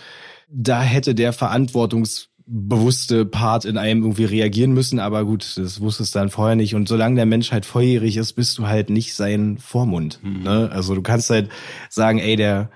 Da 0.50 0.82
hätte 0.82 1.14
der 1.14 1.34
Verantwortungs 1.34 2.30
bewusste 2.52 3.26
Part 3.26 3.66
in 3.66 3.78
einem 3.78 4.02
irgendwie 4.02 4.26
reagieren 4.26 4.72
müssen, 4.72 4.98
aber 5.00 5.24
gut, 5.24 5.56
das 5.58 5.82
wusstest 5.82 6.16
du 6.16 6.20
dann 6.20 6.30
vorher 6.30 6.56
nicht. 6.56 6.74
Und 6.74 6.88
solange 6.88 7.16
der 7.16 7.28
Mensch 7.28 7.52
halt 7.52 7.66
volljährig 7.66 8.18
ist, 8.18 8.34
bist 8.34 8.58
du 8.58 8.66
halt 8.66 8.90
nicht 8.90 9.14
sein 9.14 9.60
Vormund. 9.60 10.20
Mhm. 10.24 10.44
Ne? 10.44 10.70
Also 10.72 10.96
du 10.96 11.04
kannst 11.04 11.30
halt 11.30 11.50
sagen, 11.90 12.18
ey, 12.18 12.36
der 12.36 12.72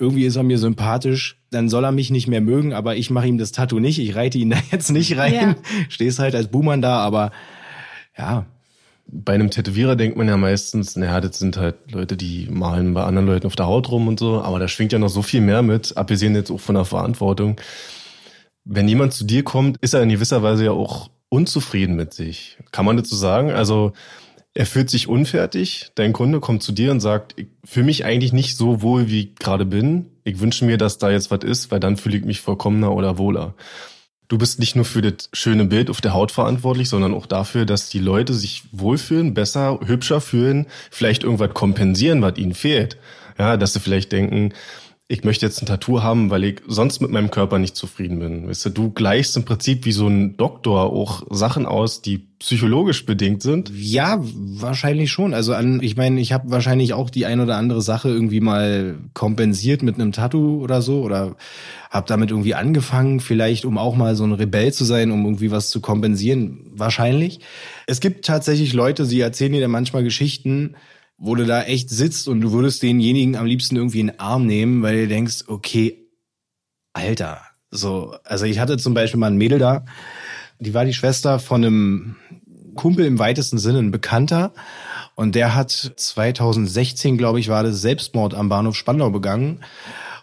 irgendwie 0.00 0.24
ist 0.24 0.36
er 0.36 0.42
mir 0.42 0.58
sympathisch, 0.58 1.40
dann 1.50 1.68
soll 1.68 1.84
er 1.84 1.92
mich 1.92 2.10
nicht 2.10 2.26
mehr 2.26 2.40
mögen, 2.40 2.72
aber 2.72 2.96
ich 2.96 3.10
mache 3.10 3.28
ihm 3.28 3.38
das 3.38 3.52
Tattoo 3.52 3.78
nicht, 3.78 3.98
ich 3.98 4.14
reite 4.14 4.38
ihn 4.38 4.50
da 4.50 4.56
jetzt 4.72 4.90
nicht 4.90 5.16
rein, 5.16 5.34
ja. 5.34 5.54
stehst 5.88 6.18
halt 6.18 6.34
als 6.34 6.48
Buhmann 6.48 6.82
da, 6.82 6.98
aber 6.98 7.30
ja. 8.16 8.46
Bei 9.12 9.34
einem 9.34 9.50
Tätowierer 9.50 9.96
denkt 9.96 10.16
man 10.16 10.28
ja 10.28 10.36
meistens, 10.36 10.94
naja, 10.94 11.20
das 11.20 11.38
sind 11.38 11.56
halt 11.56 11.76
Leute, 11.90 12.16
die 12.16 12.46
malen 12.48 12.94
bei 12.94 13.02
anderen 13.02 13.26
Leuten 13.26 13.46
auf 13.48 13.56
der 13.56 13.66
Haut 13.66 13.90
rum 13.90 14.06
und 14.06 14.20
so, 14.20 14.40
aber 14.40 14.60
da 14.60 14.68
schwingt 14.68 14.92
ja 14.92 15.00
noch 15.00 15.08
so 15.08 15.22
viel 15.22 15.40
mehr 15.40 15.62
mit, 15.62 15.96
abgesehen 15.96 16.36
jetzt 16.36 16.50
auch 16.50 16.60
von 16.60 16.76
der 16.76 16.84
Verantwortung 16.84 17.56
wenn 18.64 18.88
jemand 18.88 19.12
zu 19.12 19.24
dir 19.24 19.42
kommt, 19.42 19.78
ist 19.80 19.94
er 19.94 20.02
in 20.02 20.08
gewisser 20.08 20.42
Weise 20.42 20.66
ja 20.66 20.70
auch 20.72 21.10
unzufrieden 21.28 21.96
mit 21.96 22.12
sich. 22.14 22.58
Kann 22.72 22.84
man 22.84 22.96
dazu 22.96 23.16
sagen? 23.16 23.50
Also 23.50 23.92
er 24.60 24.66
fühlt 24.66 24.90
sich 24.90 25.08
unfertig. 25.08 25.90
Dein 25.94 26.12
Kunde 26.12 26.38
kommt 26.38 26.62
zu 26.62 26.72
dir 26.72 26.90
und 26.90 27.00
sagt, 27.00 27.32
ich 27.38 27.46
fühle 27.64 27.86
mich 27.86 28.04
eigentlich 28.04 28.34
nicht 28.34 28.58
so 28.58 28.82
wohl, 28.82 29.08
wie 29.08 29.20
ich 29.20 29.36
gerade 29.36 29.64
bin. 29.64 30.10
Ich 30.22 30.38
wünsche 30.38 30.66
mir, 30.66 30.76
dass 30.76 30.98
da 30.98 31.10
jetzt 31.10 31.30
was 31.30 31.44
ist, 31.44 31.70
weil 31.70 31.80
dann 31.80 31.96
fühle 31.96 32.18
ich 32.18 32.26
mich 32.26 32.42
vollkommener 32.42 32.92
oder 32.92 33.16
wohler. 33.16 33.54
Du 34.28 34.36
bist 34.36 34.58
nicht 34.58 34.76
nur 34.76 34.84
für 34.84 35.00
das 35.00 35.30
schöne 35.32 35.64
Bild 35.64 35.88
auf 35.88 36.02
der 36.02 36.12
Haut 36.12 36.30
verantwortlich, 36.30 36.90
sondern 36.90 37.14
auch 37.14 37.24
dafür, 37.24 37.64
dass 37.64 37.88
die 37.88 38.00
Leute 38.00 38.34
sich 38.34 38.64
wohlfühlen, 38.70 39.32
besser, 39.32 39.80
hübscher 39.82 40.20
fühlen, 40.20 40.66
vielleicht 40.90 41.24
irgendwas 41.24 41.54
kompensieren, 41.54 42.20
was 42.20 42.36
ihnen 42.36 42.52
fehlt. 42.52 42.98
Ja, 43.38 43.56
dass 43.56 43.72
sie 43.72 43.80
vielleicht 43.80 44.12
denken, 44.12 44.52
ich 45.10 45.24
möchte 45.24 45.44
jetzt 45.44 45.60
ein 45.60 45.66
Tattoo 45.66 46.04
haben, 46.04 46.30
weil 46.30 46.44
ich 46.44 46.62
sonst 46.68 47.00
mit 47.00 47.10
meinem 47.10 47.32
Körper 47.32 47.58
nicht 47.58 47.74
zufrieden 47.74 48.20
bin. 48.20 48.48
Weißt 48.48 48.66
du, 48.66 48.70
du 48.70 48.90
gleichst 48.90 49.36
im 49.36 49.44
Prinzip 49.44 49.84
wie 49.84 49.90
so 49.90 50.06
ein 50.06 50.36
Doktor 50.36 50.92
auch 50.92 51.24
Sachen 51.30 51.66
aus, 51.66 52.00
die 52.00 52.18
psychologisch 52.38 53.06
bedingt 53.06 53.42
sind. 53.42 53.72
Ja, 53.74 54.20
wahrscheinlich 54.22 55.10
schon. 55.10 55.34
Also 55.34 55.52
an, 55.52 55.82
ich 55.82 55.96
meine, 55.96 56.20
ich 56.20 56.32
habe 56.32 56.52
wahrscheinlich 56.52 56.94
auch 56.94 57.10
die 57.10 57.26
ein 57.26 57.40
oder 57.40 57.56
andere 57.56 57.82
Sache 57.82 58.08
irgendwie 58.08 58.40
mal 58.40 58.98
kompensiert 59.12 59.82
mit 59.82 59.96
einem 59.96 60.12
Tattoo 60.12 60.62
oder 60.62 60.80
so 60.80 61.02
oder 61.02 61.34
habe 61.90 62.06
damit 62.06 62.30
irgendwie 62.30 62.54
angefangen, 62.54 63.18
vielleicht 63.18 63.64
um 63.64 63.78
auch 63.78 63.96
mal 63.96 64.14
so 64.14 64.22
ein 64.22 64.32
Rebell 64.32 64.72
zu 64.72 64.84
sein, 64.84 65.10
um 65.10 65.24
irgendwie 65.24 65.50
was 65.50 65.70
zu 65.70 65.80
kompensieren. 65.80 66.60
Wahrscheinlich. 66.72 67.40
Es 67.88 67.98
gibt 67.98 68.26
tatsächlich 68.26 68.74
Leute, 68.74 69.08
die 69.08 69.20
erzählen 69.20 69.52
dir 69.52 69.60
dann 69.60 69.72
manchmal 69.72 70.04
Geschichten, 70.04 70.76
wo 71.20 71.34
du 71.34 71.44
da 71.44 71.62
echt 71.62 71.90
sitzt 71.90 72.26
und 72.26 72.40
du 72.40 72.50
würdest 72.50 72.82
denjenigen 72.82 73.36
am 73.36 73.46
liebsten 73.46 73.76
irgendwie 73.76 74.00
in 74.00 74.08
den 74.08 74.18
Arm 74.18 74.46
nehmen, 74.46 74.82
weil 74.82 75.02
du 75.02 75.08
denkst, 75.08 75.44
okay, 75.46 75.98
Alter, 76.94 77.42
so, 77.70 78.16
also 78.24 78.46
ich 78.46 78.58
hatte 78.58 78.78
zum 78.78 78.94
Beispiel 78.94 79.20
mal 79.20 79.28
ein 79.28 79.36
Mädel 79.36 79.58
da, 79.58 79.84
die 80.58 80.74
war 80.74 80.84
die 80.84 80.94
Schwester 80.94 81.38
von 81.38 81.64
einem 81.64 82.16
Kumpel 82.74 83.04
im 83.04 83.18
weitesten 83.18 83.58
Sinne, 83.58 83.78
ein 83.78 83.90
Bekannter. 83.90 84.52
Und 85.14 85.34
der 85.34 85.54
hat 85.54 85.70
2016, 85.70 87.18
glaube 87.18 87.38
ich, 87.38 87.48
war 87.48 87.62
das 87.62 87.82
Selbstmord 87.82 88.34
am 88.34 88.48
Bahnhof 88.48 88.74
Spandau 88.74 89.10
begangen. 89.10 89.60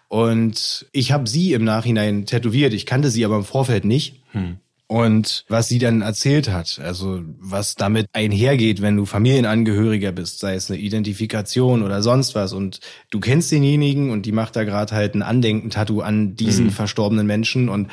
Und 0.07 0.87
ich 0.93 1.11
habe 1.11 1.29
sie 1.29 1.53
im 1.53 1.63
Nachhinein 1.63 2.25
tätowiert. 2.25 2.73
Ich 2.73 2.85
kannte 2.85 3.11
sie 3.11 3.23
aber 3.23 3.35
im 3.35 3.43
Vorfeld 3.43 3.85
nicht. 3.85 4.23
Hm. 4.31 4.57
Und 4.89 5.43
was 5.49 5.67
sie 5.67 5.79
dann 5.79 6.01
erzählt 6.01 6.49
hat, 6.49 6.79
also 6.81 7.21
was 7.39 7.75
damit 7.75 8.07
einhergeht, 8.13 8.81
wenn 8.81 8.95
du 8.95 9.05
Familienangehöriger 9.05 10.13
bist, 10.13 10.39
sei 10.39 10.55
es 10.55 10.71
eine 10.71 10.79
Identifikation 10.79 11.83
oder 11.83 12.01
sonst 12.01 12.35
was 12.35 12.53
und 12.53 12.79
du 13.09 13.19
kennst 13.19 13.51
denjenigen 13.51 14.11
und 14.11 14.25
die 14.25 14.31
macht 14.31 14.55
da 14.55 14.63
gerade 14.63 14.95
halt 14.95 15.13
ein 15.13 15.23
Andenken-Tattoo 15.23 15.99
an 15.99 16.35
diesen 16.35 16.67
mhm. 16.67 16.71
verstorbenen 16.71 17.27
Menschen 17.27 17.67
und 17.67 17.91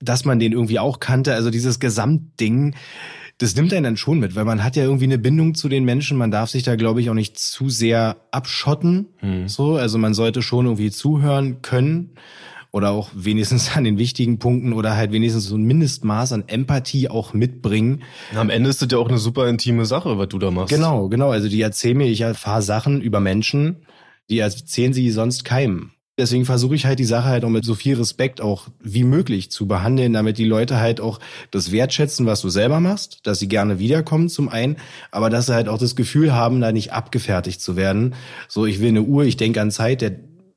dass 0.00 0.24
man 0.24 0.38
den 0.38 0.52
irgendwie 0.52 0.78
auch 0.78 0.98
kannte, 0.98 1.34
also 1.34 1.50
dieses 1.50 1.78
Gesamtding, 1.78 2.74
das 3.36 3.54
nimmt 3.54 3.74
einen 3.74 3.84
dann 3.84 3.96
schon 3.98 4.18
mit, 4.18 4.34
weil 4.34 4.46
man 4.46 4.64
hat 4.64 4.76
ja 4.76 4.84
irgendwie 4.84 5.04
eine 5.04 5.18
Bindung 5.18 5.54
zu 5.54 5.68
den 5.68 5.84
Menschen. 5.84 6.16
Man 6.16 6.30
darf 6.30 6.50
sich 6.50 6.62
da, 6.62 6.76
glaube 6.76 7.02
ich, 7.02 7.10
auch 7.10 7.14
nicht 7.14 7.38
zu 7.38 7.68
sehr 7.68 8.16
abschotten. 8.30 9.08
Mhm. 9.20 9.48
So, 9.48 9.76
also 9.76 9.98
man 9.98 10.14
sollte 10.14 10.40
schon 10.40 10.64
irgendwie 10.64 10.90
zuhören 10.90 11.60
können 11.60 12.14
oder 12.70 12.90
auch 12.90 13.10
wenigstens 13.14 13.76
an 13.76 13.84
den 13.84 13.98
wichtigen 13.98 14.38
Punkten 14.38 14.72
oder 14.72 14.96
halt 14.96 15.12
wenigstens 15.12 15.46
so 15.46 15.56
ein 15.56 15.64
Mindestmaß 15.64 16.32
an 16.32 16.44
Empathie 16.46 17.08
auch 17.08 17.34
mitbringen. 17.34 18.02
Am 18.34 18.50
Ende 18.50 18.70
ist 18.70 18.82
das 18.82 18.88
ja 18.90 18.98
auch 18.98 19.08
eine 19.08 19.18
super 19.18 19.48
intime 19.48 19.86
Sache, 19.86 20.18
was 20.18 20.28
du 20.28 20.38
da 20.38 20.50
machst. 20.50 20.74
Genau, 20.74 21.08
genau. 21.08 21.30
Also 21.30 21.48
die 21.48 21.60
erzählen 21.60 21.96
mir, 21.96 22.06
ich 22.06 22.20
erfahre 22.20 22.62
Sachen 22.62 23.00
über 23.00 23.20
Menschen, 23.20 23.86
die 24.30 24.38
erzählen 24.38 24.92
sie 24.92 25.10
sonst 25.10 25.44
keinem. 25.44 25.92
Deswegen 26.18 26.44
versuche 26.44 26.74
ich 26.74 26.84
halt 26.84 26.98
die 26.98 27.04
Sache 27.04 27.28
halt 27.28 27.44
auch 27.44 27.48
mit 27.48 27.64
so 27.64 27.76
viel 27.76 27.94
Respekt 27.94 28.40
auch 28.40 28.66
wie 28.82 29.04
möglich 29.04 29.52
zu 29.52 29.68
behandeln, 29.68 30.12
damit 30.12 30.36
die 30.36 30.44
Leute 30.44 30.80
halt 30.80 31.00
auch 31.00 31.20
das 31.52 31.70
wertschätzen, 31.70 32.26
was 32.26 32.40
du 32.40 32.48
selber 32.48 32.80
machst, 32.80 33.20
dass 33.22 33.38
sie 33.38 33.46
gerne 33.46 33.78
wiederkommen 33.78 34.28
zum 34.28 34.48
einen, 34.48 34.78
aber 35.12 35.30
dass 35.30 35.46
sie 35.46 35.54
halt 35.54 35.68
auch 35.68 35.78
das 35.78 35.94
Gefühl 35.94 36.34
haben, 36.34 36.60
da 36.60 36.72
nicht 36.72 36.92
abgefertigt 36.92 37.60
zu 37.60 37.76
werden. 37.76 38.16
So, 38.48 38.66
ich 38.66 38.80
will 38.80 38.88
eine 38.88 39.02
Uhr, 39.02 39.24
ich 39.24 39.36
denke 39.36 39.60
an 39.60 39.70
Zeit, 39.70 40.00
der, 40.00 40.16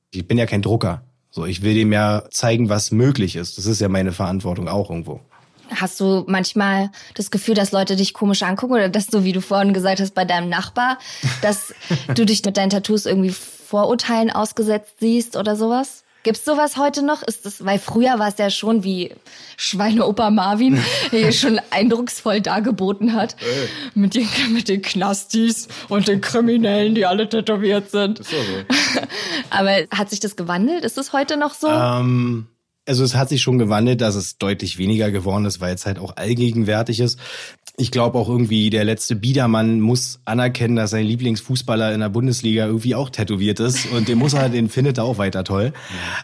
ich 0.09 0.27
bin 0.27 0.39
ja 0.39 0.47
kein 0.47 0.63
Drucker. 0.63 1.03
So, 1.31 1.45
ich 1.45 1.61
will 1.61 1.73
dem 1.73 1.93
ja 1.93 2.23
zeigen, 2.29 2.67
was 2.67 2.91
möglich 2.91 3.37
ist. 3.37 3.57
Das 3.57 3.65
ist 3.65 3.79
ja 3.79 3.87
meine 3.87 4.11
Verantwortung 4.11 4.67
auch 4.67 4.89
irgendwo. 4.89 5.21
Hast 5.69 5.97
du 6.01 6.25
manchmal 6.27 6.91
das 7.15 7.31
Gefühl, 7.31 7.55
dass 7.55 7.71
Leute 7.71 7.95
dich 7.95 8.13
komisch 8.13 8.43
angucken 8.43 8.73
oder 8.73 8.89
dass 8.89 9.07
du, 9.07 9.23
wie 9.23 9.31
du 9.31 9.39
vorhin 9.39 9.73
gesagt 9.73 10.01
hast, 10.01 10.13
bei 10.13 10.25
deinem 10.25 10.49
Nachbar, 10.49 10.97
dass 11.41 11.73
du 12.15 12.25
dich 12.25 12.43
mit 12.43 12.57
deinen 12.57 12.69
Tattoos 12.69 13.05
irgendwie 13.05 13.31
Vorurteilen 13.31 14.29
ausgesetzt 14.29 14.95
siehst 14.99 15.37
oder 15.37 15.55
sowas? 15.55 16.03
Gibt's 16.23 16.45
sowas 16.45 16.77
heute 16.77 17.03
noch? 17.03 17.23
Ist 17.23 17.45
das, 17.45 17.65
weil 17.65 17.79
früher 17.79 18.19
war 18.19 18.27
es 18.27 18.37
ja 18.37 18.49
schon 18.51 18.83
wie 18.83 19.15
Schweineoper 19.57 20.29
Marvin, 20.29 20.81
der 21.11 21.31
schon 21.31 21.59
eindrucksvoll 21.71 22.41
dargeboten 22.41 23.13
hat. 23.13 23.35
Hey. 23.39 23.69
Mit 23.95 24.13
den, 24.13 24.27
mit 24.53 24.69
den 24.69 24.81
Knastis 24.81 25.67
und 25.89 26.07
den 26.07 26.21
Kriminellen, 26.21 26.93
die 26.93 27.05
alle 27.05 27.27
tätowiert 27.27 27.89
sind. 27.89 28.19
Ist 28.19 28.29
so. 28.29 28.35
Aber 29.49 29.71
hat 29.89 30.11
sich 30.11 30.19
das 30.19 30.35
gewandelt? 30.35 30.85
Ist 30.85 30.97
es 30.97 31.11
heute 31.11 31.37
noch 31.37 31.55
so? 31.55 31.67
Ähm, 31.67 32.47
also 32.87 33.03
es 33.03 33.15
hat 33.15 33.29
sich 33.29 33.41
schon 33.41 33.59
gewandelt, 33.59 34.01
dass 34.01 34.15
es 34.15 34.37
deutlich 34.37 34.77
weniger 34.77 35.11
geworden 35.11 35.45
ist, 35.45 35.61
weil 35.61 35.75
es 35.75 35.85
halt 35.85 35.99
auch 35.99 36.15
allgegenwärtig 36.17 36.99
ist 36.99 37.19
ich 37.77 37.91
glaube 37.91 38.17
auch 38.17 38.29
irgendwie, 38.29 38.69
der 38.69 38.83
letzte 38.83 39.15
Biedermann 39.15 39.79
muss 39.79 40.19
anerkennen, 40.25 40.75
dass 40.75 40.91
sein 40.91 41.05
Lieblingsfußballer 41.05 41.93
in 41.93 41.99
der 41.99 42.09
Bundesliga 42.09 42.65
irgendwie 42.65 42.95
auch 42.95 43.09
tätowiert 43.09 43.59
ist. 43.59 43.91
Und 43.91 44.07
den 44.07 44.17
muss 44.17 44.33
er, 44.33 44.49
den 44.49 44.69
findet 44.69 44.97
er 44.97 45.05
auch 45.05 45.17
weiter 45.17 45.43
toll. 45.43 45.73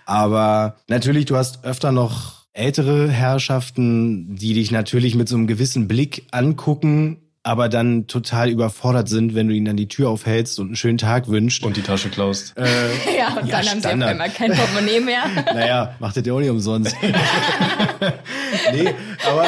Aber 0.06 0.78
natürlich, 0.88 1.26
du 1.26 1.36
hast 1.36 1.64
öfter 1.64 1.92
noch 1.92 2.46
ältere 2.54 3.10
Herrschaften, 3.10 4.36
die 4.36 4.54
dich 4.54 4.72
natürlich 4.72 5.16
mit 5.16 5.30
so 5.30 5.36
einem 5.36 5.48
gewissen 5.48 5.88
Blick 5.88 6.28
angucken, 6.32 7.27
aber 7.48 7.70
dann 7.70 8.08
total 8.08 8.50
überfordert 8.50 9.08
sind, 9.08 9.34
wenn 9.34 9.48
du 9.48 9.54
ihnen 9.54 9.66
dann 9.66 9.78
die 9.78 9.88
Tür 9.88 10.10
aufhältst 10.10 10.60
und 10.60 10.68
einen 10.68 10.76
schönen 10.76 10.98
Tag 10.98 11.30
wünschst. 11.30 11.64
Und 11.64 11.78
die 11.78 11.82
Tasche 11.82 12.10
klaust. 12.10 12.54
Äh, 12.58 12.66
ja, 13.18 13.40
und 13.40 13.48
ja, 13.48 13.62
dann 13.62 13.70
haben 13.70 13.82
sie 13.82 13.88
auf 13.88 14.02
einmal 14.02 14.30
kein 14.30 14.52
Portemonnaie 14.52 15.00
mehr. 15.00 15.22
naja, 15.54 15.96
macht 16.00 16.18
das 16.18 16.26
ja 16.26 16.34
auch 16.34 16.42
nicht 16.42 16.50
umsonst. 16.50 16.94
nee, 18.74 18.94
aber... 19.26 19.48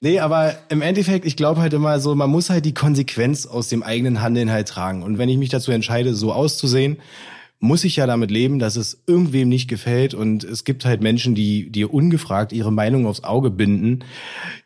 nee, 0.00 0.18
aber 0.20 0.54
im 0.70 0.80
Endeffekt, 0.80 1.26
ich 1.26 1.36
glaube 1.36 1.60
halt 1.60 1.74
immer 1.74 2.00
so, 2.00 2.14
man 2.14 2.30
muss 2.30 2.48
halt 2.48 2.64
die 2.64 2.72
Konsequenz 2.72 3.44
aus 3.44 3.68
dem 3.68 3.82
eigenen 3.82 4.22
Handeln 4.22 4.50
halt 4.50 4.68
tragen. 4.68 5.02
Und 5.02 5.18
wenn 5.18 5.28
ich 5.28 5.36
mich 5.36 5.50
dazu 5.50 5.70
entscheide, 5.70 6.14
so 6.14 6.32
auszusehen, 6.32 6.96
muss 7.62 7.84
ich 7.84 7.94
ja 7.94 8.08
damit 8.08 8.32
leben, 8.32 8.58
dass 8.58 8.74
es 8.74 9.04
irgendwem 9.06 9.48
nicht 9.48 9.68
gefällt 9.68 10.14
und 10.14 10.42
es 10.42 10.64
gibt 10.64 10.84
halt 10.84 11.00
Menschen, 11.00 11.36
die 11.36 11.70
dir 11.70 11.94
ungefragt 11.94 12.52
ihre 12.52 12.72
Meinung 12.72 13.06
aufs 13.06 13.22
Auge 13.22 13.50
binden. 13.50 14.00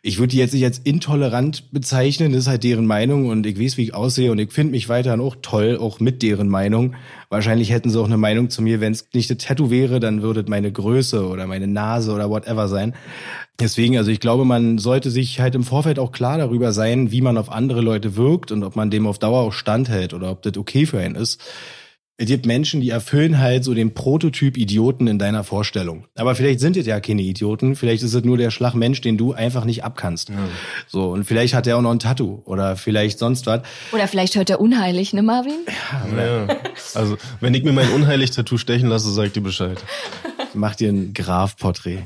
Ich 0.01 0.19
würde 0.19 0.31
die 0.31 0.39
jetzt 0.39 0.55
nicht 0.55 0.65
als 0.65 0.79
intolerant 0.79 1.71
bezeichnen, 1.73 2.33
das 2.33 2.45
ist 2.45 2.49
halt 2.49 2.65
deren 2.65 2.87
Meinung 2.87 3.29
und 3.29 3.45
ich 3.45 3.61
weiß, 3.61 3.77
wie 3.77 3.83
ich 3.83 3.95
aussehe 3.95 4.33
und 4.33 4.39
ich 4.39 4.51
finde 4.51 4.71
mich 4.71 4.89
weiterhin 4.89 5.21
auch 5.21 5.37
toll, 5.43 5.77
auch 5.77 6.01
mit 6.01 6.23
deren 6.23 6.49
Meinung. 6.49 6.95
Wahrscheinlich 7.29 7.71
hätten 7.71 7.91
sie 7.91 8.01
auch 8.01 8.07
eine 8.07 8.17
Meinung 8.17 8.49
zu 8.49 8.63
mir, 8.63 8.81
wenn 8.81 8.93
es 8.93 9.07
nicht 9.13 9.31
ein 9.31 9.37
Tattoo 9.37 9.69
wäre, 9.69 10.01
dann 10.01 10.23
würde 10.23 10.41
es 10.41 10.49
meine 10.49 10.73
Größe 10.73 11.29
oder 11.29 11.47
meine 11.47 11.67
Nase 11.67 12.15
oder 12.15 12.31
whatever 12.31 12.67
sein. 12.67 12.95
Deswegen, 13.61 13.99
also 13.99 14.11
ich 14.11 14.21
glaube, 14.21 14.47
man 14.47 14.79
sollte 14.79 15.11
sich 15.11 15.39
halt 15.39 15.55
im 15.55 15.65
Vorfeld 15.65 15.99
auch 15.99 16.13
klar 16.13 16.39
darüber 16.39 16.73
sein, 16.73 17.11
wie 17.13 17.21
man 17.21 17.37
auf 17.37 17.53
andere 17.53 17.83
Leute 17.83 18.17
wirkt 18.17 18.53
und 18.53 18.65
ob 18.65 18.75
man 18.75 18.91
dem 18.91 19.07
auf 19.07 19.19
Dauer 19.19 19.41
auch 19.41 19.53
standhält 19.53 20.15
oder 20.15 20.31
ob 20.31 20.41
das 20.41 20.57
okay 20.57 20.87
für 20.87 20.99
einen 20.99 21.15
ist. 21.15 21.43
Es 22.19 22.27
gibt 22.29 22.47
Menschen, 22.47 22.81
die 22.81 22.89
erfüllen 22.89 23.39
halt 23.39 23.63
so 23.63 23.75
den 23.75 23.93
Prototyp 23.93 24.57
Idioten 24.57 25.07
in 25.07 25.19
deiner 25.19 25.45
Vorstellung. 25.45 26.07
Aber 26.15 26.35
vielleicht 26.35 26.61
sind 26.61 26.75
es 26.79 26.87
ja 26.87 26.99
keine 26.99 27.21
Idioten. 27.21 27.77
Vielleicht 27.77 28.03
ist 28.03 28.15
es 28.15 28.25
nur 28.25 28.39
der 28.39 28.51
Schlagmensch, 28.51 29.03
den 29.03 29.19
du 29.19 29.35
einfach 29.35 29.67
nicht 29.67 29.85
abkannst. 29.85 30.31
Ja. 30.31 30.37
So. 30.89 31.11
Und 31.11 31.25
vielleicht 31.25 31.53
hat 31.53 31.67
er 31.67 31.77
auch 31.77 31.83
noch 31.83 31.91
ein 31.91 31.99
Tattoo 31.99 32.41
oder 32.47 32.77
vielleicht 32.77 33.19
sonst 33.19 33.45
was. 33.47 33.61
Oder 33.93 34.09
vielleicht 34.09 34.35
hört 34.35 34.49
er 34.49 34.63
unheilig, 34.63 35.13
ne, 35.13 35.21
Marvin? 35.21 35.59
Ja, 36.17 36.47
ja. 36.47 36.57
Also, 36.95 37.19
wenn 37.41 37.53
ich 37.53 37.65
mir 37.65 37.73
mein 37.73 37.91
unheilig 37.91 38.31
Tattoo 38.31 38.57
stechen 38.57 38.89
lasse, 38.89 39.13
sag 39.13 39.27
ich 39.27 39.33
dir 39.33 39.43
Bescheid. 39.43 39.77
Mach 40.55 40.75
dir 40.75 40.89
ein 40.89 41.13
Graf-Porträt. 41.13 41.99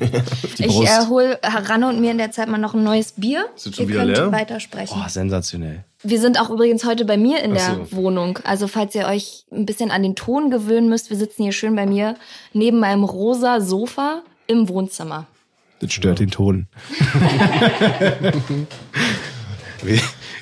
ich 0.58 0.86
erhole 0.88 1.38
Ranne 1.44 1.88
und 1.88 2.00
mir 2.00 2.10
in 2.10 2.18
der 2.18 2.32
Zeit 2.32 2.48
mal 2.48 2.58
noch 2.58 2.74
ein 2.74 2.82
neues 2.82 3.12
Bier. 3.12 3.44
Ist 3.54 3.76
schon 3.76 3.84
Ihr 3.84 3.88
wieder 3.88 4.04
leer? 4.04 4.32
weitersprechen. 4.32 5.00
Oh, 5.00 5.08
sensationell. 5.08 5.84
Wir 6.02 6.18
sind 6.18 6.40
auch 6.40 6.48
übrigens 6.48 6.84
heute 6.84 7.04
bei 7.04 7.18
mir 7.18 7.42
in 7.42 7.52
der 7.52 7.80
so. 7.90 7.96
Wohnung. 7.96 8.38
Also 8.44 8.68
falls 8.68 8.94
ihr 8.94 9.06
euch 9.06 9.44
ein 9.52 9.66
bisschen 9.66 9.90
an 9.90 10.02
den 10.02 10.16
Ton 10.16 10.50
gewöhnen 10.50 10.88
müsst, 10.88 11.10
wir 11.10 11.16
sitzen 11.16 11.42
hier 11.42 11.52
schön 11.52 11.76
bei 11.76 11.84
mir 11.84 12.16
neben 12.54 12.78
meinem 12.80 13.04
rosa 13.04 13.60
Sofa 13.60 14.22
im 14.46 14.68
Wohnzimmer. 14.68 15.26
Das 15.80 15.92
stört 15.92 16.20
ja. 16.20 16.26
den 16.26 16.30
Ton. 16.30 16.66
Wie, 19.82 20.00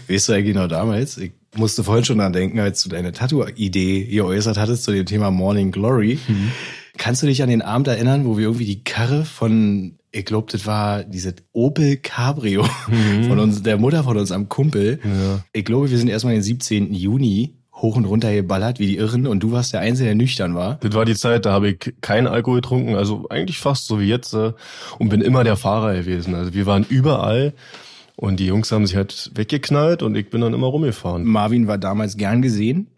weißt 0.09 0.29
du 0.29 0.33
eigentlich 0.33 0.57
noch 0.57 0.69
damals? 0.69 1.17
Ich 1.19 1.33
musste 1.57 1.83
vorhin 1.85 2.05
schon 2.05 2.19
dran 2.19 2.33
denken, 2.33 2.61
als 2.61 2.83
du 2.83 2.89
deine 2.89 3.13
Tattoo-Idee 3.13 4.05
geäußert 4.05 4.59
hattest 4.59 4.85
zu 4.85 4.93
dem 4.93 5.07
Thema 5.07 5.31
Morning 5.31 5.73
Glory. 5.73 6.19
Mhm. 6.27 6.53
Kannst 6.99 7.23
du 7.23 7.27
dich 7.27 7.43
an 7.43 7.49
den 7.49 7.63
Abend 7.63 7.89
erinnern, 7.89 8.27
wo 8.27 8.37
wir 8.37 8.45
irgendwie 8.45 8.67
die 8.67 8.85
Karre 8.85 9.25
von 9.25 9.95
ich 10.11 10.25
glaube, 10.25 10.51
das 10.51 10.67
war 10.67 11.05
diese 11.05 11.35
Opel 11.53 11.99
Cabrio 11.99 12.67
mhm. 12.89 13.25
von 13.29 13.39
uns, 13.39 13.63
der 13.63 13.77
Mutter 13.77 14.05
von 14.05 14.17
uns 14.17 14.33
am 14.33 14.49
Kumpel. 14.49 15.01
Ja. 15.05 15.45
Ich 15.53 15.65
glaube, 15.65 15.91
wir 15.91 15.99
sind 15.99 16.09
erstmal 16.09 16.33
den 16.35 16.43
17. 16.43 16.95
Juni 16.95 17.55
hoch 17.75 17.97
und 17.97 18.05
runter 18.05 18.33
geballert 18.33 18.81
wie 18.81 18.87
die 18.87 18.97
Irren 18.97 19.27
und 19.27 19.41
du 19.41 19.53
warst 19.53 19.73
der 19.73 19.81
Einzige, 19.81 20.07
der 20.07 20.15
nüchtern 20.15 20.55
war. 20.55 20.79
Das 20.81 20.95
war 20.95 21.05
die 21.05 21.15
Zeit, 21.15 21.47
da 21.47 21.53
habe 21.53 21.71
ich 21.71 21.95
keinen 22.01 22.27
Alkohol 22.27 22.61
getrunken, 22.61 22.97
also 22.97 23.29
eigentlich 23.29 23.59
fast 23.59 23.87
so 23.87 24.01
wie 24.01 24.09
jetzt 24.09 24.35
äh, 24.35 24.53
und 24.99 25.11
bin 25.11 25.21
immer 25.21 25.45
der 25.45 25.57
Fahrer 25.57 25.95
gewesen. 25.95 26.35
Also 26.35 26.55
wir 26.55 26.67
waren 26.67 26.85
überall 26.89 27.53
Und 28.21 28.41
die 28.41 28.47
Jungs 28.47 28.73
haben 28.73 28.85
sich 28.85 28.97
halt 28.97 29.31
weggeknallt 29.35 30.03
und 30.03 30.17
ich 30.17 30.29
bin 30.29 30.41
dann 30.41 30.53
immer 30.53 30.67
rumgefahren. 30.67 31.25
Marvin 31.25 31.69
war 31.69 31.79
damals 31.79 32.17
gern 32.17 32.43
gesehen. 32.43 32.89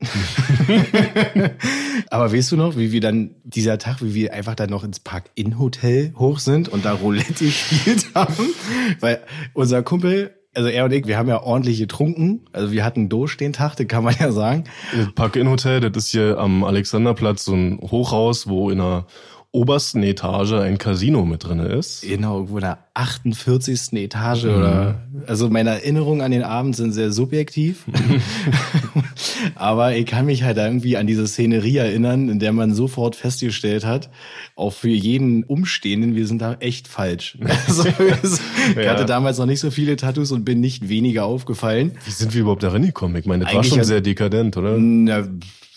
Aber 2.11 2.33
weißt 2.33 2.53
du 2.53 2.57
noch, 2.57 2.79
wie 2.79 2.91
wir 2.91 3.03
dann 3.03 3.33
dieser 3.45 3.77
Tag, 3.77 4.01
wie 4.01 4.15
wir 4.15 4.33
einfach 4.33 4.55
dann 4.55 4.71
noch 4.71 4.83
ins 4.83 4.99
Park-In-Hotel 4.99 6.15
hoch 6.17 6.39
sind 6.39 6.71
und 6.71 6.87
da 6.87 6.95
Roulette 6.95 7.35
gespielt 7.45 8.07
haben? 8.15 8.47
Weil 9.01 9.21
unser 9.53 9.83
Kumpel, 9.83 10.31
also 10.55 10.71
er 10.71 10.87
und 10.87 10.93
ich, 10.93 11.07
wir 11.07 11.19
haben 11.19 11.29
ja 11.29 11.43
ordentlich 11.43 11.79
getrunken. 11.79 12.47
Also 12.53 12.73
wir 12.73 12.83
hatten 12.83 13.11
Durch 13.11 13.37
den 13.37 13.53
Tag, 13.53 13.75
den 13.75 13.89
kann 13.89 14.03
man 14.03 14.15
ja 14.19 14.33
sagen. 14.33 14.65
Park-In-Hotel, 15.17 15.83
das 15.83 16.07
ist 16.07 16.13
hier 16.13 16.39
am 16.39 16.65
Alexanderplatz 16.65 17.45
so 17.45 17.53
ein 17.53 17.79
Hochhaus, 17.83 18.49
wo 18.49 18.71
in 18.71 18.79
der 18.79 19.05
obersten 19.53 20.03
Etage 20.05 20.53
ein 20.53 20.79
Casino 20.79 21.25
mit 21.25 21.43
drinne 21.45 21.65
ist. 21.67 22.03
Genau, 22.03 22.37
irgendwo 22.37 22.59
in 22.59 22.63
der 22.63 22.79
48. 22.95 23.93
Etage 23.95 24.45
oder, 24.45 25.01
also 25.27 25.49
meine 25.51 25.71
Erinnerungen 25.71 26.21
an 26.21 26.31
den 26.31 26.45
Abend 26.45 26.77
sind 26.77 26.93
sehr 26.93 27.11
subjektiv. 27.11 27.85
Aber 29.55 29.97
ich 29.97 30.07
kann 30.07 30.27
mich 30.27 30.43
halt 30.43 30.57
irgendwie 30.57 30.97
an 30.97 31.07
diese 31.07 31.27
Szenerie 31.27 31.79
erinnern, 31.79 32.29
in 32.29 32.39
der 32.39 32.53
man 32.53 32.75
sofort 32.75 33.17
festgestellt 33.17 33.85
hat, 33.85 34.11
auch 34.57 34.73
für 34.73 34.89
jeden 34.89 35.45
Umstehenden, 35.45 36.15
wir 36.15 36.27
sind 36.27 36.41
da 36.43 36.55
echt 36.61 36.89
falsch. 36.89 37.39
Also, 37.67 37.85
ich 37.89 38.77
Ja. 38.85 38.91
hatte 38.93 39.05
damals 39.07 39.39
noch 39.39 39.47
nicht 39.47 39.61
so 39.61 39.71
viele 39.71 39.97
Tattoos 39.97 40.33
und 40.33 40.45
bin 40.45 40.61
nicht 40.61 40.89
weniger 40.89 41.25
aufgefallen. 41.25 41.93
Wie 42.05 42.11
sind 42.11 42.35
wir 42.35 42.43
überhaupt 42.43 42.63
da 42.63 42.71
reingekommen? 42.71 43.17
Ich 43.17 43.27
meine, 43.27 43.45
das 43.45 43.53
war 43.53 43.61
Eigentlich 43.61 43.71
schon 43.71 43.79
ja- 43.79 43.85
sehr 43.85 44.01
dekadent, 44.01 44.57
oder? 44.57 44.77
Na, 44.79 45.27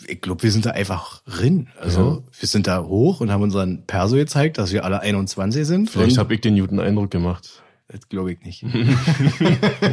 ich 0.08 0.22
glaube, 0.22 0.44
wir 0.44 0.52
sind 0.52 0.66
da 0.66 0.72
einfach 0.72 1.22
rin. 1.40 1.68
Also 1.80 2.02
Ja. 2.02 2.20
wir 2.40 2.48
sind 2.48 2.68
da 2.68 2.84
hoch 2.84 3.22
und 3.22 3.32
haben 3.32 3.44
unseren 3.44 3.86
Perso 3.86 4.16
gezeigt, 4.16 4.58
dass 4.58 4.74
wir 4.74 4.86
alle 4.86 5.02
21 5.02 5.66
sind. 5.66 5.90
Vielleicht 5.90 6.18
habe 6.18 6.34
ich 6.34 6.42
den 6.42 6.58
guten 6.60 6.80
Eindruck 6.80 7.12
gemacht. 7.12 7.62
Das 7.90 8.10
glaube 8.10 8.32
ich 8.32 8.40
nicht. 8.42 8.64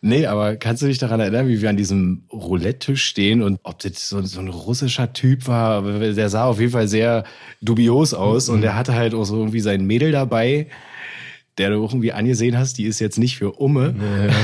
nee, 0.00 0.26
aber 0.26 0.56
kannst 0.56 0.82
du 0.82 0.86
dich 0.86 0.98
daran 0.98 1.20
erinnern, 1.20 1.48
wie 1.48 1.60
wir 1.60 1.70
an 1.70 1.76
diesem 1.76 2.24
Roulette-Tisch 2.32 3.04
stehen 3.04 3.42
und 3.42 3.58
ob 3.62 3.78
das 3.80 4.08
so, 4.08 4.20
so 4.22 4.40
ein 4.40 4.48
russischer 4.48 5.12
Typ 5.12 5.46
war, 5.46 5.82
der 5.82 6.28
sah 6.28 6.44
auf 6.44 6.60
jeden 6.60 6.72
Fall 6.72 6.88
sehr 6.88 7.24
dubios 7.60 8.14
aus 8.14 8.48
und 8.48 8.62
der 8.62 8.76
hatte 8.76 8.94
halt 8.94 9.14
auch 9.14 9.24
so 9.24 9.36
irgendwie 9.36 9.60
sein 9.60 9.86
Mädel 9.86 10.12
dabei, 10.12 10.68
der 11.58 11.70
du 11.70 11.76
irgendwie 11.76 12.12
angesehen 12.12 12.56
hast, 12.56 12.78
die 12.78 12.84
ist 12.84 13.00
jetzt 13.00 13.18
nicht 13.18 13.36
für 13.36 13.52
Umme. 13.52 13.94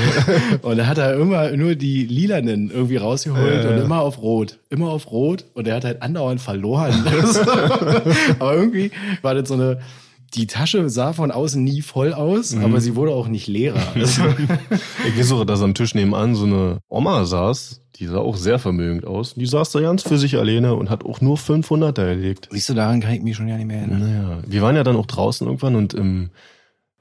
und 0.61 0.77
da 0.77 0.87
hat 0.87 0.97
er 0.97 1.15
immer 1.15 1.51
nur 1.51 1.75
die 1.75 2.05
Lilanen 2.05 2.69
irgendwie 2.69 2.97
rausgeholt 2.97 3.65
und 3.65 3.77
immer 3.77 4.01
auf 4.01 4.21
Rot. 4.21 4.59
Immer 4.69 4.89
auf 4.89 5.11
Rot 5.11 5.45
und 5.53 5.67
er 5.67 5.75
hat 5.75 5.85
halt 5.85 6.01
andauernd 6.01 6.41
verloren. 6.41 6.93
aber 8.39 8.53
irgendwie 8.53 8.91
war 9.21 9.33
das 9.33 9.47
so 9.47 9.55
eine, 9.55 9.79
die 10.33 10.45
Tasche 10.45 10.89
sah 10.89 11.13
von 11.13 11.31
außen 11.31 11.63
nie 11.63 11.81
voll 11.81 12.13
aus, 12.13 12.55
aber 12.55 12.81
sie 12.81 12.95
wurde 12.95 13.13
auch 13.13 13.29
nicht 13.29 13.47
leerer. 13.47 13.81
Also, 13.95 14.23
Ich 15.07 15.17
weiß 15.17 15.31
auch, 15.31 15.45
dass 15.45 15.61
am 15.61 15.73
Tisch 15.73 15.95
nebenan 15.95 16.35
so 16.35 16.45
eine 16.45 16.79
Oma 16.89 17.25
saß, 17.25 17.81
die 17.95 18.05
sah 18.05 18.17
auch 18.17 18.35
sehr 18.35 18.59
vermögend 18.59 19.07
aus. 19.07 19.35
Die 19.35 19.45
saß 19.45 19.71
da 19.71 19.79
ganz 19.79 20.03
für 20.03 20.17
sich 20.17 20.37
alleine 20.37 20.75
und 20.75 20.89
hat 20.89 21.05
auch 21.05 21.21
nur 21.21 21.37
500er 21.37 22.03
erlegt. 22.03 22.49
siehst 22.51 22.69
du, 22.69 22.73
daran 22.73 22.99
kann 22.99 23.13
ich 23.13 23.23
mich 23.23 23.35
schon 23.35 23.47
ja 23.47 23.57
nicht 23.57 23.67
mehr 23.67 23.77
erinnern. 23.77 23.99
Naja, 23.99 24.37
wir 24.45 24.61
waren 24.61 24.75
ja 24.75 24.83
dann 24.83 24.97
auch 24.97 25.07
draußen 25.07 25.47
irgendwann 25.47 25.75
und 25.75 25.93
im 25.93 26.29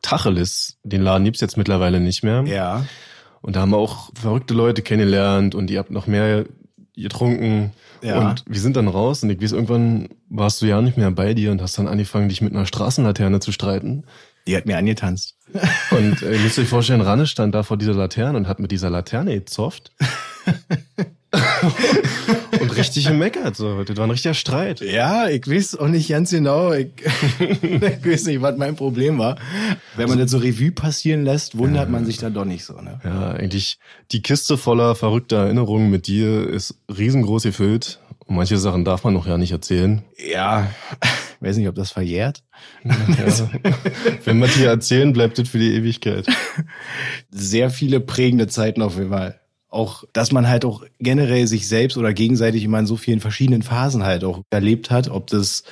Tacheles, 0.06 0.78
den 0.84 1.02
Laden 1.02 1.24
gibt's 1.24 1.40
jetzt 1.40 1.56
mittlerweile 1.56 1.98
nicht 1.98 2.22
mehr. 2.22 2.44
Ja. 2.46 2.86
Und 3.42 3.56
da 3.56 3.60
haben 3.60 3.70
wir 3.70 3.78
auch 3.78 4.10
verrückte 4.14 4.54
Leute 4.54 4.82
kennengelernt 4.82 5.56
und 5.56 5.68
ihr 5.68 5.80
habt 5.80 5.90
noch 5.90 6.06
mehr 6.06 6.44
getrunken. 6.94 7.72
Ja. 8.02 8.20
Und 8.20 8.44
wir 8.46 8.60
sind 8.60 8.76
dann 8.76 8.86
raus 8.86 9.24
und 9.24 9.30
ich 9.30 9.42
weiß, 9.42 9.50
irgendwann 9.50 10.08
warst 10.28 10.62
du 10.62 10.66
ja 10.66 10.80
nicht 10.80 10.96
mehr 10.96 11.10
bei 11.10 11.34
dir 11.34 11.50
und 11.50 11.60
hast 11.60 11.76
dann 11.78 11.88
angefangen, 11.88 12.28
dich 12.28 12.40
mit 12.40 12.54
einer 12.54 12.66
Straßenlaterne 12.66 13.40
zu 13.40 13.50
streiten. 13.50 14.04
Die 14.46 14.56
hat 14.56 14.66
mir 14.66 14.78
angetanzt. 14.78 15.34
Und 15.90 16.22
äh, 16.22 16.34
ihr 16.34 16.40
müsst 16.40 16.58
euch 16.58 16.68
vorstellen, 16.68 17.00
Ranne 17.00 17.26
stand 17.26 17.52
da 17.52 17.64
vor 17.64 17.76
dieser 17.76 17.94
Laterne 17.94 18.38
und 18.38 18.46
hat 18.46 18.60
mit 18.60 18.70
dieser 18.70 18.90
Laterne 18.90 19.34
gezofft. 19.34 19.90
richtig 22.76 23.06
gemeckert. 23.08 23.56
So. 23.56 23.84
Das 23.84 23.96
war 23.96 24.04
ein 24.04 24.10
richtiger 24.10 24.34
Streit. 24.34 24.80
Ja, 24.80 25.28
ich 25.28 25.48
weiß 25.48 25.76
auch 25.76 25.88
nicht 25.88 26.08
ganz 26.08 26.30
genau. 26.30 26.72
Ich, 26.72 26.88
ich 27.40 28.04
weiß 28.04 28.26
nicht, 28.26 28.42
was 28.42 28.56
mein 28.56 28.76
Problem 28.76 29.18
war. 29.18 29.36
Wenn 29.96 30.08
man 30.08 30.18
das 30.18 30.30
so 30.30 30.38
Revue 30.38 30.72
passieren 30.72 31.24
lässt, 31.24 31.58
wundert 31.58 31.90
man 31.90 32.04
sich 32.04 32.18
dann 32.18 32.34
doch 32.34 32.44
nicht 32.44 32.64
so. 32.64 32.74
Ne? 32.80 33.00
Ja, 33.04 33.32
eigentlich 33.32 33.78
die 34.12 34.22
Kiste 34.22 34.56
voller 34.58 34.94
verrückter 34.94 35.44
Erinnerungen 35.44 35.90
mit 35.90 36.06
dir 36.06 36.48
ist 36.48 36.78
riesengroß 36.88 37.44
gefüllt. 37.44 38.00
Und 38.26 38.34
manche 38.34 38.58
Sachen 38.58 38.84
darf 38.84 39.04
man 39.04 39.14
noch 39.14 39.26
ja 39.26 39.38
nicht 39.38 39.52
erzählen. 39.52 40.02
Ja, 40.18 40.68
weiß 41.40 41.56
nicht, 41.58 41.68
ob 41.68 41.76
das 41.76 41.92
verjährt. 41.92 42.42
Ja. 42.84 43.48
Wenn 44.24 44.38
wir 44.38 44.48
dir 44.48 44.68
erzählen, 44.68 45.12
bleibt 45.12 45.38
das 45.38 45.48
für 45.48 45.58
die 45.58 45.74
Ewigkeit. 45.74 46.26
Sehr 47.30 47.70
viele 47.70 48.00
prägende 48.00 48.48
Zeiten 48.48 48.82
auf 48.82 48.96
jeden 48.96 49.10
Fall. 49.10 49.40
Auch, 49.76 50.04
dass 50.14 50.32
man 50.32 50.48
halt 50.48 50.64
auch 50.64 50.82
generell 50.98 51.46
sich 51.46 51.68
selbst 51.68 51.98
oder 51.98 52.14
gegenseitig 52.14 52.64
immer 52.64 52.78
in 52.78 52.86
so 52.86 52.96
vielen 52.96 53.20
verschiedenen 53.20 53.62
Phasen 53.62 54.04
halt 54.04 54.24
auch 54.24 54.40
erlebt 54.48 54.90
hat, 54.90 55.08
ob 55.08 55.26
das 55.26 55.64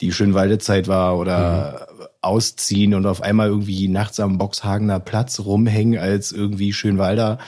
die 0.00 0.12
Schönwaldezeit 0.12 0.88
war 0.88 1.18
oder 1.18 1.88
ausziehen 2.22 2.94
und 2.94 3.04
auf 3.04 3.22
einmal 3.22 3.48
irgendwie 3.48 3.88
nachts 3.88 4.18
am 4.18 4.38
Boxhagener 4.38 4.98
Platz 4.98 5.40
rumhängen 5.40 5.98
als 5.98 6.32
irgendwie 6.32 6.72
Schönwalder. 6.72 7.38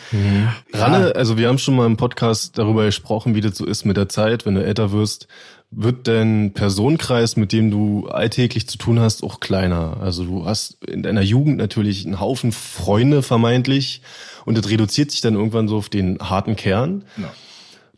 Ranne, 0.73 1.15
also 1.17 1.39
wir 1.39 1.49
haben 1.49 1.59
schon 1.59 1.77
mal 1.77 1.87
im 1.87 1.97
Podcast 1.97 2.59
darüber 2.59 2.85
gesprochen, 2.85 3.35
wie 3.35 3.41
das 3.41 3.57
so 3.57 3.65
ist 3.65 3.87
mit 3.87 3.97
der 3.97 4.11
Zeit, 4.11 4.45
wenn 4.45 4.55
du 4.55 4.63
älter 4.63 4.93
wirst, 4.93 5.29
wird 5.75 6.07
dein 6.07 6.53
Personenkreis, 6.53 7.37
mit 7.37 7.53
dem 7.53 7.71
du 7.71 8.07
alltäglich 8.09 8.69
zu 8.69 8.79
tun 8.79 9.01
hast, 9.01 9.25
auch 9.25 9.41
kleiner. 9.41 9.97
Also 10.01 10.25
du 10.25 10.45
hast 10.45 10.85
in 10.85 11.03
deiner 11.03 11.23
Jugend 11.23 11.57
natürlich 11.57 12.05
einen 12.05 12.21
Haufen 12.21 12.53
Freunde 12.53 13.23
vermeintlich 13.23 14.03
und 14.45 14.57
das 14.57 14.69
reduziert 14.69 15.11
sich 15.11 15.23
dann 15.23 15.35
irgendwann 15.35 15.69
so 15.69 15.79
auf 15.79 15.89
den 15.89 16.19
harten 16.19 16.57
Kern. 16.57 17.05
Ja. 17.17 17.33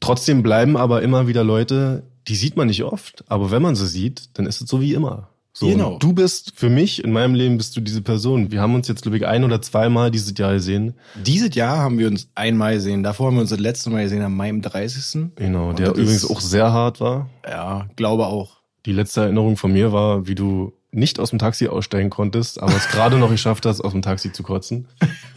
Trotzdem 0.00 0.42
bleiben 0.42 0.76
aber 0.76 1.02
immer 1.02 1.26
wieder 1.26 1.42
Leute, 1.42 2.04
die 2.28 2.36
sieht 2.36 2.56
man 2.56 2.68
nicht 2.68 2.84
oft, 2.84 3.24
aber 3.28 3.50
wenn 3.50 3.62
man 3.62 3.74
sie 3.74 3.88
sieht, 3.88 4.30
dann 4.34 4.46
ist 4.46 4.60
es 4.60 4.68
so 4.68 4.80
wie 4.80 4.94
immer. 4.94 5.28
So, 5.57 5.68
Genau. 5.68 5.98
Du 5.98 6.12
bist, 6.12 6.52
für 6.57 6.68
mich, 6.68 7.05
in 7.05 7.12
meinem 7.12 7.34
Leben 7.36 7.57
bist 7.59 7.76
du 7.76 7.80
diese 7.80 8.02
Person. 8.02 8.50
Wir 8.50 8.61
haben 8.61 8.74
uns 8.74 8.88
jetzt, 8.88 9.02
glaube 9.02 9.16
ich, 9.18 9.24
ein 9.26 9.44
oder 9.44 9.62
zweimal 9.62 10.11
dieses 10.11 10.36
Jahr 10.36 10.52
gesehen. 10.55 10.94
Dieses 11.14 11.55
Jahr 11.55 11.78
haben 11.78 11.96
wir 11.96 12.09
uns 12.09 12.28
einmal 12.34 12.74
gesehen. 12.74 13.05
Davor 13.05 13.28
haben 13.28 13.36
wir 13.36 13.42
uns 13.42 13.50
das 13.50 13.61
letzte 13.61 13.88
Mal 13.90 14.02
gesehen 14.02 14.22
am 14.22 14.36
Mai 14.36 14.48
im 14.48 14.62
30. 14.62 15.30
Genau, 15.36 15.70
Und 15.70 15.78
der 15.78 15.90
übrigens 15.90 16.24
ist- 16.24 16.30
auch 16.30 16.40
sehr 16.40 16.72
hart 16.72 17.00
war. 17.00 17.30
Ja, 17.48 17.86
glaube 17.94 18.26
auch. 18.26 18.57
Die 18.84 18.92
letzte 18.92 19.20
Erinnerung 19.22 19.57
von 19.57 19.72
mir 19.72 19.92
war, 19.92 20.26
wie 20.26 20.34
du 20.34 20.72
nicht 20.90 21.20
aus 21.20 21.30
dem 21.30 21.38
Taxi 21.38 21.68
aussteigen 21.68 22.11
konntest, 22.11 22.61
aber 22.61 22.74
es 22.76 22.88
gerade 22.88 23.16
noch 23.18 23.30
geschafft 23.30 23.64
hast, 23.64 23.80
aus 23.80 23.92
dem 23.92 24.02
Taxi 24.02 24.32
zu 24.32 24.42
kotzen. 24.42 24.88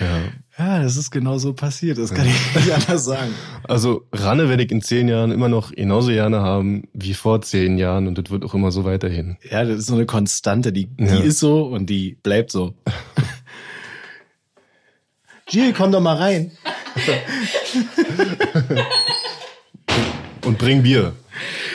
ja. 0.00 0.18
Ja, 0.56 0.80
das 0.80 0.96
ist 0.96 1.10
genau 1.10 1.36
so 1.38 1.52
passiert. 1.52 1.98
Das 1.98 2.14
kann 2.14 2.26
ich 2.26 2.54
nicht 2.54 2.72
anders 2.72 3.04
sagen. 3.04 3.34
Also 3.64 4.06
Ranne 4.12 4.48
werde 4.48 4.62
ich 4.62 4.70
in 4.70 4.82
zehn 4.82 5.08
Jahren 5.08 5.32
immer 5.32 5.48
noch 5.48 5.72
genauso 5.72 6.12
gerne 6.12 6.40
haben 6.42 6.84
wie 6.92 7.14
vor 7.14 7.42
zehn 7.42 7.76
Jahren 7.76 8.06
und 8.06 8.16
das 8.18 8.30
wird 8.30 8.44
auch 8.44 8.54
immer 8.54 8.70
so 8.70 8.84
weiterhin. 8.84 9.36
Ja, 9.50 9.64
das 9.64 9.80
ist 9.80 9.86
so 9.86 9.94
eine 9.94 10.06
Konstante. 10.06 10.72
Die, 10.72 10.88
Ja. 10.98 11.16
die 11.16 11.22
ist 11.24 11.40
so 11.40 11.64
und 11.66 11.86
die 11.90 12.18
bleibt 12.22 12.52
so. 12.52 12.74
Jill, 15.48 15.72
komm 15.72 15.90
doch 15.92 16.00
mal 16.00 16.16
rein. 16.16 16.52
Und 20.44 20.58
bring 20.58 20.82
Bier. 20.82 21.12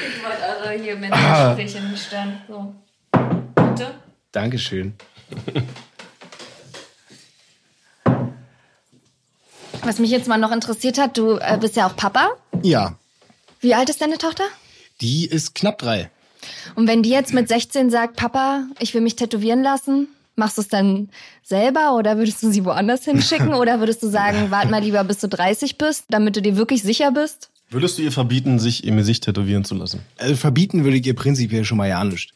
Ich 0.08 0.24
wollte 0.24 0.70
eure 0.72 0.82
hier 0.82 0.96
Männergespräche 0.96 1.82
nicht 1.84 2.04
stören. 2.04 2.34
So. 2.48 2.74
Bitte? 3.56 3.92
Dankeschön. 4.32 4.94
Was 9.84 10.00
mich 10.00 10.12
jetzt 10.12 10.28
mal 10.28 10.38
noch 10.38 10.52
interessiert 10.52 10.98
hat, 10.98 11.18
du 11.18 11.38
äh, 11.38 11.58
bist 11.60 11.76
ja 11.76 11.88
auch 11.88 11.96
Papa. 11.96 12.30
Ja, 12.64 12.96
Wie 13.62 13.74
alt 13.76 13.90
ist 13.90 14.02
deine 14.02 14.18
Tochter? 14.18 14.44
die 15.02 15.26
ist 15.26 15.56
knapp 15.56 15.78
drei. 15.78 16.10
Und 16.76 16.88
wenn 16.88 17.04
die 17.04 17.10
jetzt 17.10 17.34
mit 17.34 17.48
16 17.48 17.90
sagt, 17.90 18.18
Papa, 18.18 18.66
ich 18.80 18.94
will 18.94 19.00
mich 19.00 19.16
tätowieren 19.16 19.64
lassen, 19.64 20.10
machst 20.36 20.58
du 20.58 20.62
es 20.62 20.68
dann 20.68 21.08
selber 21.42 21.96
oder 21.96 22.18
würdest 22.18 22.44
du 22.44 22.52
sie 22.52 22.66
woanders 22.66 23.06
hinschicken? 23.06 23.54
oder 23.54 23.80
würdest 23.80 24.04
du 24.04 24.10
sagen, 24.10 24.52
wart 24.52 24.70
mal 24.70 24.82
lieber 24.84 25.02
bis 25.06 25.20
du 25.20 25.30
30 25.30 25.78
bist, 25.78 26.04
damit 26.10 26.36
du 26.36 26.42
dir 26.42 26.58
wirklich 26.58 26.82
sicher 26.84 27.12
bist? 27.12 27.50
Würdest 27.70 27.98
du 27.98 28.02
ihr 28.02 28.12
verbieten, 28.12 28.60
sich 28.60 28.84
im 28.84 28.98
Gesicht 28.98 29.24
tätowieren 29.24 29.64
zu 29.64 29.76
lassen? 29.76 30.02
Also 30.18 30.36
verbieten 30.36 30.84
würde 30.84 30.98
ich 30.98 31.06
ihr 31.06 31.16
prinzipiell 31.16 31.64
schon 31.64 31.78
mal 31.78 31.88
ja 31.88 32.04
nicht. 32.04 32.34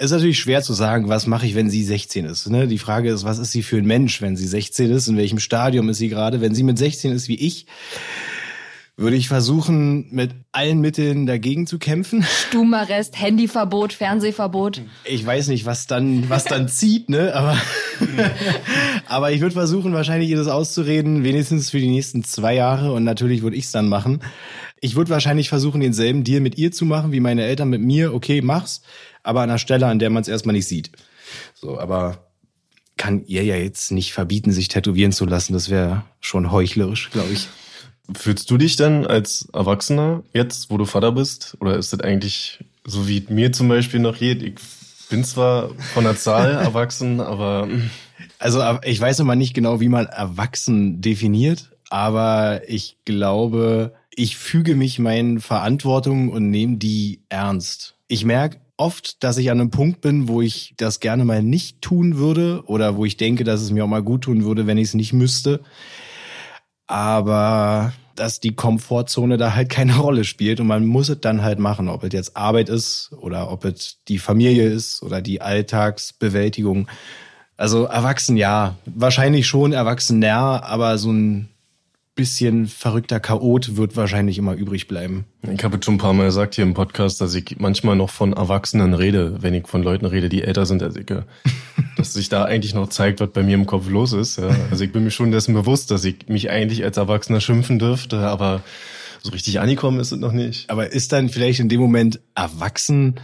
Es 0.00 0.06
ist 0.06 0.12
natürlich 0.12 0.38
schwer 0.38 0.62
zu 0.62 0.74
sagen, 0.74 1.08
was 1.08 1.26
mache 1.26 1.44
ich, 1.44 1.56
wenn 1.56 1.70
sie 1.70 1.82
16 1.82 2.24
ist. 2.24 2.48
Ne? 2.48 2.68
Die 2.68 2.78
Frage 2.78 3.10
ist, 3.10 3.24
was 3.24 3.40
ist 3.40 3.50
sie 3.50 3.64
für 3.64 3.78
ein 3.78 3.84
Mensch, 3.84 4.22
wenn 4.22 4.36
sie 4.36 4.46
16 4.46 4.92
ist? 4.92 5.08
In 5.08 5.16
welchem 5.16 5.40
Stadium 5.40 5.88
ist 5.88 5.98
sie 5.98 6.08
gerade? 6.08 6.40
Wenn 6.40 6.54
sie 6.54 6.62
mit 6.62 6.78
16 6.78 7.10
ist 7.10 7.26
wie 7.26 7.34
ich, 7.34 7.66
würde 8.96 9.16
ich 9.16 9.26
versuchen, 9.26 10.06
mit 10.12 10.30
allen 10.52 10.80
Mitteln 10.80 11.26
dagegen 11.26 11.66
zu 11.66 11.80
kämpfen. 11.80 12.22
Stubenarrest, 12.22 13.20
Handyverbot, 13.20 13.92
Fernsehverbot. 13.92 14.82
Ich 15.04 15.26
weiß 15.26 15.48
nicht, 15.48 15.66
was 15.66 15.88
dann, 15.88 16.30
was 16.30 16.44
dann 16.44 16.68
zieht, 16.68 17.08
ne? 17.08 17.34
Aber, 17.34 17.60
aber 19.08 19.32
ich 19.32 19.40
würde 19.40 19.54
versuchen, 19.54 19.92
wahrscheinlich 19.94 20.30
ihr 20.30 20.36
das 20.36 20.46
auszureden, 20.46 21.24
wenigstens 21.24 21.70
für 21.70 21.80
die 21.80 21.90
nächsten 21.90 22.22
zwei 22.22 22.54
Jahre. 22.54 22.92
Und 22.92 23.02
natürlich 23.02 23.42
würde 23.42 23.56
ich 23.56 23.64
es 23.64 23.72
dann 23.72 23.88
machen. 23.88 24.20
Ich 24.80 24.94
würde 24.94 25.10
wahrscheinlich 25.10 25.48
versuchen, 25.48 25.80
denselben 25.80 26.22
Deal 26.22 26.40
mit 26.40 26.56
ihr 26.56 26.70
zu 26.70 26.84
machen, 26.84 27.10
wie 27.10 27.18
meine 27.18 27.42
Eltern 27.42 27.68
mit 27.68 27.80
mir. 27.80 28.14
Okay, 28.14 28.42
mach's, 28.42 28.82
aber 29.28 29.42
an 29.42 29.50
einer 29.50 29.58
Stelle, 29.58 29.86
an 29.86 29.98
der 29.98 30.10
man 30.10 30.22
es 30.22 30.28
erstmal 30.28 30.54
nicht 30.54 30.66
sieht. 30.66 30.90
So, 31.54 31.78
aber 31.78 32.28
kann 32.96 33.24
ihr 33.26 33.44
ja 33.44 33.56
jetzt 33.56 33.92
nicht 33.92 34.12
verbieten, 34.12 34.52
sich 34.52 34.68
tätowieren 34.68 35.12
zu 35.12 35.26
lassen. 35.26 35.52
Das 35.52 35.68
wäre 35.68 36.04
schon 36.20 36.50
heuchlerisch, 36.50 37.10
glaube 37.10 37.32
ich. 37.32 37.48
Fühlst 38.16 38.50
du 38.50 38.56
dich 38.56 38.76
denn 38.76 39.06
als 39.06 39.48
Erwachsener 39.52 40.22
jetzt, 40.32 40.70
wo 40.70 40.78
du 40.78 40.86
Vater 40.86 41.12
bist? 41.12 41.56
Oder 41.60 41.76
ist 41.76 41.92
das 41.92 42.00
eigentlich 42.00 42.64
so 42.84 43.06
wie 43.06 43.24
mir 43.28 43.52
zum 43.52 43.68
Beispiel 43.68 44.00
noch 44.00 44.18
geht? 44.18 44.42
Ich 44.42 44.54
bin 45.10 45.24
zwar 45.24 45.70
von 45.92 46.04
der 46.04 46.16
Zahl 46.16 46.50
erwachsen, 46.64 47.20
aber. 47.20 47.68
Also 48.38 48.62
ich 48.82 48.98
weiß 48.98 49.20
immer 49.20 49.36
nicht 49.36 49.52
genau, 49.52 49.80
wie 49.80 49.88
man 49.88 50.06
erwachsen 50.06 51.02
definiert, 51.02 51.70
aber 51.90 52.62
ich 52.66 52.96
glaube, 53.04 53.92
ich 54.14 54.36
füge 54.36 54.74
mich 54.74 54.98
meinen 54.98 55.40
Verantwortungen 55.40 56.30
und 56.30 56.50
nehme 56.50 56.78
die 56.78 57.20
ernst. 57.28 57.94
Ich 58.08 58.24
merke 58.24 58.58
oft, 58.78 59.22
dass 59.22 59.36
ich 59.36 59.50
an 59.50 59.60
einem 59.60 59.70
Punkt 59.70 60.00
bin, 60.00 60.28
wo 60.28 60.40
ich 60.40 60.74
das 60.78 61.00
gerne 61.00 61.24
mal 61.24 61.42
nicht 61.42 61.82
tun 61.82 62.16
würde 62.16 62.62
oder 62.66 62.96
wo 62.96 63.04
ich 63.04 63.16
denke, 63.16 63.44
dass 63.44 63.60
es 63.60 63.70
mir 63.70 63.84
auch 63.84 63.88
mal 63.88 64.02
gut 64.02 64.22
tun 64.22 64.44
würde, 64.44 64.66
wenn 64.66 64.78
ich 64.78 64.88
es 64.88 64.94
nicht 64.94 65.12
müsste. 65.12 65.60
Aber 66.86 67.92
dass 68.14 68.40
die 68.40 68.54
Komfortzone 68.54 69.36
da 69.36 69.54
halt 69.54 69.68
keine 69.68 69.96
Rolle 69.98 70.24
spielt 70.24 70.60
und 70.60 70.66
man 70.66 70.86
muss 70.86 71.08
es 71.08 71.20
dann 71.20 71.42
halt 71.42 71.58
machen, 71.58 71.88
ob 71.88 72.04
es 72.04 72.12
jetzt 72.12 72.36
Arbeit 72.36 72.68
ist 72.68 73.10
oder 73.20 73.50
ob 73.50 73.64
es 73.64 73.98
die 74.08 74.18
Familie 74.18 74.68
ist 74.68 75.02
oder 75.02 75.20
die 75.20 75.42
Alltagsbewältigung. 75.42 76.88
Also 77.56 77.84
erwachsen 77.84 78.36
ja, 78.36 78.76
wahrscheinlich 78.86 79.46
schon 79.46 79.72
erwachsen 79.72 80.20
näher, 80.20 80.62
aber 80.64 80.96
so 80.98 81.12
ein 81.12 81.48
bisschen 82.18 82.66
verrückter 82.66 83.20
Chaot 83.20 83.76
wird 83.76 83.94
wahrscheinlich 83.94 84.38
immer 84.38 84.54
übrig 84.54 84.88
bleiben. 84.88 85.24
Ich 85.54 85.62
habe 85.62 85.78
schon 85.80 85.94
ein 85.94 85.98
paar 85.98 86.12
Mal 86.12 86.24
gesagt 86.24 86.56
hier 86.56 86.64
im 86.64 86.74
Podcast, 86.74 87.20
dass 87.20 87.32
ich 87.32 87.56
manchmal 87.60 87.94
noch 87.94 88.10
von 88.10 88.32
Erwachsenen 88.32 88.92
rede, 88.92 89.40
wenn 89.40 89.54
ich 89.54 89.68
von 89.68 89.84
Leuten 89.84 90.04
rede, 90.04 90.28
die 90.28 90.42
älter 90.42 90.66
sind 90.66 90.82
als 90.82 90.96
ich. 90.96 91.06
dass 91.96 92.14
sich 92.14 92.28
da 92.28 92.44
eigentlich 92.44 92.74
noch 92.74 92.88
zeigt, 92.88 93.20
was 93.20 93.30
bei 93.30 93.44
mir 93.44 93.54
im 93.54 93.66
Kopf 93.66 93.88
los 93.88 94.12
ist. 94.12 94.36
Ja. 94.36 94.48
Also 94.68 94.82
ich 94.82 94.90
bin 94.90 95.04
mir 95.04 95.12
schon 95.12 95.30
dessen 95.30 95.54
bewusst, 95.54 95.92
dass 95.92 96.04
ich 96.04 96.26
mich 96.26 96.50
eigentlich 96.50 96.82
als 96.82 96.96
Erwachsener 96.96 97.40
schimpfen 97.40 97.78
dürfte, 97.78 98.18
aber 98.18 98.62
so 99.22 99.30
richtig 99.30 99.60
angekommen 99.60 100.00
ist 100.00 100.10
es 100.10 100.18
noch 100.18 100.32
nicht. 100.32 100.68
Aber 100.70 100.90
ist 100.90 101.12
dann 101.12 101.28
vielleicht 101.28 101.60
in 101.60 101.68
dem 101.68 101.80
Moment 101.80 102.18
erwachsen 102.34 103.14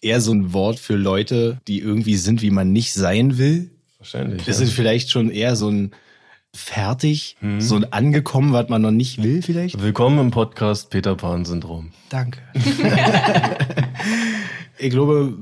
eher 0.00 0.20
so 0.20 0.32
ein 0.32 0.52
Wort 0.52 0.80
für 0.80 0.96
Leute, 0.96 1.60
die 1.68 1.78
irgendwie 1.78 2.16
sind, 2.16 2.42
wie 2.42 2.50
man 2.50 2.72
nicht 2.72 2.94
sein 2.94 3.38
will? 3.38 3.70
Wahrscheinlich. 3.98 4.48
Ist 4.48 4.58
ja. 4.58 4.66
es 4.66 4.72
vielleicht 4.72 5.12
schon 5.12 5.30
eher 5.30 5.54
so 5.54 5.68
ein 5.68 5.92
fertig, 6.54 7.36
hm. 7.40 7.60
so 7.60 7.80
angekommen, 7.90 8.52
was 8.52 8.68
man 8.68 8.82
noch 8.82 8.92
nicht 8.92 9.22
will 9.22 9.42
vielleicht? 9.42 9.82
Willkommen 9.82 10.18
im 10.20 10.30
Podcast 10.30 10.88
Peter 10.90 11.16
Pan 11.16 11.44
Syndrom. 11.44 11.90
Danke. 12.08 12.40
ich 14.78 14.90
glaube, 14.90 15.36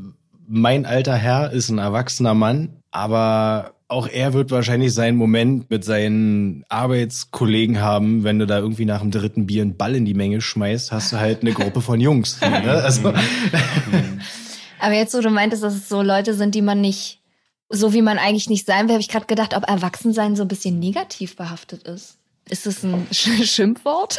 mein 0.49 0.87
alter 0.87 1.15
Herr 1.15 1.53
ist 1.53 1.69
ein 1.69 1.79
erwachsener 1.79 2.35
Mann, 2.35 2.71
aber 2.91 3.75
auch 3.89 4.09
er 4.09 4.33
wird 4.33 4.51
wahrscheinlich 4.51 4.95
seinen 4.95 5.19
Moment 5.19 5.71
mit 5.71 5.85
seinen 5.85 6.65
Arbeitskollegen 6.71 7.81
haben, 7.81 8.25
wenn 8.25 8.39
du 8.39 8.47
da 8.47 8.59
irgendwie 8.59 8.87
nach 8.87 9.01
dem 9.01 9.11
dritten 9.11 9.47
Bier 9.47 9.63
einen 9.63 9.77
Ball 9.77 9.95
in 9.95 10.07
die 10.07 10.15
Menge 10.15 10.41
schmeißt, 10.41 10.93
hast 10.93 11.13
du 11.13 11.19
halt 11.19 11.43
eine 11.43 11.53
Gruppe 11.53 11.83
von 11.83 12.01
Jungs. 12.01 12.41
Ne? 12.53 12.71
Also. 12.71 13.13
Aber 14.79 14.95
jetzt, 14.95 15.13
so 15.13 15.21
du 15.21 15.31
meintest, 15.31 15.63
dass 15.63 15.75
es 15.75 15.89
so 15.89 16.03
Leute 16.03 16.35
sind, 16.35 16.55
die 16.55 16.63
man 16.63 16.81
nicht 16.81 17.22
so 17.73 17.93
wie 17.95 18.03
man 18.03 18.18
eigentlich 18.18 18.49
nicht 18.49 18.66
sein 18.66 18.87
will, 18.87 18.95
habe 18.95 19.01
ich 19.01 19.09
gerade 19.09 19.27
gedacht, 19.27 19.57
ob 19.57 19.68
Erwachsensein 19.68 20.37
so 20.37 20.43
ein 20.43 20.49
bisschen 20.49 20.79
negativ 20.79 21.37
behaftet 21.37 21.83
ist. 21.85 22.18
Ist 22.49 22.66
das 22.66 22.83
ein 22.83 23.07
Sch 23.11 23.29
Schimpfwort? 23.45 24.18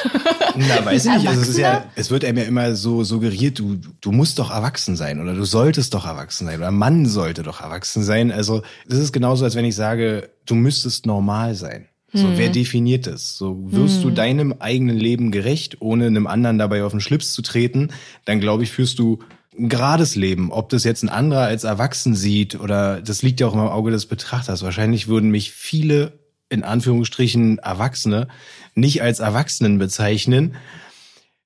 Na, 0.56 0.86
weiß 0.86 1.06
ich 1.06 1.12
nicht. 1.12 1.28
Also 1.28 1.41
es, 1.41 1.49
ist 1.49 1.58
ja, 1.58 1.86
es 1.95 2.10
wird 2.10 2.26
einem 2.26 2.38
ja 2.38 2.43
immer 2.45 2.76
so 2.76 3.04
suggeriert, 3.04 3.60
du, 3.60 3.78
du 4.01 4.12
musst 4.12 4.39
doch 4.39 4.49
erwachsen 4.49 4.95
sein 4.95 5.22
oder 5.22 5.36
du 5.36 5.43
solltest 5.43 5.93
doch 5.93 6.06
erwachsen 6.06 6.47
sein 6.47 6.60
oder 6.60 6.72
Mann 6.72 7.06
sollte 7.06 7.43
doch 7.43 7.62
erwachsen 7.62 8.04
sein. 8.04 8.32
Also 8.32 8.64
das 8.88 8.99
ist 8.99 9.12
genauso, 9.12 9.43
als 9.43 9.56
wenn 9.56 9.66
ich 9.66 9.76
sage, 9.76 10.30
du 10.45 10.56
müsstest 10.56 11.06
normal 11.06 11.54
sein. 11.54 11.89
So, 12.14 12.28
hm. 12.28 12.38
wer 12.38 12.49
definiert 12.49 13.08
das? 13.08 13.38
So, 13.38 13.72
wirst 13.72 13.97
hm. 13.97 14.04
du 14.04 14.12
deinem 14.12 14.54
eigenen 14.60 14.97
Leben 14.97 15.32
gerecht, 15.32 15.82
ohne 15.82 16.06
einem 16.06 16.28
anderen 16.28 16.60
dabei 16.60 16.84
auf 16.84 16.91
den 16.91 17.01
Schlips 17.01 17.34
zu 17.34 17.41
treten, 17.41 17.89
dann 18.26 18.39
glaube 18.39 18.64
ich, 18.64 18.72
führst 18.72 18.99
du 18.99 19.20
ein 19.58 19.70
gerades 19.70 20.16
Leben. 20.16 20.51
Ob 20.51 20.70
das 20.70 20.84
jetzt 20.84 21.04
ein 21.04 21.10
anderer 21.10 21.43
als 21.43 21.64
erwachsen 21.64 22.16
sieht 22.16 22.60
oder 22.60 23.01
das 23.01 23.22
liegt 23.22 23.39
ja 23.39 23.47
auch 23.47 23.54
im 23.54 23.60
Auge 23.60 23.91
des 23.91 24.06
Betrachters. 24.06 24.64
Wahrscheinlich 24.64 25.08
würden 25.08 25.30
mich 25.30 25.51
viele, 25.51 26.20
in 26.49 26.64
Anführungsstrichen, 26.64 27.60
Erwachsene 27.60 28.28
nicht 28.76 29.01
als 29.01 29.20
Erwachsenen 29.20 29.78
bezeichnen. 29.78 30.56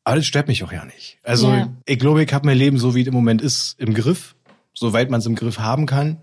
Aber 0.04 0.16
das 0.16 0.26
stört 0.26 0.48
mich 0.48 0.64
auch 0.64 0.72
ja 0.72 0.86
nicht. 0.86 1.18
Also 1.24 1.52
ja. 1.52 1.74
ich 1.86 2.00
glaube, 2.00 2.24
ich 2.24 2.34
habe 2.34 2.46
mein 2.46 2.58
Leben 2.58 2.78
so, 2.78 2.96
wie 2.96 3.02
es 3.02 3.08
im 3.08 3.14
Moment 3.14 3.42
ist, 3.42 3.76
im 3.78 3.94
Griff. 3.94 4.36
Soweit 4.74 5.10
man 5.10 5.20
es 5.20 5.26
im 5.26 5.36
Griff 5.36 5.60
haben 5.60 5.86
kann. 5.86 6.20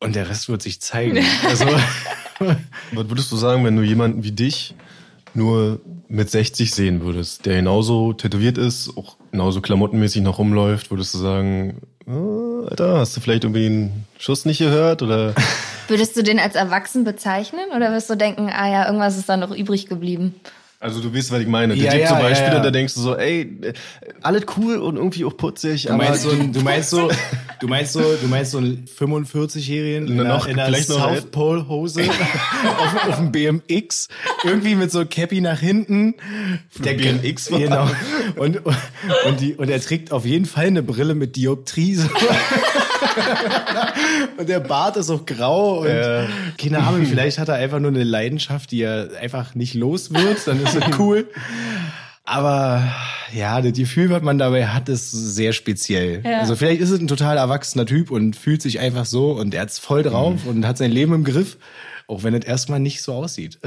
Und 0.00 0.16
der 0.16 0.28
Rest 0.28 0.48
wird 0.48 0.62
sich 0.62 0.80
zeigen. 0.80 1.24
also, 1.48 1.64
Was 2.92 3.08
würdest 3.08 3.30
du 3.32 3.36
sagen, 3.36 3.64
wenn 3.64 3.76
du 3.76 3.82
jemanden 3.82 4.24
wie 4.24 4.32
dich 4.32 4.74
nur 5.34 5.80
mit 6.08 6.30
60 6.30 6.72
sehen 6.72 7.02
würdest, 7.02 7.46
der 7.46 7.56
genauso 7.56 8.12
tätowiert 8.12 8.58
ist, 8.58 8.96
auch 8.96 9.16
genauso 9.30 9.60
klamottenmäßig 9.60 10.22
noch 10.22 10.38
rumläuft, 10.38 10.90
würdest 10.90 11.14
du 11.14 11.18
sagen, 11.18 11.82
oh, 12.06 12.66
Alter, 12.68 12.98
hast 12.98 13.16
du 13.16 13.20
vielleicht 13.20 13.44
irgendwie 13.44 13.66
einen 13.66 14.06
Schuss 14.18 14.44
nicht 14.44 14.58
gehört 14.58 15.02
oder? 15.02 15.34
Würdest 15.88 16.16
du 16.16 16.22
den 16.22 16.38
als 16.38 16.54
erwachsen 16.54 17.04
bezeichnen 17.04 17.66
oder 17.76 17.92
wirst 17.92 18.08
du 18.08 18.14
denken, 18.14 18.48
ah 18.50 18.70
ja, 18.70 18.86
irgendwas 18.86 19.18
ist 19.18 19.28
da 19.28 19.36
noch 19.36 19.54
übrig 19.54 19.86
geblieben? 19.86 20.34
Also 20.84 21.00
du 21.00 21.14
weißt, 21.14 21.32
was 21.32 21.40
ich 21.40 21.46
meine. 21.46 21.74
Der 21.74 21.82
ja, 21.82 21.98
ja, 21.98 22.08
zum 22.08 22.18
Beispiel, 22.18 22.48
ja, 22.48 22.56
ja. 22.56 22.62
da 22.62 22.70
denkst 22.70 22.92
du 22.92 23.00
so, 23.00 23.16
ey, 23.16 23.58
alles 24.20 24.44
cool 24.58 24.76
und 24.76 24.96
irgendwie 24.96 25.24
auch 25.24 25.34
putzig. 25.34 25.84
Du 25.84 25.94
meinst, 25.94 26.24
so, 26.24 26.30
du 26.30 26.60
meinst 26.60 26.90
so, 26.90 27.10
du 27.60 27.68
meinst 27.68 27.94
so, 27.94 28.02
du 28.20 28.28
meinst 28.28 28.50
so 28.50 28.58
einen 28.58 28.84
45-Jährigen 28.84 30.08
in, 30.08 30.20
einer, 30.20 30.46
in 30.46 30.60
einer 30.60 30.76
South 30.76 31.30
Pole 31.30 31.68
Hose 31.68 32.02
auf, 32.78 33.08
auf 33.08 33.16
dem 33.16 33.32
BMX, 33.32 34.08
irgendwie 34.44 34.74
mit 34.74 34.92
so 34.92 35.06
Cappy 35.06 35.40
nach 35.40 35.58
hinten. 35.58 36.16
Der 36.76 36.92
BMX 36.92 37.50
war 37.50 37.60
genau. 37.60 37.90
Und, 38.36 38.60
und, 38.66 39.40
die, 39.40 39.54
und 39.54 39.70
er 39.70 39.80
trägt 39.80 40.12
auf 40.12 40.26
jeden 40.26 40.44
Fall 40.44 40.66
eine 40.66 40.82
Brille 40.82 41.14
mit 41.14 41.36
Dioptrie. 41.36 41.94
So. 41.94 42.10
und 44.36 44.48
der 44.48 44.60
Bart 44.60 44.96
ist 44.96 45.10
auch 45.10 45.24
grau 45.26 45.80
und 45.80 45.86
äh. 45.86 46.26
keine 46.58 46.78
Ahnung, 46.78 47.04
vielleicht 47.06 47.38
hat 47.38 47.48
er 47.48 47.54
einfach 47.54 47.80
nur 47.80 47.90
eine 47.90 48.04
Leidenschaft, 48.04 48.70
die 48.70 48.82
er 48.82 49.10
einfach 49.20 49.54
nicht 49.54 49.74
los 49.74 50.12
wird, 50.12 50.46
dann 50.46 50.62
ist 50.62 50.74
es 50.74 50.98
cool. 50.98 51.28
Aber 52.24 52.90
ja, 53.34 53.60
das 53.60 53.74
Gefühl, 53.74 54.08
was 54.10 54.22
man 54.22 54.38
dabei 54.38 54.68
hat, 54.68 54.88
ist 54.88 55.10
sehr 55.10 55.52
speziell. 55.52 56.22
Ja. 56.24 56.40
Also 56.40 56.56
vielleicht 56.56 56.80
ist 56.80 56.90
es 56.90 57.00
ein 57.00 57.06
total 57.06 57.36
erwachsener 57.36 57.84
Typ 57.84 58.10
und 58.10 58.34
fühlt 58.34 58.62
sich 58.62 58.80
einfach 58.80 59.04
so 59.04 59.32
und 59.32 59.54
er 59.54 59.62
hat's 59.62 59.78
voll 59.78 60.02
drauf 60.02 60.44
mhm. 60.44 60.50
und 60.50 60.66
hat 60.66 60.78
sein 60.78 60.90
Leben 60.90 61.12
im 61.12 61.24
Griff, 61.24 61.58
auch 62.08 62.22
wenn 62.22 62.34
es 62.34 62.44
erstmal 62.44 62.80
nicht 62.80 63.02
so 63.02 63.12
aussieht. 63.12 63.58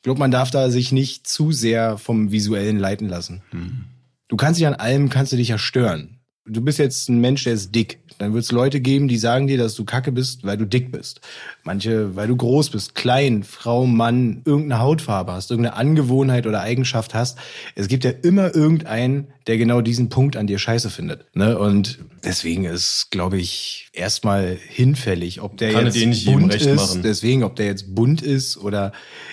Ich 0.00 0.02
glaube, 0.02 0.18
man 0.18 0.30
darf 0.30 0.50
da 0.50 0.70
sich 0.70 0.92
nicht 0.92 1.28
zu 1.28 1.52
sehr 1.52 1.98
vom 1.98 2.32
Visuellen 2.32 2.78
leiten 2.78 3.06
lassen. 3.06 3.42
Mhm. 3.52 3.84
Du 4.28 4.36
kannst 4.36 4.58
dich 4.58 4.66
an 4.66 4.72
allem, 4.72 5.10
kannst 5.10 5.32
du 5.32 5.36
dich 5.36 5.48
ja 5.48 5.58
stören 5.58 6.19
du 6.46 6.60
bist 6.60 6.78
jetzt 6.78 7.08
ein 7.08 7.20
Mensch, 7.20 7.44
der 7.44 7.54
ist 7.54 7.74
dick. 7.74 8.00
Dann 8.18 8.34
wird 8.34 8.44
es 8.44 8.52
Leute 8.52 8.80
geben, 8.80 9.08
die 9.08 9.16
sagen 9.16 9.46
dir, 9.46 9.56
dass 9.56 9.74
du 9.74 9.84
kacke 9.84 10.12
bist, 10.12 10.44
weil 10.44 10.58
du 10.58 10.66
dick 10.66 10.92
bist. 10.92 11.20
Manche, 11.64 12.16
weil 12.16 12.28
du 12.28 12.36
groß 12.36 12.70
bist, 12.70 12.94
klein, 12.94 13.44
Frau, 13.44 13.86
Mann, 13.86 14.42
irgendeine 14.44 14.82
Hautfarbe 14.82 15.32
hast, 15.32 15.50
irgendeine 15.50 15.76
Angewohnheit 15.76 16.46
oder 16.46 16.60
Eigenschaft 16.60 17.14
hast. 17.14 17.38
Es 17.76 17.88
gibt 17.88 18.04
ja 18.04 18.10
immer 18.10 18.54
irgendeinen, 18.54 19.28
der 19.46 19.56
genau 19.56 19.80
diesen 19.80 20.10
Punkt 20.10 20.36
an 20.36 20.46
dir 20.46 20.58
scheiße 20.58 20.90
findet. 20.90 21.24
Ne? 21.34 21.58
Und 21.58 21.98
deswegen 22.22 22.64
ist, 22.64 23.08
glaube 23.10 23.38
ich, 23.38 23.88
erstmal 23.92 24.58
hinfällig, 24.68 25.40
ob 25.40 25.56
der 25.56 25.72
Kann 25.72 25.86
jetzt 25.86 26.26
bunt 26.26 26.54
ist. 26.54 26.74
Machen. 26.74 27.02
Deswegen, 27.02 27.42
ob 27.42 27.56
der 27.56 27.66
jetzt 27.66 27.94
bunt 27.94 28.20
ist 28.20 28.58
oder 28.58 28.92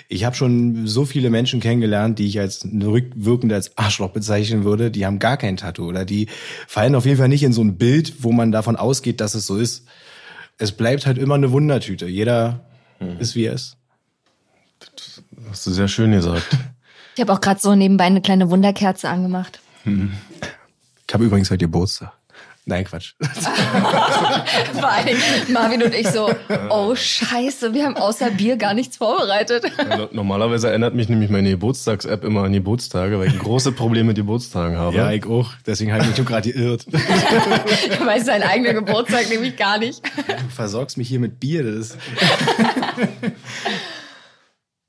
ich 0.09 0.23
habe 0.23 0.35
schon 0.35 0.87
so 0.87 1.05
viele 1.05 1.29
Menschen 1.29 1.59
kennengelernt, 1.59 2.19
die 2.19 2.27
ich 2.27 2.39
als 2.39 2.65
rückwirkend 2.65 3.51
als 3.51 3.77
Arschloch 3.77 4.11
bezeichnen 4.11 4.63
würde, 4.63 4.89
die 4.89 5.05
haben 5.05 5.19
gar 5.19 5.37
kein 5.37 5.57
Tattoo 5.57 5.87
oder 5.87 6.05
die 6.05 6.27
fallen 6.67 6.95
auf 6.95 7.05
jeden 7.05 7.17
Fall 7.17 7.27
nicht 7.27 7.43
in 7.43 7.53
so 7.53 7.61
ein 7.61 7.77
Bild, 7.77 8.23
wo 8.23 8.31
man 8.31 8.51
davon 8.51 8.75
ausgeht, 8.75 9.19
dass 9.19 9.35
es 9.35 9.45
so 9.45 9.57
ist. 9.57 9.85
Es 10.57 10.71
bleibt 10.71 11.05
halt 11.05 11.17
immer 11.17 11.35
eine 11.35 11.51
Wundertüte. 11.51 12.07
Jeder 12.07 12.61
hm. 12.99 13.19
ist 13.19 13.35
wie 13.35 13.45
er 13.45 13.53
ist. 13.53 13.77
Das 14.79 15.21
hast 15.49 15.67
du 15.67 15.71
sehr 15.71 15.87
schön 15.87 16.11
gesagt. 16.11 16.47
Ich 17.15 17.21
habe 17.21 17.33
auch 17.33 17.41
gerade 17.41 17.59
so 17.59 17.73
nebenbei 17.73 18.03
eine 18.03 18.21
kleine 18.21 18.51
Wunderkerze 18.51 19.09
angemacht. 19.09 19.59
Hm. 19.85 20.11
Ich 21.07 21.11
habe 21.11 21.25
übrigens 21.25 21.49
heute 21.49 21.65
Geburtstag. 21.65 22.13
Nein, 22.69 22.83
Quatsch. 22.83 23.13
Vor 24.73 24.89
allem 24.89 25.17
Marvin 25.47 25.83
und 25.83 25.95
ich 25.95 26.09
so, 26.09 26.29
oh 26.69 26.93
Scheiße, 26.93 27.73
wir 27.73 27.85
haben 27.85 27.95
außer 27.95 28.29
Bier 28.31 28.57
gar 28.57 28.73
nichts 28.73 28.97
vorbereitet. 28.97 29.63
Ja, 29.77 30.09
normalerweise 30.11 30.67
erinnert 30.67 30.93
mich 30.93 31.07
nämlich 31.07 31.29
meine 31.29 31.49
Geburtstags-App 31.51 32.25
immer 32.25 32.43
an 32.43 32.51
Geburtstage, 32.51 33.19
weil 33.19 33.29
ich 33.29 33.39
große 33.39 33.71
Probleme 33.71 34.07
mit 34.07 34.17
Geburtstagen 34.17 34.77
habe. 34.77 34.97
Ja, 34.97 35.11
ich 35.11 35.25
auch. 35.25 35.53
Deswegen 35.65 35.93
habe 35.93 36.03
ich 36.03 36.17
mich 36.17 36.27
gerade 36.27 36.51
geirrt. 36.51 36.85
Du 37.97 38.05
weißt 38.05 38.27
deinen 38.27 38.43
eigenen 38.43 38.75
Geburtstag 38.75 39.29
nämlich 39.29 39.55
gar 39.55 39.77
nicht. 39.77 40.01
Du 40.05 40.49
versorgst 40.53 40.97
mich 40.97 41.07
hier 41.07 41.19
mit 41.19 41.39
Bier. 41.39 41.63
Das 41.63 41.97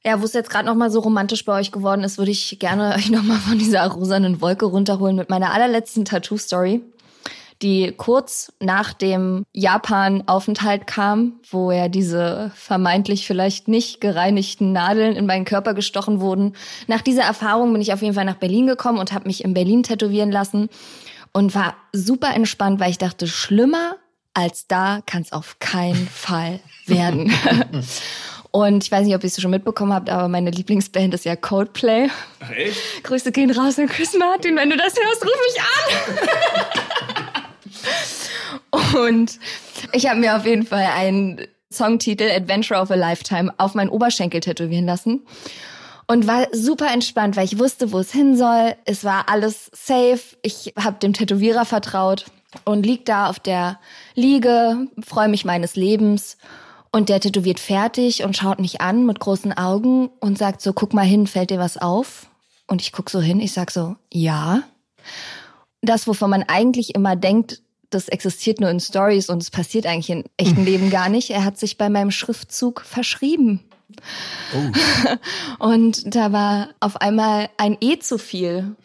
Ja, 0.05 0.21
wo 0.21 0.25
es 0.25 0.33
jetzt 0.33 0.51
gerade 0.51 0.67
noch 0.67 0.75
mal 0.75 0.91
so 0.91 1.01
romantisch 1.01 1.45
bei 1.45 1.53
euch 1.59 1.71
geworden 1.71 2.03
ist, 2.03 2.19
würde 2.19 2.31
ich 2.33 2.59
gerne 2.59 2.95
euch 2.97 3.11
noch 3.11 3.23
mal 3.23 3.39
von 3.39 3.59
dieser 3.59 3.87
rosanen 3.87 4.41
Wolke 4.41 4.67
runterholen 4.67 5.17
mit 5.17 5.31
meiner 5.31 5.53
allerletzten 5.53 6.05
Tattoo-Story. 6.05 6.83
Die 7.63 7.93
kurz 7.97 8.53
nach 8.61 8.93
dem 8.93 9.45
Japan-Aufenthalt 9.53 10.87
kam, 10.87 11.41
wo 11.51 11.73
ja 11.73 11.89
diese 11.89 12.53
vermeintlich 12.55 13.27
vielleicht 13.27 13.69
nicht 13.69 14.01
gereinigten 14.01 14.73
Nadeln 14.73 15.17
in 15.17 15.27
meinen 15.27 15.45
Körper 15.45 15.75
gestochen 15.75 16.21
wurden. 16.21 16.55
Nach 16.87 17.03
dieser 17.03 17.23
Erfahrung 17.23 17.73
bin 17.73 17.83
ich 17.83 17.93
auf 17.93 18.03
jeden 18.03 18.15
Fall 18.15 18.25
nach 18.25 18.37
Berlin 18.37 18.67
gekommen 18.67 18.99
und 18.99 19.13
habe 19.13 19.27
mich 19.27 19.45
in 19.45 19.55
Berlin 19.55 19.83
tätowieren 19.83 20.31
lassen 20.31 20.69
und 21.33 21.55
war 21.55 21.75
super 21.93 22.35
entspannt, 22.35 22.81
weil 22.81 22.91
ich 22.91 22.99
dachte, 22.99 23.27
schlimmer 23.27 23.97
als 24.35 24.69
da 24.69 25.01
kann 25.05 25.23
es 25.23 25.33
auf 25.33 25.59
keinen 25.59 26.07
Fall 26.15 26.61
werden. 26.87 27.33
Und 28.51 28.83
ich 28.83 28.91
weiß 28.91 29.05
nicht, 29.05 29.15
ob 29.15 29.23
ihr 29.23 29.27
es 29.27 29.41
schon 29.41 29.51
mitbekommen 29.51 29.93
habt, 29.93 30.09
aber 30.09 30.27
meine 30.27 30.51
Lieblingsband 30.51 31.13
ist 31.13 31.27
ja 31.27 31.37
Coldplay. 31.37 32.09
Echt? 32.57 33.05
Grüße 33.05 33.31
gehen 33.31 33.51
raus 33.51 33.79
an 33.79 33.89
Chris 33.89 34.17
Martin. 34.19 34.57
Wenn 34.57 34.71
du 34.71 34.77
das 34.77 34.95
hörst, 34.95 35.23
ruf 35.23 35.37
mich 35.47 35.61
an. 35.61 36.83
Und 38.71 39.39
ich 39.93 40.09
habe 40.09 40.21
mir 40.21 40.37
auf 40.37 40.45
jeden 40.45 40.67
Fall 40.67 40.87
einen 40.95 41.41
Songtitel 41.73 42.31
Adventure 42.31 42.81
of 42.81 42.91
a 42.91 42.95
Lifetime 42.95 43.53
auf 43.59 43.75
meinen 43.75 43.91
Oberschenkel 43.91 44.41
tätowieren 44.41 44.87
lassen. 44.87 45.27
Und 46.07 46.27
war 46.27 46.47
super 46.53 46.91
entspannt, 46.91 47.37
weil 47.37 47.45
ich 47.45 47.59
wusste, 47.59 47.93
wo 47.93 47.99
es 47.99 48.11
hin 48.11 48.37
soll. 48.37 48.75
Es 48.87 49.05
war 49.05 49.29
alles 49.29 49.71
safe. 49.75 50.21
Ich 50.43 50.73
habe 50.79 50.99
dem 50.99 51.13
Tätowierer 51.13 51.67
vertraut 51.67 52.27
und 52.65 52.87
lieg 52.87 53.05
da 53.05 53.29
auf 53.29 53.39
der 53.39 53.79
Liege, 54.15 54.89
freue 55.05 55.29
mich 55.29 55.45
meines 55.45 55.77
Lebens 55.77 56.39
und 56.91 57.09
der 57.09 57.21
tätowiert 57.21 57.61
fertig 57.61 58.25
und 58.25 58.37
schaut 58.37 58.61
mich 58.61 58.81
an 58.81 59.05
mit 59.05 59.21
großen 59.21 59.53
Augen 59.53 60.09
und 60.21 60.39
sagt 60.39 60.63
so, 60.63 60.73
guck 60.73 60.95
mal 60.95 61.05
hin, 61.05 61.27
fällt 61.27 61.51
dir 61.51 61.59
was 61.59 61.77
auf? 61.77 62.27
Und 62.67 62.81
ich 62.81 62.93
guck 62.93 63.11
so 63.11 63.21
hin, 63.21 63.41
ich 63.41 63.53
sag 63.53 63.71
so, 63.71 63.97
ja. 64.13 64.63
Das, 65.83 66.07
wovon 66.07 66.31
man 66.31 66.43
eigentlich 66.43 66.95
immer 66.95 67.17
denkt, 67.17 67.61
das 67.91 68.09
existiert 68.09 68.61
nur 68.61 68.71
in 68.71 68.81
Stories 68.81 69.29
und 69.29 69.43
es 69.43 69.51
passiert 69.51 69.87
eigentlich 69.87 70.11
im 70.11 70.25
echten 70.37 70.65
Leben 70.65 70.91
gar 70.91 71.09
nicht. 71.09 71.31
Er 71.31 71.45
hat 71.45 71.59
sich 71.59 71.79
bei 71.79 71.89
meinem 71.89 72.11
Schriftzug 72.11 72.83
verschrieben. 72.83 73.61
Oh. 74.55 75.65
Und 75.65 76.15
da 76.15 76.31
war 76.31 76.69
auf 76.79 77.01
einmal 77.01 77.49
ein 77.57 77.77
E 77.81 77.99
zu 77.99 78.19
viel 78.19 78.77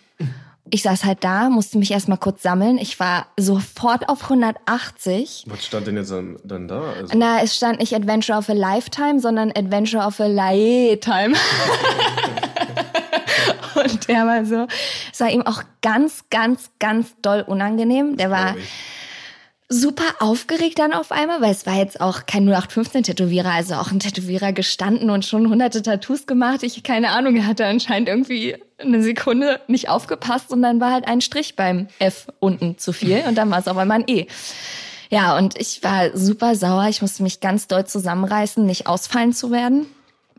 ich 0.74 0.82
saß 0.82 1.06
halt 1.06 1.24
da, 1.24 1.50
musste 1.50 1.78
mich 1.78 1.92
erstmal 1.92 2.18
kurz 2.18 2.42
sammeln. 2.42 2.80
Ich 2.80 3.00
war 3.00 3.28
sofort 3.38 4.10
auf 4.10 4.24
180. 4.24 5.46
Was 5.48 5.66
stand 5.66 5.86
denn 5.86 5.98
jetzt 5.98 6.12
dann 6.12 6.68
da? 6.68 6.94
Also 6.98 7.16
Na, 7.16 7.44
es 7.44 7.56
stand 7.56 7.80
nicht 7.80 7.94
Adventure 7.94 8.38
of 8.38 8.50
a 8.50 8.54
Lifetime, 8.54 9.20
sondern 9.20 9.52
Adventure 9.52 10.04
of 10.04 10.20
a 10.20 10.26
Lifetime. 10.26 11.36
Und 14.08 14.10
der 14.16 14.26
war 14.26 14.46
so, 14.46 14.68
es 15.12 15.20
war 15.20 15.30
ihm 15.30 15.44
auch 15.44 15.64
ganz, 15.82 16.26
ganz, 16.30 16.72
ganz 16.80 17.16
doll 17.22 17.42
unangenehm. 17.42 18.18
Der 18.18 18.30
war 18.30 18.56
super 19.70 20.04
aufgeregt 20.20 20.80
dann 20.80 20.94
auf 20.94 21.12
einmal, 21.12 21.42
weil 21.42 21.52
es 21.52 21.66
war 21.66 21.76
jetzt 21.76 22.00
auch 22.00 22.26
kein 22.26 22.48
0815-Tätowierer, 22.48 23.52
also 23.52 23.76
auch 23.76 23.92
ein 23.92 24.00
Tätowierer 24.00 24.54
gestanden 24.54 25.10
und 25.10 25.26
schon 25.26 25.50
hunderte 25.50 25.82
Tattoos 25.82 26.28
gemacht. 26.28 26.64
Ich, 26.64 26.84
keine 26.84 27.10
Ahnung, 27.10 27.36
er 27.36 27.48
hatte 27.48 27.66
anscheinend 27.66 28.08
irgendwie 28.08 28.56
eine 28.78 29.02
Sekunde 29.02 29.62
nicht 29.68 29.90
aufgepasst 29.90 30.52
und 30.52 30.62
dann 30.62 30.80
war 30.80 30.92
halt 30.92 31.08
ein 31.08 31.22
Strich 31.22 31.56
beim 31.56 31.88
F 32.00 32.28
unten 32.40 32.78
zu 32.78 32.94
viel 32.94 33.24
und 33.28 33.36
dann 33.36 33.50
war 33.50 33.60
es 33.60 33.68
auf 33.68 33.78
einmal 33.78 34.00
ein 34.00 34.08
E. 34.08 34.28
Ja, 35.10 35.38
und 35.38 35.60
ich 35.60 35.84
war 35.84 36.16
super 36.16 36.56
sauer. 36.56 36.88
Ich 36.90 37.02
musste 37.02 37.24
mich 37.24 37.40
ganz 37.40 37.68
doll 37.68 37.86
zusammenreißen, 37.86 38.66
nicht 38.66 38.88
ausfallen 38.88 39.34
zu 39.34 39.52
werden 39.52 39.88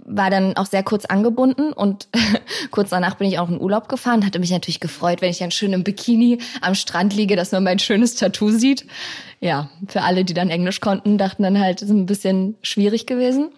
war 0.05 0.31
dann 0.31 0.57
auch 0.57 0.67
sehr 0.67 0.83
kurz 0.83 1.05
angebunden 1.05 1.73
und 1.73 2.09
kurz 2.71 2.91
danach 2.91 3.17
bin 3.17 3.29
ich 3.29 3.39
auch 3.39 3.49
in 3.49 3.61
Urlaub 3.61 3.89
gefahren. 3.89 4.25
Hatte 4.25 4.39
mich 4.39 4.51
natürlich 4.51 4.81
gefreut, 4.81 5.23
wenn 5.23 5.31
ich 5.31 5.39
dann 5.39 5.51
schön 5.51 5.73
im 5.73 5.85
Bikini 5.85 6.39
am 6.61 6.75
Strand 6.75 7.15
liege, 7.15 7.37
dass 7.37 7.53
man 7.53 7.65
mein 7.65 7.79
schönes 7.79 8.15
Tattoo 8.15 8.51
sieht. 8.51 8.87
Ja, 9.41 9.71
für 9.89 10.03
alle, 10.03 10.25
die 10.25 10.35
dann 10.35 10.51
Englisch 10.51 10.81
konnten, 10.81 11.19
dachten 11.19 11.43
dann 11.43 11.59
halt, 11.59 11.83
ist 11.83 11.91
ein 11.91 12.07
bisschen 12.07 12.57
schwierig 12.63 13.07
gewesen. 13.07 13.51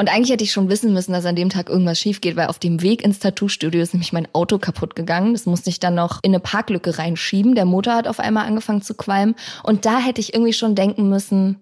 Und 0.00 0.08
eigentlich 0.08 0.30
hätte 0.30 0.44
ich 0.44 0.52
schon 0.52 0.70
wissen 0.70 0.94
müssen, 0.94 1.12
dass 1.12 1.26
an 1.26 1.36
dem 1.36 1.50
Tag 1.50 1.68
irgendwas 1.68 1.98
schief 1.98 2.22
geht, 2.22 2.34
weil 2.34 2.46
auf 2.46 2.58
dem 2.58 2.80
Weg 2.80 3.04
ins 3.04 3.18
Tattoo-Studio 3.18 3.82
ist 3.82 3.92
nämlich 3.92 4.14
mein 4.14 4.28
Auto 4.32 4.58
kaputt 4.58 4.96
gegangen. 4.96 5.34
Das 5.34 5.44
musste 5.44 5.68
ich 5.68 5.78
dann 5.78 5.94
noch 5.94 6.20
in 6.22 6.30
eine 6.30 6.40
Parklücke 6.40 6.96
reinschieben. 6.96 7.54
Der 7.54 7.66
Motor 7.66 7.96
hat 7.96 8.08
auf 8.08 8.18
einmal 8.18 8.46
angefangen 8.46 8.80
zu 8.80 8.94
qualmen. 8.94 9.34
Und 9.62 9.84
da 9.84 9.98
hätte 9.98 10.22
ich 10.22 10.32
irgendwie 10.32 10.54
schon 10.54 10.74
denken 10.74 11.10
müssen, 11.10 11.56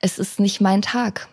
es 0.00 0.20
ist 0.20 0.38
nicht 0.38 0.60
mein 0.60 0.80
Tag. 0.80 1.28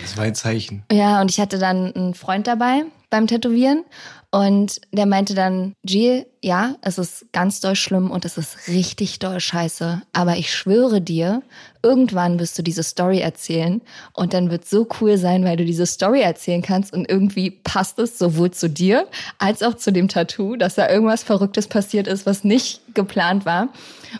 Das 0.00 0.16
war 0.16 0.24
ein 0.24 0.34
Zeichen. 0.34 0.84
Ja, 0.90 1.20
und 1.20 1.30
ich 1.30 1.40
hatte 1.40 1.58
dann 1.58 1.94
einen 1.94 2.14
Freund 2.14 2.46
dabei 2.46 2.84
beim 3.10 3.26
Tätowieren 3.26 3.84
und 4.30 4.80
der 4.92 5.06
meinte 5.06 5.34
dann, 5.34 5.72
Jill, 5.84 6.26
ja, 6.42 6.74
es 6.82 6.98
ist 6.98 7.26
ganz 7.32 7.60
doll 7.60 7.76
schlimm 7.76 8.10
und 8.10 8.24
es 8.24 8.36
ist 8.36 8.68
richtig 8.68 9.18
doll 9.18 9.40
scheiße, 9.40 10.02
aber 10.12 10.36
ich 10.36 10.52
schwöre 10.52 11.00
dir, 11.00 11.42
irgendwann 11.82 12.38
wirst 12.38 12.58
du 12.58 12.62
diese 12.62 12.82
Story 12.82 13.20
erzählen 13.20 13.80
und 14.12 14.34
dann 14.34 14.50
wird 14.50 14.66
so 14.66 14.88
cool 15.00 15.16
sein, 15.16 15.44
weil 15.44 15.56
du 15.56 15.64
diese 15.64 15.86
Story 15.86 16.20
erzählen 16.20 16.62
kannst 16.62 16.92
und 16.92 17.08
irgendwie 17.08 17.50
passt 17.50 17.98
es 17.98 18.18
sowohl 18.18 18.50
zu 18.50 18.68
dir 18.68 19.06
als 19.38 19.62
auch 19.62 19.74
zu 19.74 19.92
dem 19.92 20.08
Tattoo, 20.08 20.56
dass 20.56 20.74
da 20.74 20.90
irgendwas 20.90 21.22
Verrücktes 21.22 21.68
passiert 21.68 22.08
ist, 22.08 22.26
was 22.26 22.44
nicht 22.44 22.82
geplant 22.94 23.46
war. 23.46 23.68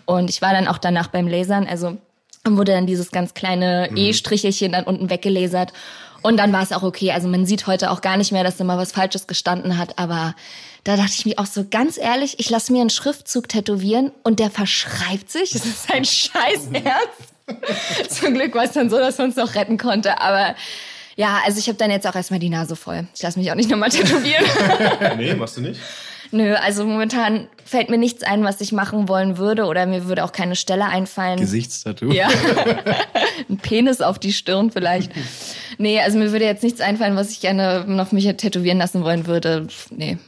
Und 0.05 0.31
ich 0.31 0.41
war 0.41 0.53
dann 0.53 0.69
auch 0.69 0.79
danach 0.79 1.09
beim 1.09 1.27
Lasern, 1.27 1.67
also 1.67 1.99
und 2.47 2.57
wurde 2.57 2.73
dann 2.73 2.87
dieses 2.87 3.11
ganz 3.11 3.35
kleine 3.35 3.89
mhm. 3.91 3.97
E-Strichelchen 3.97 4.73
dann 4.73 4.85
unten 4.85 5.11
weggelasert. 5.11 5.73
Und 6.23 6.39
dann 6.39 6.53
war 6.53 6.63
es 6.63 6.73
auch 6.73 6.83
okay. 6.83 7.13
Also 7.13 7.29
man 7.29 7.47
sieht 7.47 7.67
heute 7.67 7.91
auch 7.91 8.01
gar 8.01 8.17
nicht 8.17 8.33
mehr, 8.33 8.43
dass 8.43 8.57
da 8.57 8.65
mal 8.65 8.79
was 8.79 8.93
Falsches 8.93 9.27
gestanden 9.27 9.79
hat. 9.79 9.99
Aber 9.99 10.35
da 10.85 10.97
dachte 10.97 11.13
ich 11.17 11.27
mir 11.27 11.39
auch 11.39 11.47
so 11.47 11.67
ganz 11.71 11.99
ehrlich, 11.99 12.39
ich 12.39 12.51
lasse 12.51 12.73
mir 12.73 12.81
einen 12.81 12.91
Schriftzug 12.91 13.49
tätowieren 13.49 14.11
und 14.23 14.41
der 14.41 14.51
verschreibt 14.51 15.31
sich. 15.31 15.51
Das 15.51 15.65
ist 15.65 15.93
ein 15.93 16.05
scheiß 16.05 16.69
Ernst. 16.73 18.19
Zum 18.21 18.35
Glück 18.35 18.55
war 18.55 18.65
es 18.65 18.73
dann 18.73 18.91
so, 18.91 18.99
dass 18.99 19.19
man 19.19 19.31
es 19.31 19.37
noch 19.37 19.55
retten 19.55 19.79
konnte. 19.79 20.21
Aber 20.21 20.57
ja, 21.17 21.41
also 21.45 21.59
ich 21.59 21.69
habe 21.69 21.79
dann 21.79 21.91
jetzt 21.91 22.07
auch 22.07 22.15
erstmal 22.15 22.41
die 22.41 22.51
Nase 22.51 22.77
voll. 22.77 23.07
Ich 23.15 23.23
lasse 23.23 23.39
mich 23.39 23.51
auch 23.51 23.55
nicht 23.55 23.71
nochmal 23.71 23.91
tätowieren. 23.91 24.45
nee, 25.17 25.35
machst 25.35 25.57
du 25.57 25.61
nicht? 25.63 25.81
Nö, 26.31 26.55
also 26.55 26.85
momentan 26.85 27.49
fällt 27.65 27.91
mir 27.91 27.99
nichts 27.99 28.23
ein, 28.23 28.45
was 28.45 28.61
ich 28.61 28.73
machen 28.73 29.09
wollen 29.09 29.39
würde 29.39 29.65
oder 29.65 29.87
mir 29.87 30.07
würde 30.07 30.25
auch 30.25 30.33
keine 30.33 30.57
Stelle 30.57 30.87
einfallen. 30.87 31.39
Gesichtstattoo. 31.39 32.13
Ja. 32.13 32.29
Ein 33.49 33.59
Penis 33.59 34.01
auf 34.01 34.19
die 34.19 34.33
Stirn 34.33 34.71
vielleicht. 34.71 35.13
Nee, 35.79 36.01
also 36.01 36.19
mir 36.19 36.33
würde 36.33 36.45
jetzt 36.45 36.63
nichts 36.63 36.81
einfallen, 36.81 37.17
was 37.17 37.31
ich 37.31 37.41
gerne 37.41 37.85
noch 37.87 38.13
mich 38.13 38.25
tätowieren 38.37 38.79
lassen 38.79 39.03
wollen 39.03 39.27
würde. 39.27 39.67
Nee. 39.91 40.19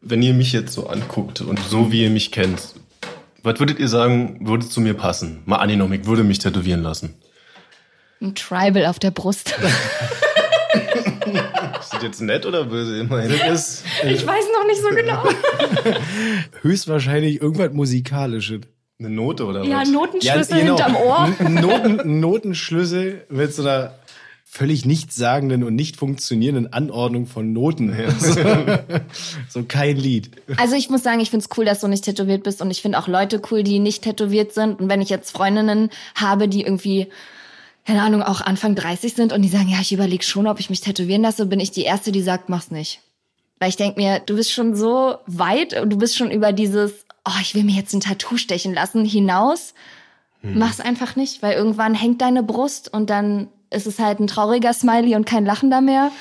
Wenn 0.00 0.22
ihr 0.22 0.34
mich 0.34 0.52
jetzt 0.52 0.72
so 0.72 0.86
anguckt 0.86 1.40
und 1.40 1.58
so 1.58 1.90
wie 1.90 2.04
ihr 2.04 2.10
mich 2.10 2.30
kennt, 2.30 2.60
was 3.42 3.58
würdet 3.58 3.78
ihr 3.78 3.88
sagen, 3.88 4.46
würde 4.46 4.68
zu 4.68 4.80
mir 4.80 4.94
passen? 4.94 5.42
Mal 5.44 5.56
angenommen, 5.56 5.94
ich 5.94 6.06
würde 6.06 6.24
mich 6.24 6.38
tätowieren 6.38 6.82
lassen. 6.82 7.14
Ein 8.20 8.34
Tribal 8.34 8.86
auf 8.86 8.98
der 8.98 9.12
Brust. 9.12 9.54
Ist 11.80 11.92
das 11.92 12.02
jetzt 12.02 12.20
nett 12.20 12.46
oder 12.46 12.64
böse? 12.64 12.98
Immerhin 12.98 13.30
ist, 13.52 13.84
äh, 14.02 14.12
ich 14.12 14.26
weiß 14.26 14.44
noch 14.52 14.66
nicht 14.66 14.82
so 14.82 14.88
genau. 14.88 15.24
Höchstwahrscheinlich 16.62 17.40
irgendwas 17.40 17.72
Musikalisches. 17.72 18.60
Eine 19.00 19.10
Note 19.10 19.44
oder 19.44 19.62
ja, 19.62 19.82
was? 19.82 19.90
Notenschlüssel 19.90 20.58
ja, 20.58 20.64
genau. 20.64 20.76
hinterm 20.76 20.96
Ohr. 20.96 21.48
Noten, 21.48 22.20
Notenschlüssel 22.20 23.26
mit 23.30 23.54
so 23.54 23.62
einer 23.62 23.92
völlig 24.50 24.86
nichtssagenden 24.86 25.62
und 25.62 25.74
nicht 25.74 25.96
funktionierenden 25.96 26.72
Anordnung 26.72 27.26
von 27.26 27.52
Noten. 27.52 27.94
So, 28.18 28.40
so 29.48 29.64
kein 29.64 29.96
Lied. 29.96 30.30
Also 30.56 30.74
ich 30.74 30.90
muss 30.90 31.02
sagen, 31.02 31.20
ich 31.20 31.30
find's 31.30 31.48
cool, 31.56 31.64
dass 31.64 31.80
du 31.80 31.86
nicht 31.86 32.04
tätowiert 32.04 32.42
bist 32.42 32.62
und 32.62 32.70
ich 32.70 32.82
finde 32.82 32.98
auch 32.98 33.06
Leute 33.08 33.40
cool, 33.50 33.62
die 33.62 33.78
nicht 33.78 34.02
tätowiert 34.02 34.52
sind. 34.52 34.80
Und 34.80 34.88
wenn 34.88 35.00
ich 35.00 35.10
jetzt 35.10 35.30
Freundinnen 35.30 35.90
habe, 36.14 36.48
die 36.48 36.62
irgendwie 36.62 37.08
keine 37.88 38.02
Ahnung, 38.02 38.22
auch 38.22 38.42
Anfang 38.42 38.74
30 38.74 39.14
sind 39.14 39.32
und 39.32 39.40
die 39.40 39.48
sagen, 39.48 39.70
ja, 39.70 39.78
ich 39.80 39.94
überlege 39.94 40.22
schon, 40.22 40.46
ob 40.46 40.60
ich 40.60 40.68
mich 40.68 40.82
tätowieren 40.82 41.22
lasse, 41.22 41.46
bin 41.46 41.58
ich 41.58 41.70
die 41.70 41.84
Erste, 41.84 42.12
die 42.12 42.20
sagt, 42.20 42.50
mach's 42.50 42.70
nicht. 42.70 43.00
Weil 43.60 43.70
ich 43.70 43.76
denk 43.76 43.96
mir, 43.96 44.18
du 44.18 44.36
bist 44.36 44.52
schon 44.52 44.76
so 44.76 45.16
weit 45.26 45.72
und 45.72 45.88
du 45.88 45.96
bist 45.96 46.14
schon 46.14 46.30
über 46.30 46.52
dieses, 46.52 47.06
oh, 47.24 47.40
ich 47.40 47.54
will 47.54 47.64
mir 47.64 47.74
jetzt 47.74 47.94
ein 47.94 48.00
Tattoo 48.00 48.36
stechen 48.36 48.74
lassen, 48.74 49.06
hinaus. 49.06 49.72
Hm. 50.42 50.58
Mach's 50.58 50.80
einfach 50.80 51.16
nicht, 51.16 51.40
weil 51.40 51.54
irgendwann 51.54 51.94
hängt 51.94 52.20
deine 52.20 52.42
Brust 52.42 52.92
und 52.92 53.08
dann 53.08 53.48
ist 53.70 53.86
es 53.86 53.98
halt 53.98 54.20
ein 54.20 54.26
trauriger 54.26 54.74
Smiley 54.74 55.16
und 55.16 55.24
kein 55.24 55.46
Lachender 55.46 55.80
mehr. 55.80 56.12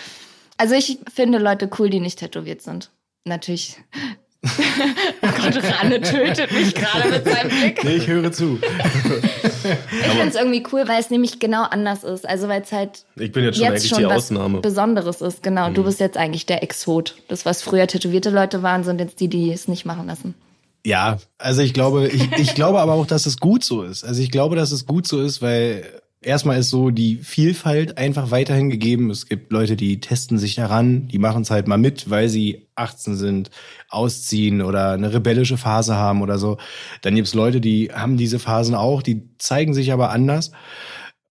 Also 0.55 0.73
ich 0.73 0.99
finde 1.13 1.37
Leute 1.37 1.69
cool, 1.77 1.89
die 1.89 1.99
nicht 1.99 2.19
tätowiert 2.19 2.61
sind. 2.61 2.91
Natürlich 3.25 3.75
oh 5.21 5.27
Gott, 5.27 5.63
Ranne 5.63 6.01
tötet 6.01 6.51
mich 6.51 6.73
gerade 6.73 7.09
mit 7.09 7.25
seinem 7.25 7.49
Blick. 7.49 7.83
Nee, 7.83 7.95
ich 7.95 8.07
höre 8.07 8.31
zu. 8.31 8.59
ich 8.61 10.07
finde 10.07 10.27
es 10.27 10.35
irgendwie 10.35 10.63
cool, 10.71 10.87
weil 10.87 10.99
es 10.99 11.09
nämlich 11.09 11.39
genau 11.39 11.63
anders 11.63 12.03
ist. 12.03 12.27
Also 12.27 12.47
weil 12.47 12.61
es 12.61 12.71
halt 12.71 13.05
ich 13.15 13.31
bin 13.31 13.43
jetzt 13.43 13.57
schon 13.57 13.65
jetzt 13.65 13.71
eigentlich 13.71 13.89
schon 13.89 13.99
die 13.99 14.05
Ausnahme. 14.05 14.61
Besonderes 14.61 15.21
ist, 15.21 15.43
genau. 15.43 15.69
Mhm. 15.69 15.73
Du 15.73 15.83
bist 15.83 15.99
jetzt 15.99 16.17
eigentlich 16.17 16.45
der 16.45 16.63
Exot. 16.63 17.15
Das, 17.27 17.45
was 17.45 17.61
früher 17.61 17.87
tätowierte 17.87 18.29
Leute 18.29 18.63
waren, 18.63 18.83
sind 18.83 18.99
jetzt 18.99 19.19
die, 19.19 19.27
die 19.27 19.51
es 19.51 19.67
nicht 19.67 19.85
machen 19.85 20.07
lassen. 20.07 20.35
Ja, 20.85 21.17
also 21.37 21.61
ich 21.61 21.73
glaube, 21.73 22.07
ich, 22.07 22.31
ich 22.37 22.55
glaube 22.55 22.79
aber 22.79 22.93
auch, 22.93 23.05
dass 23.05 23.25
es 23.25 23.39
gut 23.39 23.63
so 23.63 23.83
ist. 23.83 24.03
Also 24.03 24.21
ich 24.21 24.31
glaube, 24.31 24.55
dass 24.55 24.71
es 24.71 24.85
gut 24.85 25.05
so 25.07 25.21
ist, 25.21 25.41
weil 25.41 25.83
Erstmal 26.21 26.57
ist 26.57 26.69
so 26.69 26.89
die 26.89 27.17
Vielfalt 27.17 27.99
einfach 27.99 28.31
weiterhin 28.31 28.71
gegeben. 28.71 29.11
Es 29.11 29.27
gibt 29.27 29.51
Leute, 29.51 29.75
die 29.75 29.99
testen 29.99 30.39
sich 30.39 30.55
daran, 30.55 31.07
die 31.07 31.19
machen 31.19 31.43
es 31.43 31.51
halt 31.51 31.67
mal 31.67 31.77
mit, 31.77 32.09
weil 32.09 32.27
sie 32.27 32.67
18 32.75 33.15
sind, 33.15 33.51
ausziehen 33.89 34.63
oder 34.63 34.93
eine 34.93 35.13
rebellische 35.13 35.57
Phase 35.57 35.95
haben 35.95 36.23
oder 36.23 36.39
so. 36.39 36.57
Dann 37.03 37.15
gibt's 37.15 37.35
Leute, 37.35 37.61
die 37.61 37.91
haben 37.93 38.17
diese 38.17 38.39
Phasen 38.39 38.73
auch, 38.73 39.03
die 39.03 39.29
zeigen 39.37 39.75
sich 39.75 39.91
aber 39.91 40.09
anders. 40.09 40.51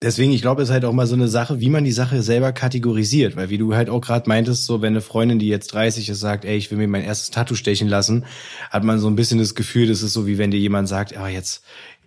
Deswegen, 0.03 0.31
ich 0.31 0.43
glaube, 0.43 0.61
es 0.61 0.69
ist 0.69 0.73
halt 0.75 0.85
auch 0.85 0.93
mal 0.93 1.07
so 1.07 1.15
eine 1.15 1.27
Sache, 1.27 1.59
wie 1.59 1.71
man 1.71 1.83
die 1.83 1.91
Sache 1.91 2.23
selber 2.23 2.53
kategorisiert. 2.53 3.35
Weil 3.35 3.49
wie 3.49 3.57
du 3.57 3.75
halt 3.75 3.89
auch 3.89 4.03
gerade 4.03 4.29
meintest, 4.29 4.67
so 4.67 4.83
wenn 4.83 4.93
eine 4.93 5.01
Freundin, 5.01 5.39
die 5.39 5.49
jetzt 5.49 5.73
30 5.73 6.11
ist, 6.11 6.21
sagt, 6.21 6.45
ey, 6.45 6.57
ich 6.57 6.71
will 6.71 6.77
mir 6.77 6.87
mein 6.87 7.03
erstes 7.03 7.31
Tattoo 7.31 7.55
stechen 7.55 7.89
lassen, 7.89 8.27
hat 8.71 8.85
man 8.85 8.99
so 8.99 9.09
ein 9.09 9.17
bisschen 9.17 9.39
das 9.39 9.55
Gefühl, 9.55 9.89
das 9.89 10.03
ist 10.03 10.13
so 10.13 10.27
wie 10.27 10.37
wenn 10.37 10.51
dir 10.51 10.61
jemand 10.61 10.87
sagt, 10.87 11.17
ah, 11.17 11.29
jetzt, 11.29 11.65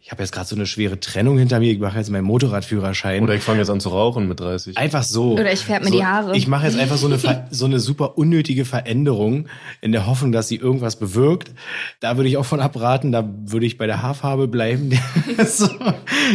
ich 0.09 0.11
habe 0.11 0.23
jetzt 0.23 0.31
gerade 0.31 0.47
so 0.47 0.55
eine 0.55 0.65
schwere 0.65 0.99
Trennung 0.99 1.37
hinter 1.37 1.59
mir, 1.59 1.71
ich 1.71 1.77
mache 1.77 1.99
jetzt 1.99 2.09
meinen 2.09 2.23
Motorradführerschein. 2.23 3.21
Oder 3.21 3.35
ich 3.35 3.43
fange 3.43 3.59
jetzt 3.59 3.69
an 3.69 3.79
zu 3.79 3.89
rauchen 3.89 4.27
mit 4.27 4.39
30. 4.39 4.75
Einfach 4.75 5.03
so. 5.03 5.33
Oder 5.33 5.53
ich 5.53 5.59
färbe 5.59 5.85
mir 5.85 5.91
so, 5.91 5.97
die 5.99 6.03
Haare. 6.03 6.35
Ich 6.35 6.47
mache 6.47 6.65
jetzt 6.65 6.79
einfach 6.79 6.97
so 6.97 7.05
eine, 7.05 7.19
so 7.51 7.65
eine 7.65 7.79
super 7.79 8.17
unnötige 8.17 8.65
Veränderung 8.65 9.45
in 9.81 9.91
der 9.91 10.07
Hoffnung, 10.07 10.31
dass 10.31 10.47
sie 10.47 10.55
irgendwas 10.55 10.95
bewirkt. 10.95 11.51
Da 11.99 12.17
würde 12.17 12.27
ich 12.27 12.37
auch 12.37 12.45
von 12.45 12.59
abraten. 12.59 13.11
Da 13.11 13.29
würde 13.45 13.67
ich 13.67 13.77
bei 13.77 13.85
der 13.85 14.01
Haarfarbe 14.01 14.47
bleiben. 14.47 14.99
so, 15.45 15.69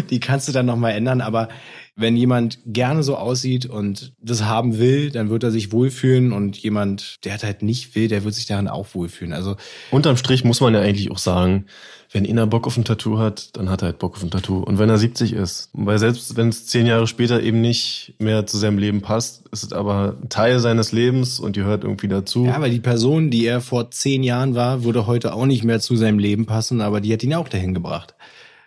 die 0.08 0.20
kannst 0.20 0.46
du 0.46 0.52
dann 0.52 0.66
nochmal 0.66 0.92
ändern. 0.92 1.20
Aber 1.20 1.48
wenn 1.96 2.16
jemand 2.16 2.58
gerne 2.66 3.04
so 3.04 3.16
aussieht 3.16 3.66
und 3.66 4.14
das 4.20 4.44
haben 4.44 4.78
will, 4.78 5.10
dann 5.10 5.30
wird 5.30 5.44
er 5.44 5.52
sich 5.52 5.70
wohlfühlen. 5.70 6.32
Und 6.32 6.56
jemand, 6.56 7.24
der 7.24 7.38
halt 7.38 7.62
nicht 7.62 7.94
will, 7.94 8.08
der 8.08 8.24
wird 8.24 8.34
sich 8.34 8.46
darin 8.46 8.68
auch 8.68 8.94
wohlfühlen. 8.94 9.32
Also 9.32 9.56
Unterm 9.90 10.16
Strich 10.16 10.44
muss 10.44 10.60
man 10.60 10.74
ja 10.74 10.80
eigentlich 10.80 11.10
auch 11.10 11.18
sagen, 11.18 11.66
wenn 12.10 12.28
einer 12.28 12.46
Bock 12.46 12.66
auf 12.66 12.76
ein 12.76 12.84
Tattoo 12.84 13.18
hat, 13.18 13.56
dann 13.56 13.68
hat 13.68 13.82
er 13.82 13.86
halt 13.86 13.98
Bock 13.98 14.14
auf 14.14 14.22
ein 14.22 14.30
Tattoo. 14.30 14.58
Und 14.58 14.78
wenn 14.78 14.88
er 14.88 14.98
70 14.98 15.32
ist, 15.32 15.70
weil 15.72 15.98
selbst 15.98 16.36
wenn 16.36 16.48
es 16.48 16.66
zehn 16.66 16.86
Jahre 16.86 17.06
später 17.06 17.42
eben 17.42 17.60
nicht 17.60 18.14
mehr 18.18 18.46
zu 18.46 18.56
seinem 18.56 18.78
Leben 18.78 19.00
passt, 19.00 19.44
ist 19.52 19.64
es 19.64 19.72
aber 19.72 20.16
ein 20.20 20.28
Teil 20.28 20.58
seines 20.60 20.92
Lebens 20.92 21.40
und 21.40 21.56
gehört 21.56 21.84
irgendwie 21.84 22.08
dazu. 22.08 22.46
Ja, 22.46 22.54
aber 22.54 22.68
die 22.68 22.80
Person, 22.80 23.30
die 23.30 23.46
er 23.46 23.60
vor 23.60 23.90
zehn 23.90 24.22
Jahren 24.22 24.54
war, 24.54 24.84
würde 24.84 25.06
heute 25.06 25.34
auch 25.34 25.46
nicht 25.46 25.64
mehr 25.64 25.80
zu 25.80 25.96
seinem 25.96 26.18
Leben 26.18 26.46
passen, 26.46 26.80
aber 26.80 27.00
die 27.00 27.12
hat 27.12 27.22
ihn 27.22 27.34
auch 27.34 27.48
dahin 27.48 27.74
gebracht. 27.74 28.14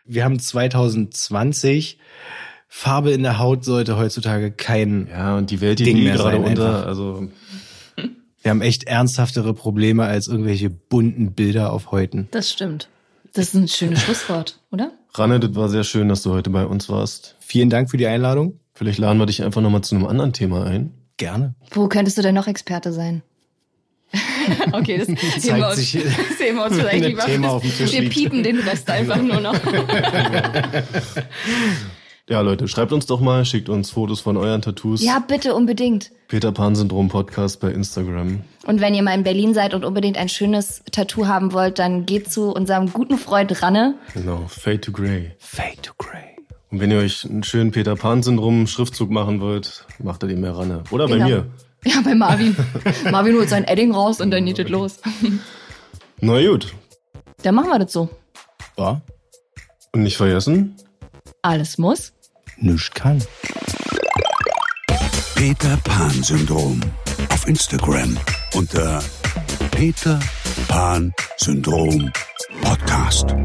Wir 0.06 0.24
haben 0.24 0.40
2020. 0.40 2.00
Farbe 2.68 3.12
in 3.12 3.24
der 3.24 3.40
Haut 3.40 3.64
sollte 3.64 3.98
heutzutage 3.98 4.52
kein. 4.52 5.08
Ja, 5.10 5.38
und 5.38 5.50
die 5.52 5.62
Welt, 5.62 5.80
die 5.80 5.86
Ding 5.86 5.96
liegt 5.98 6.08
mehr 6.08 6.18
gerade 6.18 6.38
sein 6.38 6.46
unter. 6.46 6.76
einfach. 6.76 6.88
Also 6.88 7.28
Wir 8.42 8.52
haben 8.52 8.62
echt 8.62 8.86
ernsthaftere 8.86 9.54
Probleme 9.54 10.06
als 10.06 10.28
irgendwelche 10.28 10.70
bunten 10.70 11.34
Bilder 11.34 11.74
auf 11.74 11.92
Häuten. 11.92 12.28
Das 12.32 12.52
stimmt. 12.52 12.90
Das 13.34 13.48
ist 13.48 13.54
ein 13.56 13.68
schönes 13.68 14.02
Schlusswort, 14.02 14.60
oder? 14.72 14.92
Ranne, 15.14 15.40
das 15.40 15.54
war 15.56 15.70
sehr 15.70 15.84
schön, 15.84 16.08
dass 16.10 16.22
du 16.24 16.32
heute 16.32 16.50
bei 16.50 16.66
uns 16.66 16.90
warst. 16.90 17.36
Vielen 17.40 17.70
Dank 17.70 17.90
für 17.92 17.98
die 17.98 18.08
Einladung. 18.08 18.60
Vielleicht 18.74 19.00
laden 19.00 19.18
wir 19.18 19.26
dich 19.26 19.44
einfach 19.44 19.62
nochmal 19.62 19.82
zu 19.82 19.96
einem 19.96 20.06
anderen 20.06 20.34
Thema 20.34 20.66
ein. 20.66 20.94
Gerne. 21.18 21.56
Wo 21.72 21.88
könntest 21.88 22.18
du 22.18 22.22
denn 22.22 22.36
noch 22.36 22.48
Experte 22.48 22.94
sein? 22.94 23.24
okay, 24.72 24.98
das 24.98 25.08
sehen 25.42 25.58
wir 25.58 25.68
uns, 25.68 25.76
sich, 25.76 25.92
sehen 26.38 26.56
wir 26.56 26.66
uns 26.66 26.78
vielleicht 26.78 27.06
lieber. 27.06 27.26
Thema 27.26 27.50
auf 27.50 27.62
dem 27.64 27.76
Tisch 27.76 27.92
wir 27.92 28.02
liegt. 28.02 28.14
piepen 28.14 28.44
den 28.44 28.60
Rest 28.60 28.90
einfach 28.90 29.22
nur 29.22 29.42
noch. 29.42 29.56
Ja, 32.30 32.42
Leute, 32.42 32.68
schreibt 32.68 32.92
uns 32.92 33.06
doch 33.06 33.22
mal, 33.22 33.46
schickt 33.46 33.70
uns 33.70 33.90
Fotos 33.92 34.20
von 34.20 34.36
euren 34.36 34.62
Tattoos. 34.62 35.02
ja, 35.02 35.20
bitte 35.26 35.56
unbedingt. 35.56 36.12
Peter 36.28 36.52
Pan 36.52 36.76
Syndrom 36.76 37.08
Podcast 37.08 37.62
bei 37.62 37.72
Instagram. 37.72 38.42
Und 38.66 38.82
wenn 38.82 38.94
ihr 38.94 39.02
mal 39.02 39.14
in 39.16 39.24
Berlin 39.24 39.54
seid 39.54 39.74
und 39.74 39.86
unbedingt 39.86 40.18
ein 40.18 40.28
schönes 40.28 40.84
Tattoo 40.92 41.28
haben 41.28 41.54
wollt, 41.54 41.80
dann 41.80 42.06
geht 42.06 42.30
zu 42.30 42.52
unserem 42.52 42.92
guten 42.92 43.18
Freund 43.18 43.62
Ranne. 43.64 43.96
Genau, 44.14 44.44
Fade 44.50 44.82
to 44.82 44.92
Grey. 44.92 45.32
Fade 45.40 45.82
to 45.82 45.94
Grey. 45.98 46.36
Und 46.70 46.82
wenn 46.82 46.92
ihr 46.92 46.98
euch 46.98 47.24
einen 47.24 47.44
schönen 47.44 47.72
Peter 47.72 47.96
Pan 47.96 48.22
Syndrom 48.22 48.68
Schriftzug 48.68 49.10
machen 49.10 49.40
wollt, 49.40 49.86
macht 50.00 50.22
ihr 50.24 50.28
den 50.28 50.42
mehr 50.42 50.58
Ranne. 50.58 50.84
Oder 50.92 51.08
bei 51.08 51.14
Genau. 51.16 51.28
mir. 51.28 51.46
Ja, 51.86 52.02
bei 52.04 52.16
Marvin. 52.16 52.54
Marvin 53.12 53.36
holt 53.38 53.48
sein 53.48 53.64
Edding 53.64 53.94
raus 53.94 54.20
und 54.20 54.32
dann 54.32 54.44
geht 54.46 54.60
es 54.60 54.68
los. 54.68 54.98
Na 56.20 56.42
gut. 56.46 56.74
Dann 57.44 57.56
machen 57.56 57.70
wir 57.70 57.80
das 57.80 57.94
so. 57.94 58.10
Ja, 58.78 59.00
Und 59.94 60.02
nicht 60.04 60.18
vergessen, 60.18 60.76
Alles 61.44 61.78
muss. 61.78 62.12
Nichts 62.62 62.92
kann. 62.92 63.24
Peter 65.36 65.78
Pan 65.84 66.24
Syndrom 66.24 66.80
auf 67.30 67.48
Instagram 67.48 68.18
unter 68.54 69.04
Peter 69.72 70.20
Pan 70.68 71.14
Syndrom 71.38 72.12
Podcast. 72.62 73.36